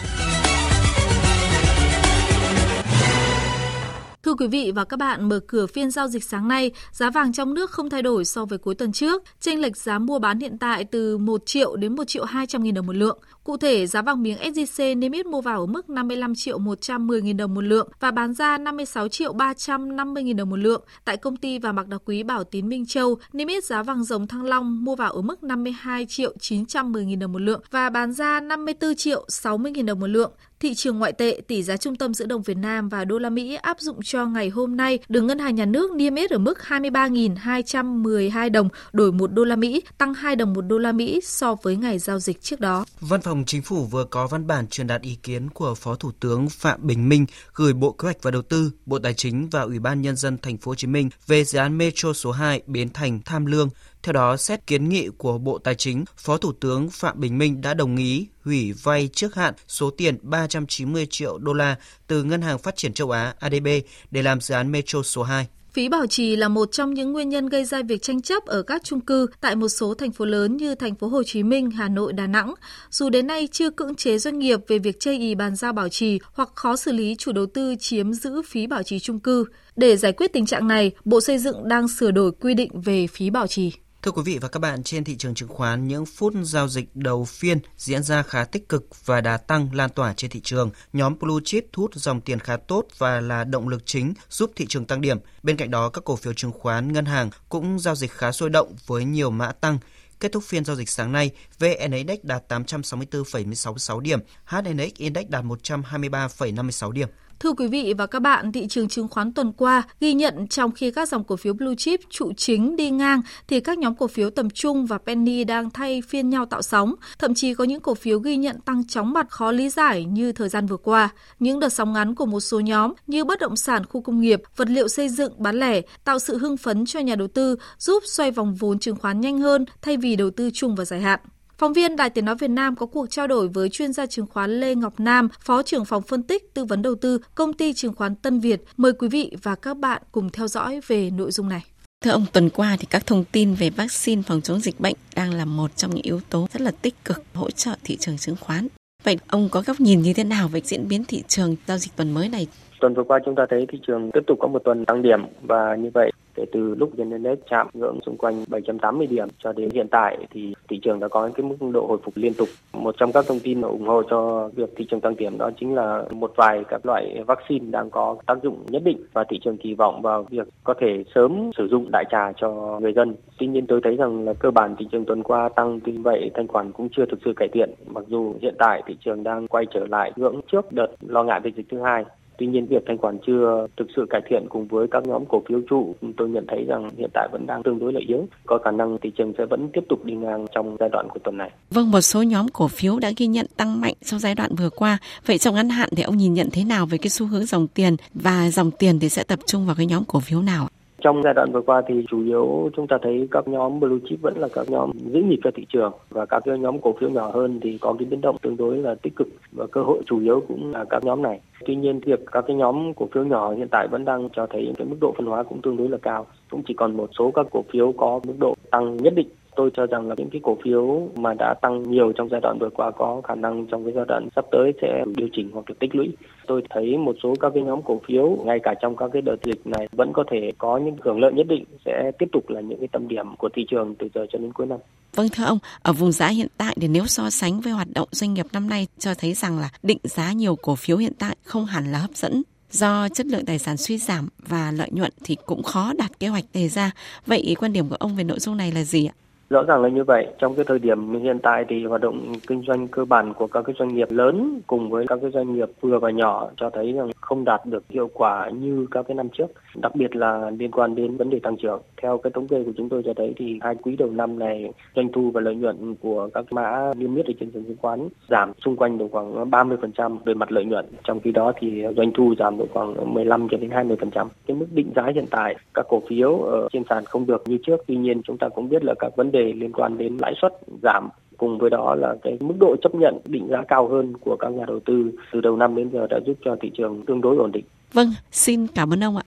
Thưa 4.23 4.33
quý 4.33 4.47
vị 4.47 4.71
và 4.75 4.85
các 4.85 4.97
bạn, 4.97 5.29
mở 5.29 5.39
cửa 5.47 5.65
phiên 5.67 5.91
giao 5.91 6.07
dịch 6.07 6.23
sáng 6.23 6.47
nay, 6.47 6.71
giá 6.91 7.09
vàng 7.09 7.33
trong 7.33 7.53
nước 7.53 7.71
không 7.71 7.89
thay 7.89 8.01
đổi 8.01 8.25
so 8.25 8.45
với 8.45 8.57
cuối 8.57 8.75
tuần 8.75 8.91
trước. 8.91 9.23
Chênh 9.39 9.61
lệch 9.61 9.77
giá 9.77 9.99
mua 9.99 10.19
bán 10.19 10.39
hiện 10.39 10.57
tại 10.57 10.83
từ 10.83 11.17
1 11.17 11.45
triệu 11.45 11.75
đến 11.75 11.95
1 11.95 12.03
triệu 12.07 12.25
200 12.25 12.63
nghìn 12.63 12.73
đồng 12.73 12.85
một 12.85 12.95
lượng. 12.95 13.19
Cụ 13.43 13.57
thể, 13.57 13.87
giá 13.87 14.01
vàng 14.01 14.23
miếng 14.23 14.37
SJC 14.37 14.99
niêm 14.99 15.11
yết 15.11 15.25
mua 15.25 15.41
vào 15.41 15.59
ở 15.59 15.65
mức 15.65 15.89
55 15.89 16.35
triệu 16.35 16.57
110 16.57 17.21
nghìn 17.21 17.37
đồng 17.37 17.53
một 17.53 17.61
lượng 17.61 17.89
và 17.99 18.11
bán 18.11 18.33
ra 18.33 18.57
56 18.57 19.07
triệu 19.07 19.33
350 19.33 20.23
nghìn 20.23 20.37
đồng 20.37 20.49
một 20.49 20.59
lượng. 20.59 20.83
Tại 21.05 21.17
công 21.17 21.37
ty 21.37 21.59
và 21.59 21.71
mặc 21.71 21.87
đá 21.87 21.97
quý 22.05 22.23
Bảo 22.23 22.43
Tín 22.43 22.69
Minh 22.69 22.85
Châu, 22.85 23.17
niêm 23.33 23.47
yết 23.47 23.65
giá 23.65 23.83
vàng 23.83 24.03
dòng 24.03 24.27
Thăng 24.27 24.43
Long 24.43 24.83
mua 24.83 24.95
vào 24.95 25.11
ở 25.11 25.21
mức 25.21 25.43
52 25.43 26.05
triệu 26.09 26.33
910 26.39 27.05
nghìn 27.05 27.19
đồng 27.19 27.31
một 27.31 27.41
lượng 27.41 27.61
và 27.71 27.89
bán 27.89 28.13
ra 28.13 28.39
54 28.39 28.95
triệu 28.95 29.25
60 29.27 29.71
nghìn 29.71 29.85
đồng 29.85 29.99
một 29.99 30.07
lượng. 30.07 30.31
Thị 30.61 30.73
trường 30.73 30.99
ngoại 30.99 31.13
tệ, 31.13 31.41
tỷ 31.47 31.63
giá 31.63 31.77
trung 31.77 31.95
tâm 31.95 32.13
giữa 32.13 32.25
đồng 32.25 32.41
Việt 32.41 32.57
Nam 32.57 32.89
và 32.89 33.05
đô 33.05 33.19
la 33.19 33.29
Mỹ 33.29 33.55
áp 33.55 33.79
dụng 33.79 33.99
cho 34.03 34.25
ngày 34.25 34.49
hôm 34.49 34.77
nay 34.77 34.99
được 35.09 35.21
Ngân 35.21 35.39
hàng 35.39 35.55
Nhà 35.55 35.65
nước 35.65 35.91
niêm 35.91 36.15
yết 36.15 36.31
ở 36.31 36.37
mức 36.37 36.57
23.212 36.67 38.51
đồng 38.51 38.69
đổi 38.93 39.11
1 39.11 39.33
đô 39.33 39.43
la 39.43 39.55
Mỹ, 39.55 39.81
tăng 39.97 40.13
2 40.13 40.35
đồng 40.35 40.53
1 40.53 40.61
đô 40.61 40.77
la 40.77 40.91
Mỹ 40.91 41.21
so 41.23 41.55
với 41.55 41.75
ngày 41.75 41.99
giao 41.99 42.19
dịch 42.19 42.41
trước 42.41 42.59
đó. 42.59 42.85
Văn 42.99 43.21
phòng 43.21 43.43
Chính 43.47 43.61
phủ 43.61 43.85
vừa 43.85 44.03
có 44.03 44.27
văn 44.27 44.47
bản 44.47 44.67
truyền 44.67 44.87
đạt 44.87 45.01
ý 45.01 45.17
kiến 45.23 45.49
của 45.49 45.75
Phó 45.75 45.95
Thủ 45.95 46.11
tướng 46.19 46.49
Phạm 46.49 46.79
Bình 46.83 47.09
Minh 47.09 47.25
gửi 47.53 47.73
Bộ 47.73 47.91
Kế 47.91 48.03
hoạch 48.03 48.23
và 48.23 48.31
Đầu 48.31 48.41
tư, 48.41 48.71
Bộ 48.85 48.99
Tài 48.99 49.13
chính 49.13 49.49
và 49.49 49.61
Ủy 49.61 49.79
ban 49.79 50.01
nhân 50.01 50.15
dân 50.15 50.37
thành 50.37 50.57
phố 50.57 50.71
Hồ 50.71 50.75
Chí 50.75 50.87
Minh 50.87 51.09
về 51.27 51.43
dự 51.43 51.59
án 51.59 51.77
Metro 51.77 52.13
số 52.13 52.31
2 52.31 52.61
Bến 52.67 52.89
Thành 52.93 53.19
Tham 53.25 53.45
Lương 53.45 53.69
theo 54.03 54.13
đó, 54.13 54.37
xét 54.37 54.67
kiến 54.67 54.89
nghị 54.89 55.09
của 55.17 55.37
Bộ 55.37 55.57
Tài 55.57 55.75
chính, 55.75 56.05
Phó 56.17 56.37
Thủ 56.37 56.51
tướng 56.51 56.89
Phạm 56.89 57.19
Bình 57.19 57.37
Minh 57.37 57.61
đã 57.61 57.73
đồng 57.73 57.95
ý 57.95 58.27
hủy 58.45 58.73
vay 58.83 59.09
trước 59.13 59.35
hạn 59.35 59.53
số 59.67 59.89
tiền 59.89 60.17
390 60.21 61.07
triệu 61.09 61.37
đô 61.37 61.53
la 61.53 61.75
từ 62.07 62.23
Ngân 62.23 62.41
hàng 62.41 62.59
Phát 62.59 62.75
triển 62.75 62.93
châu 62.93 63.11
Á 63.11 63.33
ADB 63.39 63.67
để 64.11 64.21
làm 64.21 64.41
dự 64.41 64.55
án 64.55 64.71
Metro 64.71 65.01
số 65.03 65.23
2. 65.23 65.47
Phí 65.73 65.89
bảo 65.89 66.07
trì 66.07 66.35
là 66.35 66.47
một 66.47 66.71
trong 66.71 66.93
những 66.93 67.11
nguyên 67.11 67.29
nhân 67.29 67.49
gây 67.49 67.65
ra 67.65 67.81
việc 67.83 68.01
tranh 68.01 68.21
chấp 68.21 68.45
ở 68.45 68.61
các 68.61 68.83
chung 68.83 69.01
cư 69.01 69.27
tại 69.41 69.55
một 69.55 69.67
số 69.67 69.93
thành 69.93 70.11
phố 70.11 70.25
lớn 70.25 70.57
như 70.57 70.75
thành 70.75 70.95
phố 70.95 71.07
Hồ 71.07 71.23
Chí 71.23 71.43
Minh, 71.43 71.71
Hà 71.71 71.89
Nội, 71.89 72.13
Đà 72.13 72.27
Nẵng. 72.27 72.53
Dù 72.89 73.09
đến 73.09 73.27
nay 73.27 73.47
chưa 73.51 73.69
cưỡng 73.69 73.95
chế 73.95 74.17
doanh 74.17 74.39
nghiệp 74.39 74.59
về 74.67 74.79
việc 74.79 74.99
chây 74.99 75.19
ý 75.19 75.35
bàn 75.35 75.55
giao 75.55 75.73
bảo 75.73 75.89
trì 75.89 76.19
hoặc 76.33 76.49
khó 76.55 76.75
xử 76.75 76.91
lý 76.91 77.15
chủ 77.15 77.31
đầu 77.31 77.45
tư 77.45 77.75
chiếm 77.79 78.13
giữ 78.13 78.41
phí 78.41 78.67
bảo 78.67 78.83
trì 78.83 78.99
chung 78.99 79.19
cư. 79.19 79.45
Để 79.75 79.97
giải 79.97 80.11
quyết 80.11 80.33
tình 80.33 80.45
trạng 80.45 80.67
này, 80.67 80.91
Bộ 81.05 81.21
Xây 81.21 81.37
dựng 81.37 81.67
đang 81.67 81.87
sửa 81.87 82.11
đổi 82.11 82.31
quy 82.31 82.53
định 82.53 82.81
về 82.81 83.07
phí 83.07 83.29
bảo 83.29 83.47
trì. 83.47 83.71
Thưa 84.01 84.11
quý 84.11 84.21
vị 84.25 84.37
và 84.41 84.47
các 84.47 84.59
bạn, 84.59 84.83
trên 84.83 85.03
thị 85.03 85.15
trường 85.15 85.35
chứng 85.35 85.49
khoán, 85.49 85.87
những 85.87 86.05
phút 86.05 86.33
giao 86.43 86.67
dịch 86.67 86.95
đầu 86.95 87.25
phiên 87.25 87.59
diễn 87.77 88.03
ra 88.03 88.23
khá 88.23 88.43
tích 88.43 88.69
cực 88.69 89.05
và 89.05 89.21
đà 89.21 89.37
tăng 89.37 89.73
lan 89.73 89.89
tỏa 89.89 90.13
trên 90.13 90.31
thị 90.31 90.41
trường. 90.43 90.69
Nhóm 90.93 91.19
Blue 91.19 91.41
Chip 91.45 91.65
thu 91.73 91.81
hút 91.81 91.95
dòng 91.95 92.21
tiền 92.21 92.39
khá 92.39 92.57
tốt 92.57 92.85
và 92.97 93.21
là 93.21 93.43
động 93.43 93.67
lực 93.67 93.85
chính 93.85 94.13
giúp 94.29 94.51
thị 94.55 94.65
trường 94.69 94.85
tăng 94.85 95.01
điểm. 95.01 95.17
Bên 95.43 95.57
cạnh 95.57 95.71
đó, 95.71 95.89
các 95.89 96.03
cổ 96.05 96.15
phiếu 96.15 96.33
chứng 96.33 96.51
khoán, 96.51 96.93
ngân 96.93 97.05
hàng 97.05 97.29
cũng 97.49 97.79
giao 97.79 97.95
dịch 97.95 98.11
khá 98.11 98.31
sôi 98.31 98.49
động 98.49 98.75
với 98.85 99.05
nhiều 99.05 99.29
mã 99.29 99.51
tăng. 99.51 99.77
Kết 100.19 100.31
thúc 100.31 100.43
phiên 100.43 100.65
giao 100.65 100.75
dịch 100.75 100.89
sáng 100.89 101.11
nay, 101.11 101.31
VN 101.59 101.91
Index 101.91 102.19
đạt 102.23 102.53
864,66 102.53 103.99
điểm, 103.99 104.19
HNX 104.45 104.93
Index 104.97 105.25
đạt 105.29 105.43
123,56 105.43 106.91
điểm. 106.91 107.09
Thưa 107.41 107.53
quý 107.53 107.67
vị 107.67 107.93
và 107.97 108.07
các 108.07 108.19
bạn, 108.19 108.51
thị 108.51 108.67
trường 108.67 108.87
chứng 108.87 109.07
khoán 109.07 109.33
tuần 109.33 109.51
qua 109.51 109.83
ghi 109.99 110.13
nhận 110.13 110.47
trong 110.47 110.71
khi 110.71 110.91
các 110.91 111.07
dòng 111.07 111.23
cổ 111.23 111.35
phiếu 111.35 111.53
blue 111.53 111.75
chip 111.75 111.99
trụ 112.09 112.31
chính 112.37 112.75
đi 112.75 112.89
ngang 112.89 113.21
thì 113.47 113.59
các 113.59 113.77
nhóm 113.77 113.95
cổ 113.95 114.07
phiếu 114.07 114.29
tầm 114.29 114.49
trung 114.49 114.85
và 114.85 114.97
penny 114.97 115.43
đang 115.43 115.69
thay 115.69 116.01
phiên 116.07 116.29
nhau 116.29 116.45
tạo 116.45 116.61
sóng. 116.61 116.95
Thậm 117.19 117.33
chí 117.33 117.53
có 117.53 117.63
những 117.63 117.81
cổ 117.81 117.93
phiếu 117.93 118.19
ghi 118.19 118.37
nhận 118.37 118.59
tăng 118.59 118.87
chóng 118.87 119.13
mặt 119.13 119.29
khó 119.29 119.51
lý 119.51 119.69
giải 119.69 120.05
như 120.05 120.31
thời 120.31 120.49
gian 120.49 120.65
vừa 120.65 120.77
qua. 120.77 121.09
Những 121.39 121.59
đợt 121.59 121.69
sóng 121.69 121.93
ngắn 121.93 122.15
của 122.15 122.25
một 122.25 122.39
số 122.39 122.59
nhóm 122.59 122.93
như 123.07 123.23
bất 123.23 123.39
động 123.39 123.55
sản 123.55 123.85
khu 123.85 124.01
công 124.01 124.21
nghiệp, 124.21 124.41
vật 124.55 124.69
liệu 124.69 124.87
xây 124.87 125.09
dựng 125.09 125.33
bán 125.37 125.59
lẻ 125.59 125.81
tạo 126.03 126.19
sự 126.19 126.37
hưng 126.37 126.57
phấn 126.57 126.85
cho 126.85 126.99
nhà 126.99 127.15
đầu 127.15 127.27
tư 127.27 127.55
giúp 127.77 128.03
xoay 128.05 128.31
vòng 128.31 128.55
vốn 128.55 128.79
chứng 128.79 128.95
khoán 128.95 129.21
nhanh 129.21 129.39
hơn 129.39 129.65
thay 129.81 129.97
vì 129.97 130.15
đầu 130.15 130.29
tư 130.29 130.49
chung 130.53 130.75
và 130.75 130.85
dài 130.85 131.01
hạn. 131.01 131.19
Phóng 131.61 131.73
viên 131.73 131.95
Đài 131.95 132.09
Tiếng 132.09 132.25
Nói 132.25 132.35
Việt 132.35 132.49
Nam 132.49 132.75
có 132.75 132.85
cuộc 132.85 133.09
trao 133.09 133.27
đổi 133.27 133.47
với 133.47 133.69
chuyên 133.69 133.93
gia 133.93 134.05
chứng 134.05 134.25
khoán 134.27 134.59
Lê 134.59 134.75
Ngọc 134.75 134.99
Nam, 134.99 135.29
Phó 135.39 135.63
trưởng 135.63 135.85
phòng 135.85 136.03
phân 136.03 136.23
tích 136.23 136.53
tư 136.53 136.65
vấn 136.65 136.81
đầu 136.81 136.95
tư 136.95 137.19
công 137.35 137.53
ty 137.53 137.73
chứng 137.73 137.93
khoán 137.93 138.15
Tân 138.15 138.39
Việt. 138.39 138.63
Mời 138.77 138.93
quý 138.93 139.07
vị 139.07 139.35
và 139.43 139.55
các 139.55 139.77
bạn 139.77 140.01
cùng 140.11 140.29
theo 140.29 140.47
dõi 140.47 140.79
về 140.87 141.09
nội 141.09 141.31
dung 141.31 141.49
này. 141.49 141.65
Thưa 142.03 142.11
ông, 142.11 142.25
tuần 142.33 142.49
qua 142.49 142.77
thì 142.79 142.87
các 142.89 143.05
thông 143.05 143.23
tin 143.31 143.53
về 143.53 143.69
vaccine 143.69 144.21
phòng 144.21 144.41
chống 144.41 144.59
dịch 144.59 144.79
bệnh 144.79 144.95
đang 145.15 145.33
là 145.33 145.45
một 145.45 145.75
trong 145.75 145.91
những 145.91 146.03
yếu 146.03 146.19
tố 146.29 146.47
rất 146.53 146.61
là 146.61 146.71
tích 146.81 146.95
cực 147.05 147.23
hỗ 147.33 147.51
trợ 147.51 147.71
thị 147.83 147.97
trường 147.97 148.17
chứng 148.17 148.35
khoán. 148.39 148.67
Vậy 149.03 149.17
ông 149.27 149.49
có 149.51 149.61
góc 149.61 149.79
nhìn 149.79 150.01
như 150.01 150.13
thế 150.13 150.23
nào 150.23 150.47
về 150.47 150.61
diễn 150.63 150.87
biến 150.87 151.03
thị 151.07 151.23
trường 151.27 151.55
giao 151.67 151.77
dịch 151.77 151.95
tuần 151.95 152.13
mới 152.13 152.29
này? 152.29 152.47
Tuần 152.79 152.93
vừa 152.93 153.03
qua 153.03 153.19
chúng 153.25 153.35
ta 153.35 153.45
thấy 153.49 153.65
thị 153.71 153.77
trường 153.87 154.09
tiếp 154.13 154.21
tục 154.27 154.37
có 154.41 154.47
một 154.47 154.61
tuần 154.65 154.85
tăng 154.85 155.01
điểm 155.01 155.19
và 155.41 155.75
như 155.75 155.89
vậy 155.93 156.11
kể 156.35 156.45
từ 156.51 156.75
lúc 156.75 156.89
vn 156.97 157.11
index 157.11 157.39
chạm 157.49 157.67
ngưỡng 157.73 157.99
xung 158.05 158.17
quanh 158.17 158.43
780 158.47 159.07
điểm 159.07 159.27
cho 159.43 159.53
đến 159.53 159.69
hiện 159.73 159.87
tại 159.91 160.17
thì 160.31 160.53
thị 160.69 160.79
trường 160.83 160.99
đã 160.99 161.07
có 161.07 161.29
cái 161.35 161.45
mức 161.45 161.55
độ 161.73 161.85
hồi 161.87 161.97
phục 162.03 162.13
liên 162.17 162.33
tục. 162.33 162.47
Một 162.73 162.95
trong 162.97 163.11
các 163.11 163.25
thông 163.27 163.39
tin 163.39 163.61
ủng 163.61 163.87
hộ 163.87 164.03
cho 164.09 164.49
việc 164.55 164.69
thị 164.75 164.85
trường 164.89 165.01
tăng 165.01 165.15
điểm 165.15 165.37
đó 165.37 165.51
chính 165.59 165.75
là 165.75 166.03
một 166.11 166.33
vài 166.35 166.63
các 166.69 166.85
loại 166.85 167.23
vaccine 167.27 167.71
đang 167.71 167.89
có 167.89 168.15
tác 168.25 168.43
dụng 168.43 168.65
nhất 168.67 168.81
định 168.85 168.97
và 169.13 169.23
thị 169.29 169.39
trường 169.43 169.57
kỳ 169.57 169.73
vọng 169.73 170.01
vào 170.01 170.23
việc 170.29 170.47
có 170.63 170.73
thể 170.79 171.03
sớm 171.15 171.51
sử 171.57 171.67
dụng 171.67 171.91
đại 171.91 172.05
trà 172.11 172.31
cho 172.37 172.79
người 172.81 172.93
dân. 172.93 173.15
Tuy 173.39 173.47
nhiên 173.47 173.67
tôi 173.67 173.79
thấy 173.83 173.95
rằng 173.95 174.25
là 174.25 174.33
cơ 174.33 174.51
bản 174.51 174.75
thị 174.79 174.87
trường 174.91 175.05
tuần 175.05 175.23
qua 175.23 175.49
tăng, 175.49 175.79
tuy 175.79 175.97
vậy 175.97 176.31
thanh 176.33 176.47
khoản 176.47 176.71
cũng 176.71 176.89
chưa 176.91 177.05
thực 177.05 177.19
sự 177.25 177.33
cải 177.35 177.47
thiện 177.53 177.69
mặc 177.87 178.03
dù 178.07 178.35
hiện 178.41 178.55
tại 178.57 178.83
thị 178.87 178.97
trường 179.05 179.23
đang 179.23 179.47
quay 179.47 179.65
trở 179.73 179.85
lại 179.89 180.11
ngưỡng 180.15 180.41
trước 180.51 180.71
đợt 180.71 180.87
lo 181.07 181.23
ngại 181.23 181.39
về 181.43 181.51
dịch 181.55 181.65
thứ 181.71 181.81
hai 181.81 182.05
Tuy 182.37 182.47
nhiên 182.47 182.67
việc 182.67 182.83
thanh 182.87 182.97
khoản 182.97 183.17
chưa 183.27 183.67
thực 183.77 183.87
sự 183.95 184.05
cải 184.09 184.21
thiện 184.29 184.45
cùng 184.49 184.67
với 184.67 184.87
các 184.91 185.03
nhóm 185.07 185.25
cổ 185.25 185.43
phiếu 185.49 185.61
trụ, 185.69 185.95
tôi 186.17 186.29
nhận 186.29 186.45
thấy 186.47 186.65
rằng 186.67 186.89
hiện 186.97 187.09
tại 187.13 187.27
vẫn 187.31 187.45
đang 187.47 187.63
tương 187.63 187.79
đối 187.79 187.93
lợi 187.93 188.03
yếu. 188.07 188.27
Có 188.45 188.57
khả 188.57 188.71
năng 188.71 188.97
thị 189.01 189.11
trường 189.17 189.33
sẽ 189.37 189.45
vẫn 189.45 189.69
tiếp 189.73 189.81
tục 189.89 190.05
đi 190.05 190.13
ngang 190.13 190.45
trong 190.55 190.77
giai 190.79 190.89
đoạn 190.89 191.07
của 191.09 191.19
tuần 191.23 191.37
này. 191.37 191.51
Vâng, 191.69 191.91
một 191.91 192.01
số 192.01 192.23
nhóm 192.23 192.47
cổ 192.47 192.67
phiếu 192.67 192.99
đã 192.99 193.11
ghi 193.17 193.27
nhận 193.27 193.45
tăng 193.57 193.81
mạnh 193.81 193.93
trong 194.05 194.19
giai 194.19 194.35
đoạn 194.35 194.55
vừa 194.55 194.69
qua. 194.69 194.97
Vậy 195.25 195.37
trong 195.37 195.55
ngắn 195.55 195.69
hạn 195.69 195.89
thì 195.95 196.03
ông 196.03 196.17
nhìn 196.17 196.33
nhận 196.33 196.49
thế 196.51 196.63
nào 196.63 196.85
về 196.85 196.97
cái 196.97 197.09
xu 197.09 197.25
hướng 197.25 197.45
dòng 197.45 197.67
tiền 197.67 197.95
và 198.13 198.49
dòng 198.49 198.71
tiền 198.71 198.99
thì 198.99 199.09
sẽ 199.09 199.23
tập 199.23 199.39
trung 199.45 199.65
vào 199.65 199.75
cái 199.75 199.85
nhóm 199.85 200.03
cổ 200.07 200.19
phiếu 200.19 200.41
nào? 200.41 200.67
Trong 201.01 201.23
giai 201.23 201.33
đoạn 201.33 201.51
vừa 201.51 201.61
qua 201.61 201.81
thì 201.87 202.05
chủ 202.09 202.23
yếu 202.23 202.69
chúng 202.75 202.87
ta 202.87 202.97
thấy 203.01 203.27
các 203.31 203.47
nhóm 203.47 203.79
blue 203.79 203.97
chip 204.09 204.21
vẫn 204.21 204.37
là 204.37 204.47
các 204.53 204.69
nhóm 204.69 204.91
giữ 204.95 205.19
nhịp 205.19 205.39
cho 205.43 205.51
thị 205.55 205.65
trường 205.69 205.91
và 206.09 206.25
các 206.25 206.43
cái 206.45 206.59
nhóm 206.59 206.79
cổ 206.79 206.95
phiếu 206.99 207.09
nhỏ 207.09 207.31
hơn 207.33 207.59
thì 207.63 207.77
có 207.81 207.93
cái 207.99 208.07
biến 208.09 208.21
động 208.21 208.37
tương 208.41 208.57
đối 208.57 208.77
là 208.77 208.95
tích 208.95 209.15
cực 209.15 209.27
và 209.51 209.67
cơ 209.71 209.81
hội 209.81 210.01
chủ 210.05 210.19
yếu 210.19 210.43
cũng 210.47 210.71
là 210.71 210.85
các 210.89 211.03
nhóm 211.03 211.21
này. 211.21 211.41
Tuy 211.65 211.75
nhiên 211.75 211.99
việc 211.99 212.19
các 212.31 212.43
cái 212.47 212.55
nhóm 212.55 212.93
cổ 212.93 213.07
phiếu 213.13 213.23
nhỏ 213.23 213.53
hiện 213.53 213.67
tại 213.71 213.87
vẫn 213.87 214.05
đang 214.05 214.29
cho 214.33 214.47
thấy 214.47 214.73
cái 214.77 214.87
mức 214.87 214.97
độ 215.01 215.13
phân 215.17 215.25
hóa 215.25 215.43
cũng 215.43 215.61
tương 215.61 215.77
đối 215.77 215.89
là 215.89 215.97
cao. 216.01 216.25
Cũng 216.49 216.63
chỉ 216.67 216.73
còn 216.73 216.97
một 216.97 217.09
số 217.19 217.31
các 217.31 217.45
cổ 217.51 217.63
phiếu 217.73 217.93
có 217.97 218.19
mức 218.27 218.33
độ 218.39 218.55
tăng 218.71 218.97
nhất 218.97 219.13
định 219.15 219.27
tôi 219.55 219.69
cho 219.73 219.85
rằng 219.85 220.07
là 220.07 220.15
những 220.17 220.29
cái 220.29 220.41
cổ 220.43 220.57
phiếu 220.63 221.09
mà 221.15 221.33
đã 221.33 221.53
tăng 221.61 221.91
nhiều 221.91 222.11
trong 222.11 222.29
giai 222.29 222.41
đoạn 222.41 222.57
vừa 222.59 222.69
qua 222.69 222.91
có 222.91 223.21
khả 223.23 223.35
năng 223.35 223.65
trong 223.65 223.83
cái 223.83 223.93
giai 223.95 224.05
đoạn 224.07 224.29
sắp 224.35 224.45
tới 224.51 224.73
sẽ 224.81 225.05
điều 225.15 225.27
chỉnh 225.33 225.49
hoặc 225.53 225.69
là 225.69 225.75
tích 225.79 225.95
lũy. 225.95 226.09
Tôi 226.47 226.61
thấy 226.69 226.97
một 226.97 227.15
số 227.23 227.33
các 227.39 227.51
cái 227.53 227.63
nhóm 227.63 227.81
cổ 227.81 228.01
phiếu 228.07 228.37
ngay 228.45 228.59
cả 228.63 228.73
trong 228.81 228.95
các 228.95 229.09
cái 229.13 229.21
đợt 229.21 229.35
dịch 229.43 229.67
này 229.67 229.87
vẫn 229.91 230.13
có 230.13 230.23
thể 230.31 230.51
có 230.57 230.77
những 230.77 230.95
hưởng 231.01 231.19
lợi 231.19 231.33
nhất 231.33 231.47
định 231.47 231.65
sẽ 231.85 232.11
tiếp 232.19 232.25
tục 232.31 232.49
là 232.49 232.61
những 232.61 232.79
cái 232.79 232.87
tâm 232.91 233.07
điểm 233.07 233.35
của 233.35 233.49
thị 233.53 233.65
trường 233.69 233.95
từ 233.95 234.07
giờ 234.13 234.25
cho 234.29 234.39
đến 234.39 234.53
cuối 234.53 234.67
năm. 234.67 234.79
Vâng 235.15 235.27
thưa 235.29 235.45
ông, 235.45 235.57
ở 235.81 235.93
vùng 235.93 236.11
giá 236.11 236.27
hiện 236.27 236.47
tại 236.57 236.75
thì 236.81 236.87
nếu 236.87 237.05
so 237.05 237.29
sánh 237.29 237.61
với 237.61 237.73
hoạt 237.73 237.87
động 237.95 238.07
doanh 238.11 238.33
nghiệp 238.33 238.45
năm 238.53 238.69
nay 238.69 238.87
cho 238.97 239.13
thấy 239.13 239.33
rằng 239.33 239.59
là 239.59 239.69
định 239.83 239.97
giá 240.03 240.33
nhiều 240.33 240.55
cổ 240.55 240.75
phiếu 240.75 240.97
hiện 240.97 241.13
tại 241.19 241.35
không 241.43 241.65
hẳn 241.65 241.91
là 241.91 241.97
hấp 241.97 242.11
dẫn 242.11 242.41
do 242.71 243.09
chất 243.09 243.25
lượng 243.25 243.45
tài 243.45 243.59
sản 243.59 243.77
suy 243.77 243.97
giảm 243.97 244.27
và 244.47 244.71
lợi 244.71 244.89
nhuận 244.91 245.11
thì 245.23 245.37
cũng 245.45 245.63
khó 245.63 245.93
đạt 245.97 246.19
kế 246.19 246.27
hoạch 246.27 246.45
đề 246.53 246.67
ra. 246.67 246.91
Vậy 247.25 247.55
quan 247.59 247.73
điểm 247.73 247.89
của 247.89 247.95
ông 247.95 248.15
về 248.15 248.23
nội 248.23 248.39
dung 248.39 248.57
này 248.57 248.71
là 248.71 248.83
gì 248.83 249.05
ạ? 249.05 249.13
Rõ 249.51 249.63
ràng 249.63 249.81
là 249.81 249.89
như 249.89 250.03
vậy. 250.03 250.27
Trong 250.39 250.55
cái 250.55 250.65
thời 250.67 250.79
điểm 250.79 251.13
hiện 251.13 251.39
tại 251.39 251.65
thì 251.67 251.85
hoạt 251.85 252.01
động 252.01 252.33
kinh 252.47 252.61
doanh 252.67 252.87
cơ 252.87 253.05
bản 253.05 253.33
của 253.33 253.47
các 253.47 253.61
cái 253.61 253.75
doanh 253.79 253.95
nghiệp 253.95 254.07
lớn 254.11 254.61
cùng 254.67 254.89
với 254.89 255.07
các 255.07 255.19
cái 255.21 255.31
doanh 255.31 255.53
nghiệp 255.53 255.69
vừa 255.81 255.99
và 255.99 256.09
nhỏ 256.11 256.49
cho 256.57 256.69
thấy 256.69 256.93
rằng 256.93 257.09
không 257.21 257.45
đạt 257.45 257.65
được 257.65 257.83
hiệu 257.89 258.09
quả 258.13 258.49
như 258.49 258.87
các 258.91 259.05
cái 259.07 259.15
năm 259.15 259.29
trước. 259.29 259.47
Đặc 259.75 259.95
biệt 259.95 260.15
là 260.15 260.51
liên 260.59 260.71
quan 260.71 260.95
đến 260.95 261.17
vấn 261.17 261.29
đề 261.29 261.39
tăng 261.39 261.57
trưởng. 261.57 261.81
Theo 262.01 262.17
cái 262.17 262.31
thống 262.31 262.47
kê 262.47 262.63
của 262.63 262.71
chúng 262.77 262.89
tôi 262.89 263.03
cho 263.05 263.13
thấy 263.13 263.33
thì 263.37 263.59
hai 263.61 263.75
quý 263.75 263.95
đầu 263.95 264.09
năm 264.11 264.39
này, 264.39 264.71
doanh 264.95 265.11
thu 265.11 265.31
và 265.33 265.41
lợi 265.41 265.55
nhuận 265.55 265.95
của 266.01 266.29
các 266.33 266.45
mã 266.51 266.91
niêm 266.97 267.15
yết 267.15 267.25
ở 267.25 267.33
trên 267.39 267.51
sàn 267.53 267.63
chứng 267.63 267.77
khoán 267.81 268.07
giảm 268.29 268.51
xung 268.65 268.75
quanh 268.75 268.97
được 268.97 269.07
khoảng 269.11 269.49
30% 269.51 270.17
về 270.25 270.33
mặt 270.33 270.51
lợi 270.51 270.65
nhuận. 270.65 270.85
Trong 271.03 271.19
khi 271.19 271.31
đó 271.31 271.53
thì 271.59 271.83
doanh 271.97 272.11
thu 272.13 272.33
giảm 272.39 272.57
được 272.57 272.67
khoảng 272.73 273.13
15 273.13 273.47
cho 273.51 273.57
đến 273.57 273.69
20%. 273.69 274.27
Cái 274.47 274.57
mức 274.57 274.67
định 274.71 274.91
giá 274.95 275.03
hiện 275.15 275.25
tại, 275.31 275.55
các 275.73 275.85
cổ 275.89 276.01
phiếu 276.09 276.37
ở 276.37 276.67
trên 276.71 276.83
sàn 276.89 277.05
không 277.05 277.25
được 277.25 277.43
như 277.45 277.57
trước. 277.63 277.83
Tuy 277.87 277.95
nhiên, 277.95 278.21
chúng 278.23 278.37
ta 278.37 278.49
cũng 278.49 278.69
biết 278.69 278.83
là 278.83 278.93
các 278.99 279.15
vấn 279.15 279.31
đề 279.31 279.40
đề 279.43 279.53
liên 279.53 279.71
quan 279.73 279.97
đến 279.97 280.17
lãi 280.21 280.33
suất 280.41 280.53
giảm 280.83 281.09
cùng 281.37 281.57
với 281.59 281.69
đó 281.69 281.95
là 281.95 282.15
cái 282.23 282.37
mức 282.39 282.55
độ 282.59 282.75
chấp 282.81 282.95
nhận 282.95 283.17
định 283.25 283.47
giá 283.51 283.63
cao 283.67 283.87
hơn 283.87 284.13
của 284.17 284.35
các 284.39 284.49
nhà 284.49 284.65
đầu 284.67 284.79
tư 284.85 285.11
từ 285.31 285.41
đầu 285.41 285.55
năm 285.55 285.75
đến 285.75 285.89
giờ 285.93 286.07
đã 286.07 286.19
giúp 286.25 286.33
cho 286.45 286.55
thị 286.61 286.71
trường 286.77 287.03
tương 287.07 287.21
đối 287.21 287.37
ổn 287.37 287.51
định. 287.51 287.65
Vâng, 287.93 288.07
xin 288.31 288.67
cảm 288.67 288.93
ơn 288.93 289.03
ông 289.03 289.17
ạ. 289.17 289.23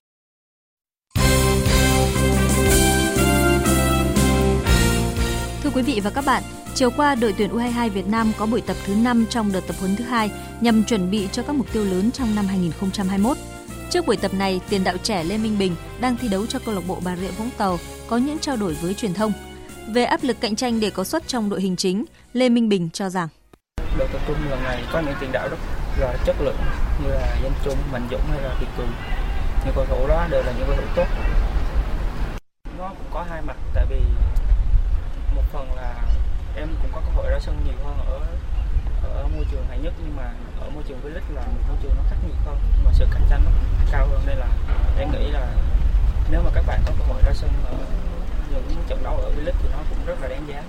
Thưa 5.63 5.71
quý 5.75 5.83
vị 5.83 6.01
và 6.05 6.11
các 6.15 6.25
bạn, 6.27 6.43
chiều 6.75 6.91
qua 6.97 7.15
đội 7.15 7.35
tuyển 7.39 7.51
U22 7.51 7.91
Việt 7.91 8.09
Nam 8.11 8.27
có 8.39 8.47
buổi 8.47 8.63
tập 8.67 8.77
thứ 8.87 8.95
5 9.05 9.25
trong 9.31 9.51
đợt 9.55 9.61
tập 9.67 9.77
huấn 9.81 9.97
thứ 9.97 10.05
hai 10.05 10.31
nhằm 10.61 10.83
chuẩn 10.87 11.11
bị 11.11 11.29
cho 11.33 11.43
các 11.43 11.57
mục 11.57 11.67
tiêu 11.73 11.85
lớn 11.85 12.11
trong 12.11 12.29
năm 12.37 12.45
2021. 12.49 13.37
Trước 13.91 14.07
buổi 14.07 14.17
tập 14.17 14.31
này, 14.39 14.61
tiền 14.71 14.81
đạo 14.85 14.97
trẻ 15.03 15.25
Lê 15.25 15.39
Minh 15.39 15.57
Bình 15.59 15.73
đang 16.01 16.17
thi 16.17 16.29
đấu 16.29 16.47
cho 16.47 16.59
câu 16.67 16.75
lạc 16.75 16.81
bộ 16.89 16.99
Bà 17.05 17.17
Rịa 17.17 17.31
Vũng 17.39 17.51
Tàu 17.59 17.77
có 18.09 18.17
những 18.17 18.39
trao 18.39 18.57
đổi 18.57 18.77
với 18.83 18.95
truyền 18.95 19.15
thông. 19.15 19.33
Về 19.89 20.05
áp 20.05 20.21
lực 20.23 20.37
cạnh 20.41 20.57
tranh 20.57 20.81
để 20.81 20.91
có 20.91 21.05
suất 21.05 21.23
trong 21.27 21.51
đội 21.51 21.61
hình 21.61 21.77
chính, 21.77 22.05
Lê 22.33 22.49
Minh 22.49 22.69
Bình 22.69 22.89
cho 22.93 23.09
rằng 23.09 23.29
đội 23.99 24.09
tập 24.13 24.21
trung 24.27 24.37
lần 24.51 24.63
này 24.63 24.85
có 24.93 25.01
những 25.01 25.15
tiền 25.21 25.33
đạo 25.33 25.49
rất 25.51 25.57
là 25.99 26.17
chất 26.25 26.37
lượng 26.41 26.57
như 27.03 27.11
là 27.11 27.37
Danh 27.43 27.53
Trung, 27.65 27.79
Mạnh 27.93 28.09
Dũng 28.11 28.21
hay 28.31 28.43
là 28.43 28.55
Việt 28.61 28.67
Cường. 28.77 28.93
Những 29.65 29.75
cầu 29.75 29.85
thủ 29.85 30.09
đó 30.09 30.27
đều 30.31 30.43
là 30.43 30.53
những 30.59 30.67
cầu 30.67 30.77
thủ 30.77 30.87
tốt. 30.97 31.07
Nó 32.79 32.89
cũng 32.89 33.07
có 33.13 33.27
hai 33.31 33.43
mặt 33.43 33.57
tại 33.75 33.87
vì 33.91 34.01
một 35.35 35.43
phần 35.53 35.73
là 35.77 35.95
em 36.57 36.69
cũng 36.83 36.91
có 36.93 37.01
cơ 37.01 37.13
hội 37.15 37.31
ra 37.31 37.39
sân 37.41 37.57
nhiều 37.65 37.85
hơn 37.85 37.97
ở 38.07 38.21
ở 39.15 39.29
môi 39.37 39.45
trường 39.51 39.67
hay 39.69 39.79
nhất 39.79 39.93
nhưng 40.05 40.17
mà 40.17 40.33
ở 40.61 40.71
môi 40.75 40.83
trường 40.89 40.99
V-League 41.05 41.35
là 41.35 41.43
một 41.43 41.61
môi 41.69 41.77
trường 41.83 41.95
nó 41.97 42.03
khắc 42.11 42.19
nghiệt 42.25 42.37
hơn 42.47 42.57
mà 42.85 42.91
sự 42.95 43.07
cạnh 43.13 43.23
tranh 43.31 43.41
nó 43.45 43.51
cũng 43.51 43.89
cao 43.93 44.07
hơn 44.07 44.21
nên 44.27 44.37
là 44.37 44.49
em 44.99 45.13
nghĩ 45.13 45.31
là 45.31 45.47
nếu 46.31 46.43
mà 46.43 46.51
các 46.55 46.65
bạn 46.67 46.81
có 46.87 46.93
cơ 46.99 47.05
hội 47.05 47.23
ra 47.27 47.33
sân 47.35 47.51
ở 47.65 47.75
những 48.69 48.85
trận 48.89 49.03
đấu 49.03 49.17
ở 49.17 49.31
V-League 49.31 49.59
thì 49.63 49.69
nó 49.73 49.79
cũng 49.91 49.99
rất 50.07 50.15
là 50.23 50.29
đáng 50.29 50.49
giá 50.49 50.63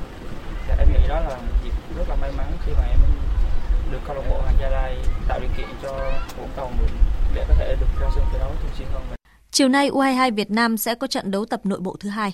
và 0.68 0.76
em 0.80 0.94
nghĩ 0.94 1.08
đó 1.08 1.20
là 1.20 1.38
một 1.38 1.54
dịp 1.64 1.74
rất 1.98 2.10
là 2.10 2.16
may 2.16 2.32
mắn 2.38 2.52
khi 2.66 2.72
mà 2.74 2.84
em 2.84 3.00
được 3.92 4.00
câu 4.08 4.16
lạc 4.16 4.24
bộ 4.30 4.42
Hoàng 4.42 4.56
Gia 4.62 4.70
Lai 4.70 4.98
tạo 5.28 5.40
điều 5.40 5.50
kiện 5.58 5.68
cho 5.82 6.12
Vũng 6.38 6.50
Tàu 6.56 6.72
mượn 6.80 6.90
để 7.36 7.46
có 7.48 7.54
thể 7.58 7.76
được 7.80 7.88
ra 8.02 8.08
sân 8.16 8.24
thi 8.32 8.40
đấu 8.40 8.52
thường 8.62 8.72
xuyên 8.78 8.88
hơn. 8.94 9.04
Chiều 9.52 9.68
nay 9.68 9.90
U22 9.90 10.36
Việt 10.36 10.52
Nam 10.52 10.78
sẽ 10.78 10.96
có 10.96 11.08
trận 11.08 11.32
đấu 11.32 11.46
tập 11.46 11.62
nội 11.64 11.80
bộ 11.80 11.96
thứ 12.00 12.10
hai. 12.10 12.34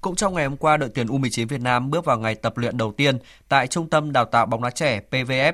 Cũng 0.00 0.16
trong 0.16 0.34
ngày 0.34 0.44
hôm 0.44 0.56
qua, 0.56 0.76
đội 0.76 0.90
tuyển 0.94 1.06
U19 1.06 1.46
Việt 1.46 1.60
Nam 1.60 1.90
bước 1.90 2.04
vào 2.04 2.18
ngày 2.18 2.34
tập 2.34 2.58
luyện 2.58 2.76
đầu 2.76 2.92
tiên 2.92 3.18
tại 3.48 3.66
Trung 3.66 3.90
tâm 3.90 4.12
Đào 4.12 4.24
tạo 4.24 4.46
bóng 4.46 4.62
đá 4.62 4.70
trẻ 4.70 5.00
PVF. 5.10 5.52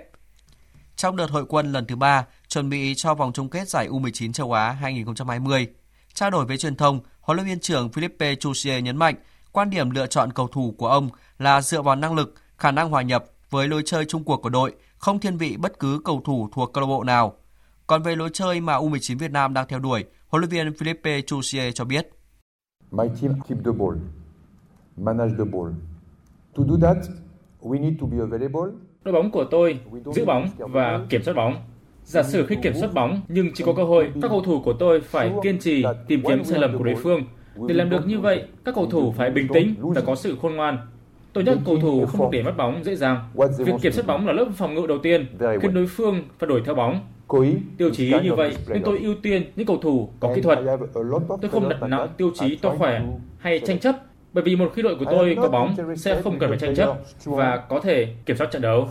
Trong 0.97 1.16
đợt 1.16 1.30
hội 1.30 1.45
quân 1.49 1.72
lần 1.72 1.87
thứ 1.87 1.97
ba, 1.97 2.24
chuẩn 2.49 2.68
bị 2.68 2.95
cho 2.95 3.14
vòng 3.14 3.32
chung 3.32 3.49
kết 3.49 3.68
giải 3.68 3.89
U19 3.89 4.32
châu 4.32 4.53
Á 4.53 4.70
2020. 4.72 5.66
Trao 6.17 6.31
đổi 6.31 6.47
với 6.47 6.57
truyền 6.57 6.77
thông, 6.77 7.01
huấn 7.21 7.37
luyện 7.37 7.47
viên 7.47 7.61
trưởng 7.61 7.89
Philippe 7.89 8.35
Chusier 8.35 8.85
nhấn 8.85 8.97
mạnh, 8.97 9.14
quan 9.53 9.71
điểm 9.71 9.91
lựa 9.91 10.07
chọn 10.07 10.33
cầu 10.33 10.49
thủ 10.49 10.75
của 10.79 10.89
ông 10.89 11.09
là 11.39 11.61
dựa 11.62 11.83
vào 11.83 11.97
năng 11.97 12.14
lực, 12.14 12.35
khả 12.59 12.71
năng 12.71 12.91
hòa 12.91 13.03
nhập 13.03 13.25
với 13.51 13.69
lối 13.69 13.83
chơi 13.85 14.05
chung 14.05 14.25
cuộc 14.25 14.37
của 14.37 14.49
đội, 14.49 14.75
không 14.99 15.19
thiên 15.19 15.37
vị 15.37 15.57
bất 15.57 15.79
cứ 15.79 16.01
cầu 16.05 16.21
thủ 16.25 16.49
thuộc 16.53 16.73
câu 16.73 16.81
lạc 16.81 16.87
bộ 16.87 17.05
nào. 17.05 17.35
Còn 17.87 18.03
về 18.03 18.17
lối 18.17 18.31
chơi 18.33 18.61
mà 18.61 18.79
U19 18.79 19.19
Việt 19.19 19.31
Nam 19.31 19.55
đang 19.55 19.67
theo 19.69 19.79
đuổi, 19.79 20.05
huấn 20.29 20.41
luyện 20.41 20.51
viên 20.51 20.75
Philippe 20.75 21.21
Chusier 21.21 21.75
cho 21.75 21.85
biết. 21.85 22.11
My 22.91 23.05
team 23.21 23.41
keep 23.49 23.59
the 23.64 23.73
ball 23.79 23.97
manage 24.97 25.35
the 25.39 25.45
ball. 25.45 25.73
To 26.57 26.62
do 26.69 26.77
that, 26.83 26.97
we 27.61 27.81
need 27.81 27.95
to 28.01 28.07
be 28.07 28.19
available. 28.19 28.73
Đội 29.05 29.12
bóng 29.12 29.31
của 29.31 29.45
tôi 29.51 29.81
giữ 30.14 30.25
bóng 30.25 30.49
và 30.59 31.07
kiểm 31.11 31.23
soát 31.23 31.35
bóng. 31.35 31.76
Giả 32.07 32.23
sử 32.23 32.47
khi 32.47 32.57
kiểm 32.63 32.75
soát 32.75 32.95
bóng 32.95 33.21
nhưng 33.29 33.53
chỉ 33.55 33.65
có 33.65 33.73
cơ 33.73 33.85
hội, 33.85 34.13
các 34.23 34.29
cầu 34.29 34.41
thủ 34.41 34.61
của 34.65 34.73
tôi 34.73 35.01
phải 35.01 35.33
kiên 35.43 35.59
trì 35.59 35.85
tìm 36.09 36.23
kiếm 36.29 36.45
sai 36.45 36.59
lầm 36.59 36.79
của 36.79 36.85
đối 36.85 36.95
phương. 36.95 37.25
Để 37.69 37.75
làm 37.75 37.91
được 37.91 38.07
như 38.07 38.21
vậy, 38.21 38.45
các 38.65 38.75
cầu 38.75 38.87
thủ 38.87 39.13
phải 39.17 39.31
bình 39.31 39.49
tĩnh 39.55 39.75
và 39.81 40.01
có 40.01 40.15
sự 40.15 40.37
khôn 40.43 40.57
ngoan. 40.57 40.79
Tôi 41.33 41.45
nhắc 41.45 41.59
cầu 41.67 41.77
thủ 41.83 42.07
không 42.07 42.21
được 42.21 42.29
để 42.39 42.43
mất 42.43 42.57
bóng 42.57 42.85
dễ 42.85 42.97
dàng. 42.97 43.29
Việc 43.59 43.73
kiểm 43.83 43.93
soát 43.93 44.07
bóng 44.07 44.27
là 44.27 44.33
lớp 44.33 44.47
phòng 44.57 44.75
ngự 44.75 44.87
đầu 44.87 44.99
tiên, 44.99 45.27
khiến 45.63 45.75
đối 45.75 45.87
phương 45.87 46.23
phải 46.39 46.47
đổi 46.49 46.63
theo 46.65 46.75
bóng. 46.75 47.01
Tiêu 47.79 47.91
chí 47.91 48.15
như 48.23 48.35
vậy 48.35 48.57
nên 48.69 48.83
tôi 48.85 48.99
ưu 48.99 49.15
tiên 49.23 49.45
những 49.57 49.67
cầu 49.67 49.79
thủ 49.79 50.09
có 50.21 50.33
kỹ 50.35 50.43
thuật. 50.43 50.59
Tôi 51.43 51.51
không 51.51 51.69
đặt 51.69 51.83
nặng 51.83 52.09
tiêu 52.17 52.31
chí 52.35 52.57
to 52.57 52.75
khỏe 52.79 53.03
hay 53.39 53.61
tranh 53.61 53.79
chấp 53.79 53.97
bởi 54.33 54.45
vì 54.45 54.57
một 54.57 54.73
khi 54.75 54.83
đội 54.83 54.97
của 54.99 55.05
tôi 55.05 55.37
có 55.43 55.49
bóng 55.49 55.75
sẽ 55.97 56.23
không 56.23 56.39
cần 56.39 56.51
phải 56.51 56.59
tranh 56.59 56.75
chấp 56.75 56.97
và 57.25 57.57
có 57.69 57.81
thể 57.81 58.15
kiểm 58.27 58.37
soát 58.37 58.51
trận 58.51 58.63
đấu. 58.63 58.89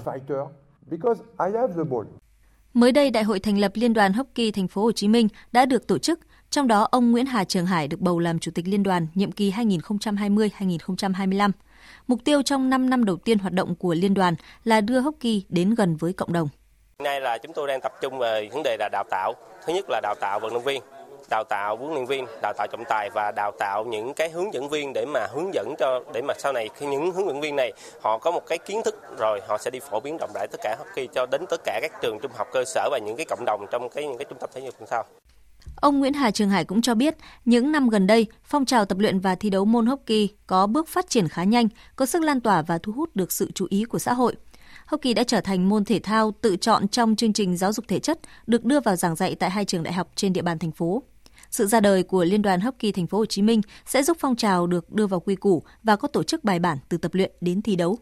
Mới 2.76 2.91
đây, 2.91 3.11
Đại 3.11 3.23
hội 3.23 3.39
thành 3.39 3.57
lập 3.57 3.71
Liên 3.76 3.93
đoàn 3.93 4.13
Hockey 4.13 4.51
Thành 4.51 4.67
phố 4.67 4.82
Hồ 4.82 4.91
Chí 4.91 5.07
Minh 5.07 5.28
đã 5.51 5.65
được 5.65 5.88
tổ 5.88 5.97
chức, 5.97 6.19
trong 6.49 6.67
đó 6.67 6.88
ông 6.91 7.11
Nguyễn 7.11 7.26
Hà 7.26 7.43
Trường 7.43 7.65
Hải 7.65 7.88
được 7.88 7.99
bầu 7.99 8.19
làm 8.19 8.39
chủ 8.39 8.51
tịch 8.55 8.67
liên 8.67 8.84
đoàn 8.84 9.07
nhiệm 9.13 9.32
kỳ 9.32 9.51
2020-2025. 9.51 11.51
Mục 12.07 12.19
tiêu 12.23 12.41
trong 12.41 12.69
5 12.69 12.89
năm 12.89 13.05
đầu 13.05 13.17
tiên 13.17 13.39
hoạt 13.39 13.53
động 13.53 13.76
của 13.76 13.93
liên 13.93 14.13
đoàn 14.13 14.36
là 14.63 14.82
đưa 14.82 14.99
hockey 14.99 15.45
đến 15.49 15.76
gần 15.76 15.95
với 15.95 16.13
cộng 16.13 16.34
đồng. 16.34 16.47
Nay 17.03 17.21
là 17.21 17.38
chúng 17.38 17.53
tôi 17.53 17.67
đang 17.67 17.82
tập 17.82 17.93
trung 18.01 18.17
về 18.17 18.49
vấn 18.53 18.63
đề 18.63 18.78
là 18.80 18.89
đào 18.91 19.03
tạo. 19.11 19.34
Thứ 19.65 19.73
nhất 19.73 19.86
là 19.89 19.99
đào 20.03 20.15
tạo 20.21 20.39
vận 20.39 20.53
động 20.53 20.63
viên, 20.63 20.82
đào 21.30 21.43
tạo 21.49 21.78
huấn 21.78 21.93
luyện 21.93 22.05
viên, 22.05 22.26
đào 22.41 22.53
tạo 22.57 22.67
trọng 22.71 22.84
tài 22.89 23.09
và 23.09 23.32
đào 23.36 23.51
tạo 23.59 23.86
những 23.86 24.13
cái 24.13 24.30
hướng 24.30 24.53
dẫn 24.53 24.69
viên 24.69 24.93
để 24.93 25.05
mà 25.05 25.28
hướng 25.34 25.53
dẫn 25.53 25.73
cho 25.80 26.03
để 26.13 26.21
mà 26.21 26.34
sau 26.38 26.53
này 26.53 26.69
khi 26.76 26.86
những 26.86 27.11
hướng 27.11 27.28
dẫn 27.28 27.41
viên 27.41 27.55
này 27.55 27.73
họ 28.01 28.17
có 28.17 28.32
một 28.32 28.41
cái 28.47 28.57
kiến 28.57 28.82
thức 28.86 28.95
rồi 29.17 29.41
họ 29.47 29.57
sẽ 29.57 29.71
đi 29.71 29.80
phổ 29.80 29.99
biến 29.99 30.17
rộng 30.17 30.32
rãi 30.36 30.47
tất 30.51 30.59
cả 30.63 30.76
hockey 30.80 31.07
cho 31.15 31.26
đến 31.26 31.45
tất 31.49 31.61
cả 31.63 31.80
các 31.82 31.91
trường 32.01 32.19
trung 32.21 32.32
học 32.36 32.47
cơ 32.53 32.63
sở 32.65 32.89
và 32.91 32.97
những 32.97 33.15
cái 33.17 33.26
cộng 33.26 33.45
đồng 33.45 33.65
trong 33.71 33.89
cái 33.89 34.07
những 34.07 34.17
cái 34.17 34.26
trung 34.30 34.38
tâm 34.41 34.49
thể 34.53 34.61
dục 34.61 34.76
thể 34.80 34.86
thao. 34.89 35.03
Ông 35.76 35.99
Nguyễn 35.99 36.13
Hà 36.13 36.32
Trường 36.32 36.49
Hải 36.49 36.65
cũng 36.65 36.82
cho 36.82 36.95
biết, 36.95 37.15
những 37.45 37.71
năm 37.71 37.89
gần 37.89 38.07
đây, 38.07 38.28
phong 38.43 38.65
trào 38.65 38.86
tập 38.86 38.97
luyện 38.99 39.19
và 39.19 39.36
thi 39.36 39.49
đấu 39.49 39.65
môn 39.65 39.86
hockey 39.86 40.30
có 40.47 40.67
bước 40.67 40.88
phát 40.88 41.09
triển 41.09 41.28
khá 41.28 41.43
nhanh, 41.43 41.67
có 41.95 42.05
sức 42.05 42.21
lan 42.21 42.41
tỏa 42.41 42.61
và 42.61 42.78
thu 42.78 42.91
hút 42.91 43.15
được 43.15 43.32
sự 43.32 43.51
chú 43.55 43.67
ý 43.69 43.84
của 43.84 43.99
xã 43.99 44.13
hội. 44.13 44.36
Hockey 44.86 45.13
đã 45.13 45.23
trở 45.23 45.41
thành 45.41 45.69
môn 45.69 45.86
thể 45.86 45.99
thao 45.99 46.34
tự 46.41 46.55
chọn 46.55 46.88
trong 46.88 47.15
chương 47.15 47.34
trình 47.34 47.57
giáo 47.57 47.73
dục 47.73 47.86
thể 47.88 47.99
chất 47.99 48.19
được 48.47 48.65
đưa 48.65 48.80
vào 48.80 48.95
giảng 48.95 49.15
dạy 49.15 49.36
tại 49.36 49.49
hai 49.49 49.65
trường 49.65 49.84
đại 49.84 49.93
học 49.93 50.07
trên 50.15 50.34
địa 50.34 50.41
bàn 50.41 50.59
thành 50.59 50.71
phố. 50.71 51.03
Sự 51.51 51.65
ra 51.65 51.79
đời 51.79 52.03
của 52.03 52.23
Liên 52.23 52.41
đoàn 52.41 52.61
Hockey 52.61 52.91
Thành 52.91 53.07
phố 53.07 53.17
Hồ 53.17 53.25
Chí 53.25 53.41
Minh 53.41 53.61
sẽ 53.85 54.03
giúp 54.03 54.17
phong 54.19 54.35
trào 54.35 54.67
được 54.67 54.91
đưa 54.91 55.07
vào 55.07 55.19
quy 55.19 55.35
củ 55.35 55.63
và 55.83 55.95
có 55.95 56.07
tổ 56.07 56.23
chức 56.23 56.43
bài 56.43 56.59
bản 56.59 56.77
từ 56.89 56.97
tập 56.97 57.13
luyện 57.13 57.31
đến 57.41 57.61
thi 57.61 57.75
đấu. 57.75 57.97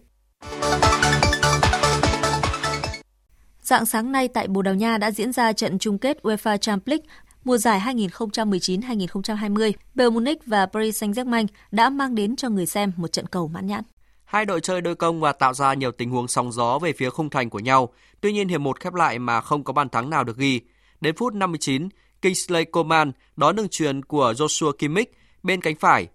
Dạng 3.62 3.86
sáng 3.86 4.12
nay 4.12 4.28
tại 4.28 4.48
Bồ 4.48 4.62
Đào 4.62 4.76
Nha 4.76 4.98
đã 4.98 5.12
diễn 5.12 5.32
ra 5.32 5.54
trận 5.54 5.80
chung 5.80 5.98
kết 5.98 6.18
UEFA 6.24 6.58
Champions 6.58 6.88
League 6.88 7.06
mùa 7.44 7.58
giải 7.58 7.80
2019-2020. 7.80 9.72
Bayern 9.94 10.14
Munich 10.14 10.46
và 10.46 10.66
Paris 10.66 11.04
Saint-Germain 11.04 11.48
đã 11.72 11.90
mang 11.90 12.16
đến 12.16 12.36
cho 12.36 12.50
người 12.50 12.66
xem 12.66 12.92
một 12.98 13.12
trận 13.12 13.26
cầu 13.26 13.48
mãn 13.48 13.68
nhãn. 13.68 13.84
Hai 14.26 14.46
đội 14.46 14.62
chơi 14.62 14.82
đôi 14.82 14.96
công 14.96 15.20
và 15.20 15.32
tạo 15.32 15.54
ra 15.54 15.74
nhiều 15.74 15.92
tình 15.92 16.10
huống 16.10 16.28
sóng 16.28 16.52
gió 16.52 16.80
về 16.80 16.94
phía 16.98 17.10
khung 17.10 17.30
thành 17.30 17.50
của 17.50 17.60
nhau. 17.60 17.94
Tuy 18.22 18.34
nhiên 18.34 18.48
hiệp 18.48 18.62
một 18.62 18.80
khép 18.80 18.94
lại 18.94 19.20
mà 19.20 19.42
không 19.42 19.64
có 19.64 19.74
bàn 19.74 19.90
thắng 19.90 20.10
nào 20.10 20.24
được 20.24 20.38
ghi. 20.38 20.62
Đến 21.02 21.16
phút 21.16 21.34
59, 21.34 21.90
Kingsley 22.24 22.66
Coman 22.66 23.12
đón 23.36 23.56
đường 23.56 23.68
truyền 23.72 24.06
của 24.06 24.32
Joshua 24.32 24.72
Kimmich 24.72 25.18
bên 25.44 25.62
cánh 25.62 25.76
phải. 25.76 26.08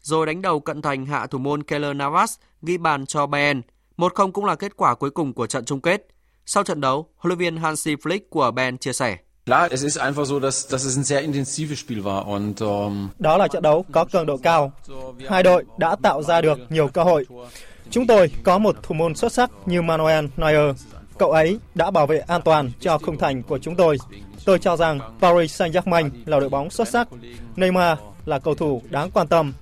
Rồi 0.00 0.26
đánh 0.26 0.42
đầu 0.42 0.60
cận 0.60 0.82
thành 0.82 1.06
hạ 1.06 1.26
thủ 1.26 1.38
môn 1.38 1.62
Keller 1.62 1.96
Navas 1.96 2.34
ghi 2.62 2.78
bàn 2.78 3.06
cho 3.06 3.26
Bayern. 3.26 3.62
1-0 3.96 4.32
cũng 4.32 4.44
là 4.44 4.54
kết 4.54 4.76
quả 4.76 4.94
cuối 4.94 5.10
cùng 5.10 5.32
của 5.32 5.46
trận 5.46 5.64
chung 5.64 5.80
kết. 5.80 6.06
Sau 6.46 6.62
trận 6.62 6.80
đấu, 6.80 7.08
huấn 7.16 7.28
luyện 7.28 7.38
viên 7.38 7.56
Hansi 7.56 7.94
Flick 7.94 8.20
của 8.30 8.50
Bayern 8.50 8.78
chia 8.78 8.92
sẻ. 8.92 9.16
Đó 9.46 9.68
là 13.36 13.48
trận 13.48 13.62
đấu 13.62 13.84
có 13.92 14.04
cường 14.04 14.26
độ 14.26 14.36
cao. 14.36 14.72
Hai 15.28 15.42
đội 15.42 15.64
đã 15.78 15.96
tạo 16.02 16.22
ra 16.22 16.40
được 16.40 16.58
nhiều 16.70 16.88
cơ 16.88 17.02
hội. 17.02 17.26
Chúng 17.90 18.06
tôi 18.06 18.30
có 18.44 18.58
một 18.58 18.76
thủ 18.82 18.94
môn 18.94 19.14
xuất 19.14 19.32
sắc 19.32 19.50
như 19.66 19.82
Manuel 19.82 20.26
Neuer. 20.36 20.76
Cậu 21.18 21.30
ấy 21.30 21.58
đã 21.74 21.90
bảo 21.90 22.06
vệ 22.06 22.18
an 22.18 22.42
toàn 22.42 22.70
cho 22.80 22.98
khung 22.98 23.18
thành 23.18 23.42
của 23.42 23.58
chúng 23.58 23.76
tôi. 23.76 23.96
Tôi 24.44 24.58
cho 24.58 24.76
rằng 24.76 25.00
Paris 25.20 25.62
Saint-Germain 25.62 26.10
là 26.26 26.40
đội 26.40 26.48
bóng 26.48 26.70
xuất 26.70 26.88
sắc. 26.88 27.08
Neymar 27.56 27.98
là 28.26 28.38
cầu 28.38 28.54
thủ 28.54 28.82
đáng 28.90 29.10
quan 29.10 29.28
tâm. 29.28 29.52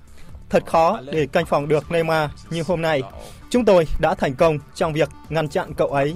Thật 0.50 0.66
khó 0.66 1.00
để 1.12 1.26
canh 1.26 1.46
phòng 1.46 1.68
được 1.68 1.90
Neymar 1.90 2.30
như 2.50 2.62
hôm 2.66 2.82
nay. 2.82 3.02
Chúng 3.50 3.64
tôi 3.64 3.86
đã 4.00 4.14
thành 4.14 4.34
công 4.34 4.58
trong 4.74 4.92
việc 4.92 5.08
ngăn 5.28 5.48
chặn 5.48 5.74
cậu 5.74 5.88
ấy. 5.88 6.14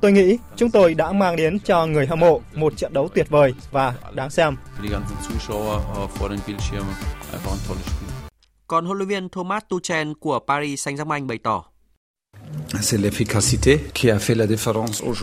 Tôi 0.00 0.12
nghĩ 0.12 0.38
chúng 0.56 0.70
tôi 0.70 0.94
đã 0.94 1.12
mang 1.12 1.36
đến 1.36 1.58
cho 1.60 1.86
người 1.86 2.06
hâm 2.06 2.20
mộ 2.20 2.40
một 2.54 2.76
trận 2.76 2.92
đấu 2.92 3.08
tuyệt 3.14 3.28
vời 3.28 3.54
và 3.70 3.94
đáng 4.14 4.30
xem. 4.30 4.56
Còn 8.66 8.86
huấn 8.86 8.98
luyện 8.98 9.08
viên 9.08 9.28
Thomas 9.28 9.62
Tuchel 9.68 10.12
của 10.20 10.38
Paris 10.38 10.88
Saint-Germain 10.88 11.26
bày 11.26 11.38
tỏ. 11.38 11.64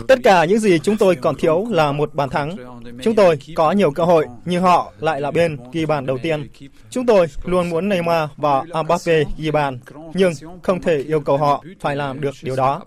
Tất 0.08 0.18
cả 0.24 0.44
những 0.44 0.58
gì 0.58 0.78
chúng 0.78 0.96
tôi 0.96 1.16
còn 1.16 1.36
thiếu 1.36 1.66
là 1.70 1.92
một 1.92 2.14
bàn 2.14 2.30
thắng. 2.30 2.56
Chúng 3.02 3.14
tôi 3.14 3.38
có 3.54 3.72
nhiều 3.72 3.90
cơ 3.90 4.04
hội, 4.04 4.26
nhưng 4.44 4.62
họ 4.62 4.92
lại 5.00 5.20
là 5.20 5.30
bên 5.30 5.56
ghi 5.72 5.86
bàn 5.86 6.06
đầu 6.06 6.18
tiên. 6.22 6.48
Chúng 6.90 7.06
tôi 7.06 7.26
luôn 7.44 7.70
muốn 7.70 7.88
Neymar 7.88 8.28
và 8.36 8.62
Mbappe 8.84 9.24
ghi 9.38 9.50
bàn, 9.50 9.78
nhưng 10.14 10.32
không 10.62 10.82
thể 10.82 10.98
yêu 10.98 11.20
cầu 11.20 11.36
họ 11.36 11.64
phải 11.80 11.96
làm 11.96 12.20
được 12.20 12.34
điều 12.42 12.56
đó. 12.56 12.82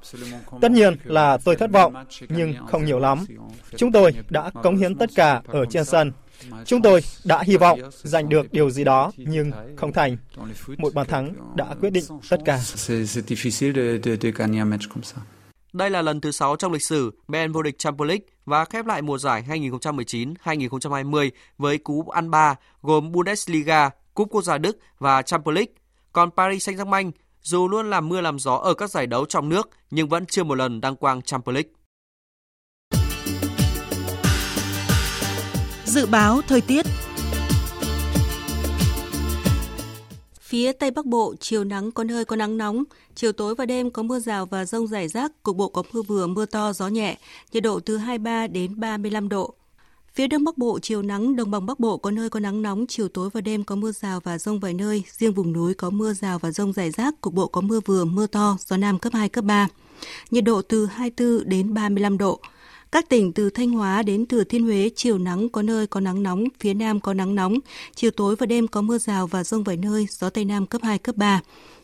Tất 0.61 0.71
nhiên 0.71 0.95
là 1.03 1.37
tôi 1.37 1.55
thất 1.55 1.71
vọng, 1.71 1.93
nhưng 2.29 2.53
không 2.67 2.85
nhiều 2.85 2.99
lắm. 2.99 3.25
Chúng 3.75 3.91
tôi 3.91 4.13
đã 4.29 4.49
cống 4.63 4.77
hiến 4.77 4.95
tất 4.95 5.09
cả 5.15 5.41
ở 5.47 5.65
trên 5.69 5.85
sân. 5.85 6.11
Chúng 6.65 6.81
tôi 6.81 7.01
đã 7.23 7.43
hy 7.45 7.57
vọng 7.57 7.79
giành 7.91 8.29
được 8.29 8.51
điều 8.51 8.69
gì 8.69 8.83
đó 8.83 9.11
nhưng 9.17 9.51
không 9.77 9.93
thành. 9.93 10.17
Một 10.77 10.93
bàn 10.93 11.07
thắng 11.07 11.33
đã 11.55 11.75
quyết 11.81 11.89
định 11.89 12.03
tất 12.29 12.37
cả. 12.45 12.59
Đây 15.73 15.89
là 15.89 16.01
lần 16.01 16.21
thứ 16.21 16.31
6 16.31 16.55
trong 16.55 16.71
lịch 16.71 16.83
sử 16.83 17.11
Ben 17.27 17.51
vô 17.51 17.63
địch 17.63 17.77
Champions 17.79 18.07
League 18.07 18.25
và 18.45 18.65
khép 18.65 18.85
lại 18.85 19.01
mùa 19.01 19.17
giải 19.17 19.43
2019-2020 19.47 21.29
với 21.57 21.77
cú 21.77 22.09
ăn 22.09 22.31
ba 22.31 22.55
gồm 22.81 23.11
Bundesliga, 23.11 23.89
Cúp 24.13 24.27
Quốc 24.31 24.41
gia 24.41 24.57
Đức 24.57 24.79
và 24.99 25.21
Champions 25.21 25.55
League. 25.55 25.73
Còn 26.13 26.29
Paris 26.37 26.69
Saint-Germain 26.69 27.11
dù 27.41 27.67
luôn 27.67 27.89
làm 27.89 28.09
mưa 28.09 28.21
làm 28.21 28.39
gió 28.39 28.55
ở 28.55 28.73
các 28.73 28.89
giải 28.89 29.07
đấu 29.07 29.25
trong 29.25 29.49
nước 29.49 29.69
nhưng 29.91 30.09
vẫn 30.09 30.25
chưa 30.25 30.43
một 30.43 30.55
lần 30.55 30.81
đăng 30.81 30.95
quang 30.95 31.21
Champions 31.21 31.53
League. 31.53 31.69
Dự 35.87 36.05
báo 36.05 36.41
thời 36.47 36.61
tiết 36.61 36.85
Phía 40.41 40.71
Tây 40.71 40.91
Bắc 40.91 41.05
Bộ, 41.05 41.35
chiều 41.39 41.63
nắng 41.63 41.91
có 41.91 42.03
nơi 42.03 42.25
có 42.25 42.35
nắng 42.35 42.57
nóng, 42.57 42.83
chiều 43.15 43.31
tối 43.31 43.55
và 43.55 43.65
đêm 43.65 43.91
có 43.91 44.03
mưa 44.03 44.19
rào 44.19 44.45
và 44.45 44.65
rông 44.65 44.87
rải 44.87 45.07
rác, 45.07 45.43
cục 45.43 45.55
bộ 45.55 45.67
có 45.67 45.83
mưa 45.93 46.01
vừa, 46.01 46.27
mưa 46.27 46.45
to, 46.45 46.73
gió 46.73 46.87
nhẹ, 46.87 47.17
nhiệt 47.51 47.63
độ 47.63 47.79
từ 47.79 47.97
23 47.97 48.47
đến 48.47 48.79
35 48.79 49.29
độ. 49.29 49.53
Phía 50.13 50.27
Đông 50.27 50.43
Bắc 50.43 50.57
Bộ, 50.57 50.79
chiều 50.79 51.01
nắng, 51.01 51.35
Đồng 51.35 51.51
bằng 51.51 51.65
Bắc 51.65 51.79
Bộ 51.79 51.97
có 51.97 52.11
nơi 52.11 52.29
có 52.29 52.39
nắng 52.39 52.61
nóng, 52.61 52.85
chiều 52.87 53.07
tối 53.07 53.29
và 53.33 53.41
đêm 53.41 53.63
có 53.63 53.75
mưa 53.75 53.91
rào 53.91 54.19
và 54.19 54.37
rông 54.37 54.59
vài 54.59 54.73
nơi, 54.73 55.03
riêng 55.17 55.33
vùng 55.33 55.53
núi 55.53 55.73
có 55.73 55.89
mưa 55.89 56.13
rào 56.13 56.39
và 56.39 56.51
rông 56.51 56.73
rải 56.73 56.91
rác, 56.91 57.21
cục 57.21 57.33
bộ 57.33 57.47
có 57.47 57.61
mưa 57.61 57.79
vừa, 57.85 58.05
mưa 58.05 58.27
to, 58.27 58.57
gió 58.65 58.77
Nam 58.77 58.99
cấp 58.99 59.13
2, 59.13 59.29
cấp 59.29 59.43
3. 59.43 59.67
Nhiệt 60.31 60.43
độ 60.43 60.61
từ 60.61 60.85
24 60.85 61.49
đến 61.49 61.73
35 61.73 62.17
độ. 62.17 62.39
Các 62.91 63.09
tỉnh 63.09 63.33
từ 63.33 63.49
Thanh 63.49 63.71
Hóa 63.71 64.01
đến 64.01 64.25
Thừa 64.25 64.43
Thiên 64.43 64.63
Huế 64.63 64.89
chiều 64.95 65.17
nắng 65.17 65.49
có 65.49 65.61
nơi 65.61 65.87
có 65.87 65.99
nắng 65.99 66.23
nóng, 66.23 66.43
phía 66.59 66.73
Nam 66.73 66.99
có 66.99 67.13
nắng 67.13 67.35
nóng, 67.35 67.59
chiều 67.95 68.11
tối 68.11 68.35
và 68.35 68.45
đêm 68.45 68.67
có 68.67 68.81
mưa 68.81 68.97
rào 68.97 69.27
và 69.27 69.43
rông 69.43 69.63
vài 69.63 69.77
nơi, 69.77 70.07
gió 70.09 70.29
Tây 70.29 70.45
Nam 70.45 70.65
cấp 70.65 70.81
2, 70.83 70.97
cấp 70.97 71.15
3. 71.15 71.41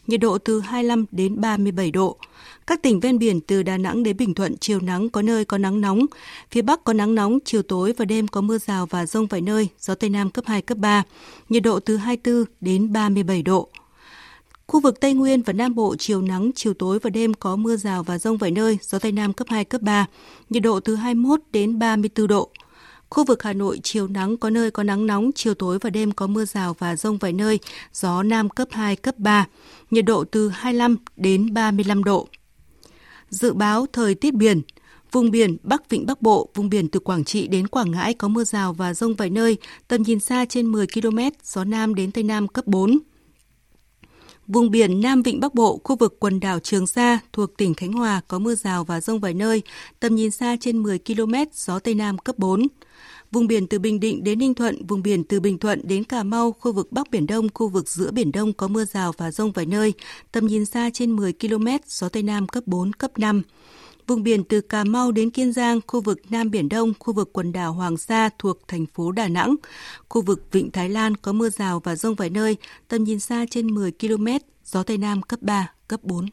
Nhiệt 0.08 0.20
độ 0.20 0.38
từ 0.38 0.60
25 0.60 1.06
đến 1.12 1.42
37 1.42 1.92
độ. 1.92 2.18
Các 2.68 2.82
tỉnh 2.82 3.00
ven 3.00 3.20
biển 3.20 3.42
từ 3.42 3.64
Đà 3.64 3.78
Nẵng 3.78 4.04
đến 4.04 4.18
Bình 4.18 4.34
Thuận 4.34 4.58
chiều 4.58 4.80
nắng 4.80 5.10
có 5.10 5.22
nơi 5.22 5.46
có 5.46 5.58
nắng 5.58 5.82
nóng. 5.82 6.06
Phía 6.52 6.62
Bắc 6.62 6.84
có 6.84 6.94
nắng 6.94 7.16
nóng, 7.16 7.40
chiều 7.46 7.62
tối 7.62 7.94
và 7.98 8.06
đêm 8.06 8.28
có 8.28 8.42
mưa 8.42 8.58
rào 8.58 8.86
và 8.86 9.06
rông 9.06 9.28
vài 9.28 9.42
nơi, 9.42 9.68
gió 9.80 9.96
Tây 9.96 10.10
Nam 10.10 10.30
cấp 10.30 10.46
2, 10.48 10.62
cấp 10.62 10.78
3. 10.78 11.04
Nhiệt 11.50 11.64
độ 11.64 11.80
từ 11.80 11.98
24 11.98 12.46
đến 12.62 12.94
37 12.94 13.42
độ. 13.42 13.70
Khu 14.74 14.80
vực 14.80 15.00
Tây 15.00 15.14
Nguyên 15.14 15.42
và 15.42 15.54
Nam 15.54 15.76
Bộ 15.76 15.96
chiều 16.00 16.22
nắng, 16.22 16.52
chiều 16.56 16.74
tối 16.74 17.00
và 17.00 17.10
đêm 17.10 17.34
có 17.34 17.56
mưa 17.56 17.76
rào 17.76 18.04
và 18.04 18.18
rông 18.18 18.38
vài 18.38 18.52
nơi, 18.52 18.78
gió 18.82 19.00
Tây 19.00 19.12
Nam 19.12 19.34
cấp 19.34 19.48
2, 19.50 19.66
cấp 19.66 19.82
3, 19.82 20.06
nhiệt 20.50 20.64
độ 20.64 20.80
từ 20.80 20.96
21 20.96 21.40
đến 21.52 21.80
34 21.80 22.28
độ. 22.28 22.50
Khu 23.10 23.24
vực 23.24 23.44
Hà 23.44 23.54
Nội 23.54 23.80
chiều 23.84 24.08
nắng 24.08 24.38
có 24.38 24.50
nơi 24.50 24.72
có 24.72 24.84
nắng 24.84 25.08
nóng, 25.08 25.32
chiều 25.36 25.54
tối 25.54 25.80
và 25.82 25.90
đêm 25.90 26.12
có 26.12 26.28
mưa 26.28 26.46
rào 26.46 26.76
và 26.80 26.96
rông 26.96 27.18
vài 27.18 27.34
nơi, 27.34 27.60
gió 27.94 28.24
Nam 28.24 28.50
cấp 28.50 28.68
2, 28.72 28.96
cấp 28.96 29.16
3, 29.18 29.48
nhiệt 29.92 30.06
độ 30.06 30.24
từ 30.24 30.50
25 30.50 30.98
đến 31.18 31.54
35 31.54 32.04
độ. 32.04 32.28
Dự 33.30 33.54
báo 33.54 33.86
thời 33.94 34.16
tiết 34.16 34.34
biển, 34.34 34.62
Vùng 35.12 35.32
biển 35.32 35.58
Bắc 35.64 35.90
Vịnh 35.90 36.06
Bắc 36.06 36.22
Bộ, 36.22 36.50
vùng 36.56 36.70
biển 36.70 36.88
từ 36.88 37.00
Quảng 37.00 37.24
Trị 37.24 37.48
đến 37.48 37.68
Quảng 37.68 37.92
Ngãi 37.92 38.14
có 38.14 38.28
mưa 38.28 38.44
rào 38.44 38.74
và 38.74 38.94
rông 38.94 39.16
vài 39.16 39.30
nơi, 39.30 39.58
tầm 39.88 40.02
nhìn 40.02 40.20
xa 40.20 40.46
trên 40.46 40.72
10 40.72 40.88
km, 40.88 41.20
gió 41.44 41.64
Nam 41.64 41.96
đến 41.96 42.12
Tây 42.12 42.24
Nam 42.24 42.48
cấp 42.48 42.68
4. 42.68 43.00
Vùng 44.54 44.72
biển 44.72 45.02
Nam 45.02 45.22
Vịnh 45.22 45.40
Bắc 45.40 45.54
Bộ, 45.54 45.82
khu 45.84 45.96
vực 45.96 46.20
quần 46.20 46.40
đảo 46.40 46.60
Trường 46.60 46.88
Sa 46.88 47.20
thuộc 47.34 47.58
tỉnh 47.58 47.74
Khánh 47.74 47.94
Hòa 47.94 48.22
có 48.28 48.40
mưa 48.40 48.56
rào 48.56 48.84
và 48.84 49.02
rông 49.02 49.20
vài 49.20 49.34
nơi, 49.34 49.62
tầm 50.00 50.16
nhìn 50.16 50.32
xa 50.32 50.56
trên 50.60 50.84
10 50.84 51.00
km, 51.00 51.34
gió 51.54 51.80
Tây 51.80 51.94
Nam 51.94 52.18
cấp 52.18 52.40
4. 52.40 52.68
Vùng 53.32 53.48
biển 53.48 53.68
từ 53.68 53.80
Bình 53.80 54.00
Định 54.00 54.24
đến 54.24 54.40
Ninh 54.40 54.54
Thuận, 54.54 54.86
vùng 54.88 55.04
biển 55.04 55.24
từ 55.24 55.40
Bình 55.40 55.58
Thuận 55.58 55.88
đến 55.88 56.04
Cà 56.04 56.24
Mau, 56.24 56.52
khu 56.52 56.72
vực 56.72 56.92
Bắc 56.92 57.12
Biển 57.12 57.28
Đông, 57.28 57.48
khu 57.54 57.68
vực 57.68 57.90
giữa 57.90 58.12
Biển 58.12 58.32
Đông 58.32 58.54
có 58.54 58.68
mưa 58.68 58.86
rào 58.86 59.12
và 59.18 59.32
rông 59.32 59.52
vài 59.52 59.66
nơi, 59.66 59.94
tầm 60.32 60.48
nhìn 60.48 60.66
xa 60.66 60.90
trên 60.94 61.16
10 61.16 61.34
km, 61.34 61.68
gió 61.88 62.10
Tây 62.10 62.24
Nam 62.24 62.48
cấp 62.48 62.64
4, 62.68 62.94
cấp 62.94 63.12
5. 63.20 63.42
Vùng 64.08 64.24
biển 64.24 64.44
từ 64.44 64.62
Cà 64.62 64.84
Mau 64.84 65.12
đến 65.12 65.30
Kiên 65.30 65.52
Giang, 65.52 65.80
khu 65.88 66.02
vực 66.02 66.20
Nam 66.30 66.52
Biển 66.52 66.70
Đông, 66.70 66.94
khu 67.00 67.14
vực 67.14 67.30
quần 67.34 67.52
đảo 67.52 67.74
Hoàng 67.74 67.98
Sa 67.98 68.30
thuộc 68.40 68.68
thành 68.68 68.86
phố 68.86 69.12
Đà 69.12 69.28
Nẵng. 69.28 69.56
Khu 70.10 70.22
vực 70.22 70.48
Vịnh 70.52 70.72
Thái 70.72 70.90
Lan 70.90 71.18
có 71.18 71.34
mưa 71.34 71.50
rào 71.50 71.80
và 71.80 71.96
rông 71.96 72.16
vài 72.16 72.30
nơi, 72.30 72.58
tầm 72.88 73.04
nhìn 73.04 73.20
xa 73.20 73.46
trên 73.50 73.76
10 73.76 73.92
km, 73.92 74.28
gió 74.66 74.84
Tây 74.84 74.98
Nam 74.98 75.22
cấp 75.22 75.42
3, 75.42 75.72
cấp 75.88 76.00
4. 76.04 76.26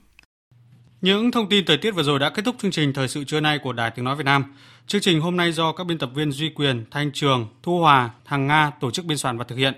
Những 1.00 1.30
thông 1.30 1.48
tin 1.48 1.64
thời 1.66 1.76
tiết 1.76 1.90
vừa 1.90 2.02
rồi 2.02 2.18
đã 2.18 2.30
kết 2.30 2.44
thúc 2.44 2.56
chương 2.58 2.70
trình 2.70 2.92
Thời 2.92 3.08
sự 3.08 3.24
trưa 3.24 3.40
nay 3.40 3.58
của 3.62 3.72
Đài 3.72 3.90
Tiếng 3.90 4.04
Nói 4.04 4.16
Việt 4.16 4.24
Nam. 4.24 4.44
Chương 4.86 5.00
trình 5.00 5.20
hôm 5.20 5.36
nay 5.36 5.52
do 5.52 5.72
các 5.72 5.84
biên 5.84 5.98
tập 5.98 6.10
viên 6.14 6.32
Duy 6.32 6.50
Quyền, 6.54 6.84
Thanh 6.90 7.12
Trường, 7.12 7.46
Thu 7.62 7.78
Hòa, 7.78 8.10
Hằng 8.24 8.46
Nga 8.46 8.70
tổ 8.80 8.90
chức 8.90 9.04
biên 9.04 9.18
soạn 9.18 9.38
và 9.38 9.44
thực 9.44 9.56
hiện. 9.56 9.74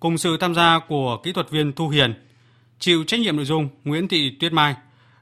Cùng 0.00 0.18
sự 0.18 0.36
tham 0.40 0.54
gia 0.54 0.80
của 0.88 1.20
kỹ 1.22 1.32
thuật 1.32 1.50
viên 1.50 1.72
Thu 1.72 1.88
Hiền. 1.88 2.14
Chịu 2.78 3.04
trách 3.04 3.20
nhiệm 3.20 3.36
nội 3.36 3.44
dung 3.44 3.68
Nguyễn 3.84 4.08
Thị 4.08 4.36
Tuyết 4.40 4.52
Mai. 4.52 4.74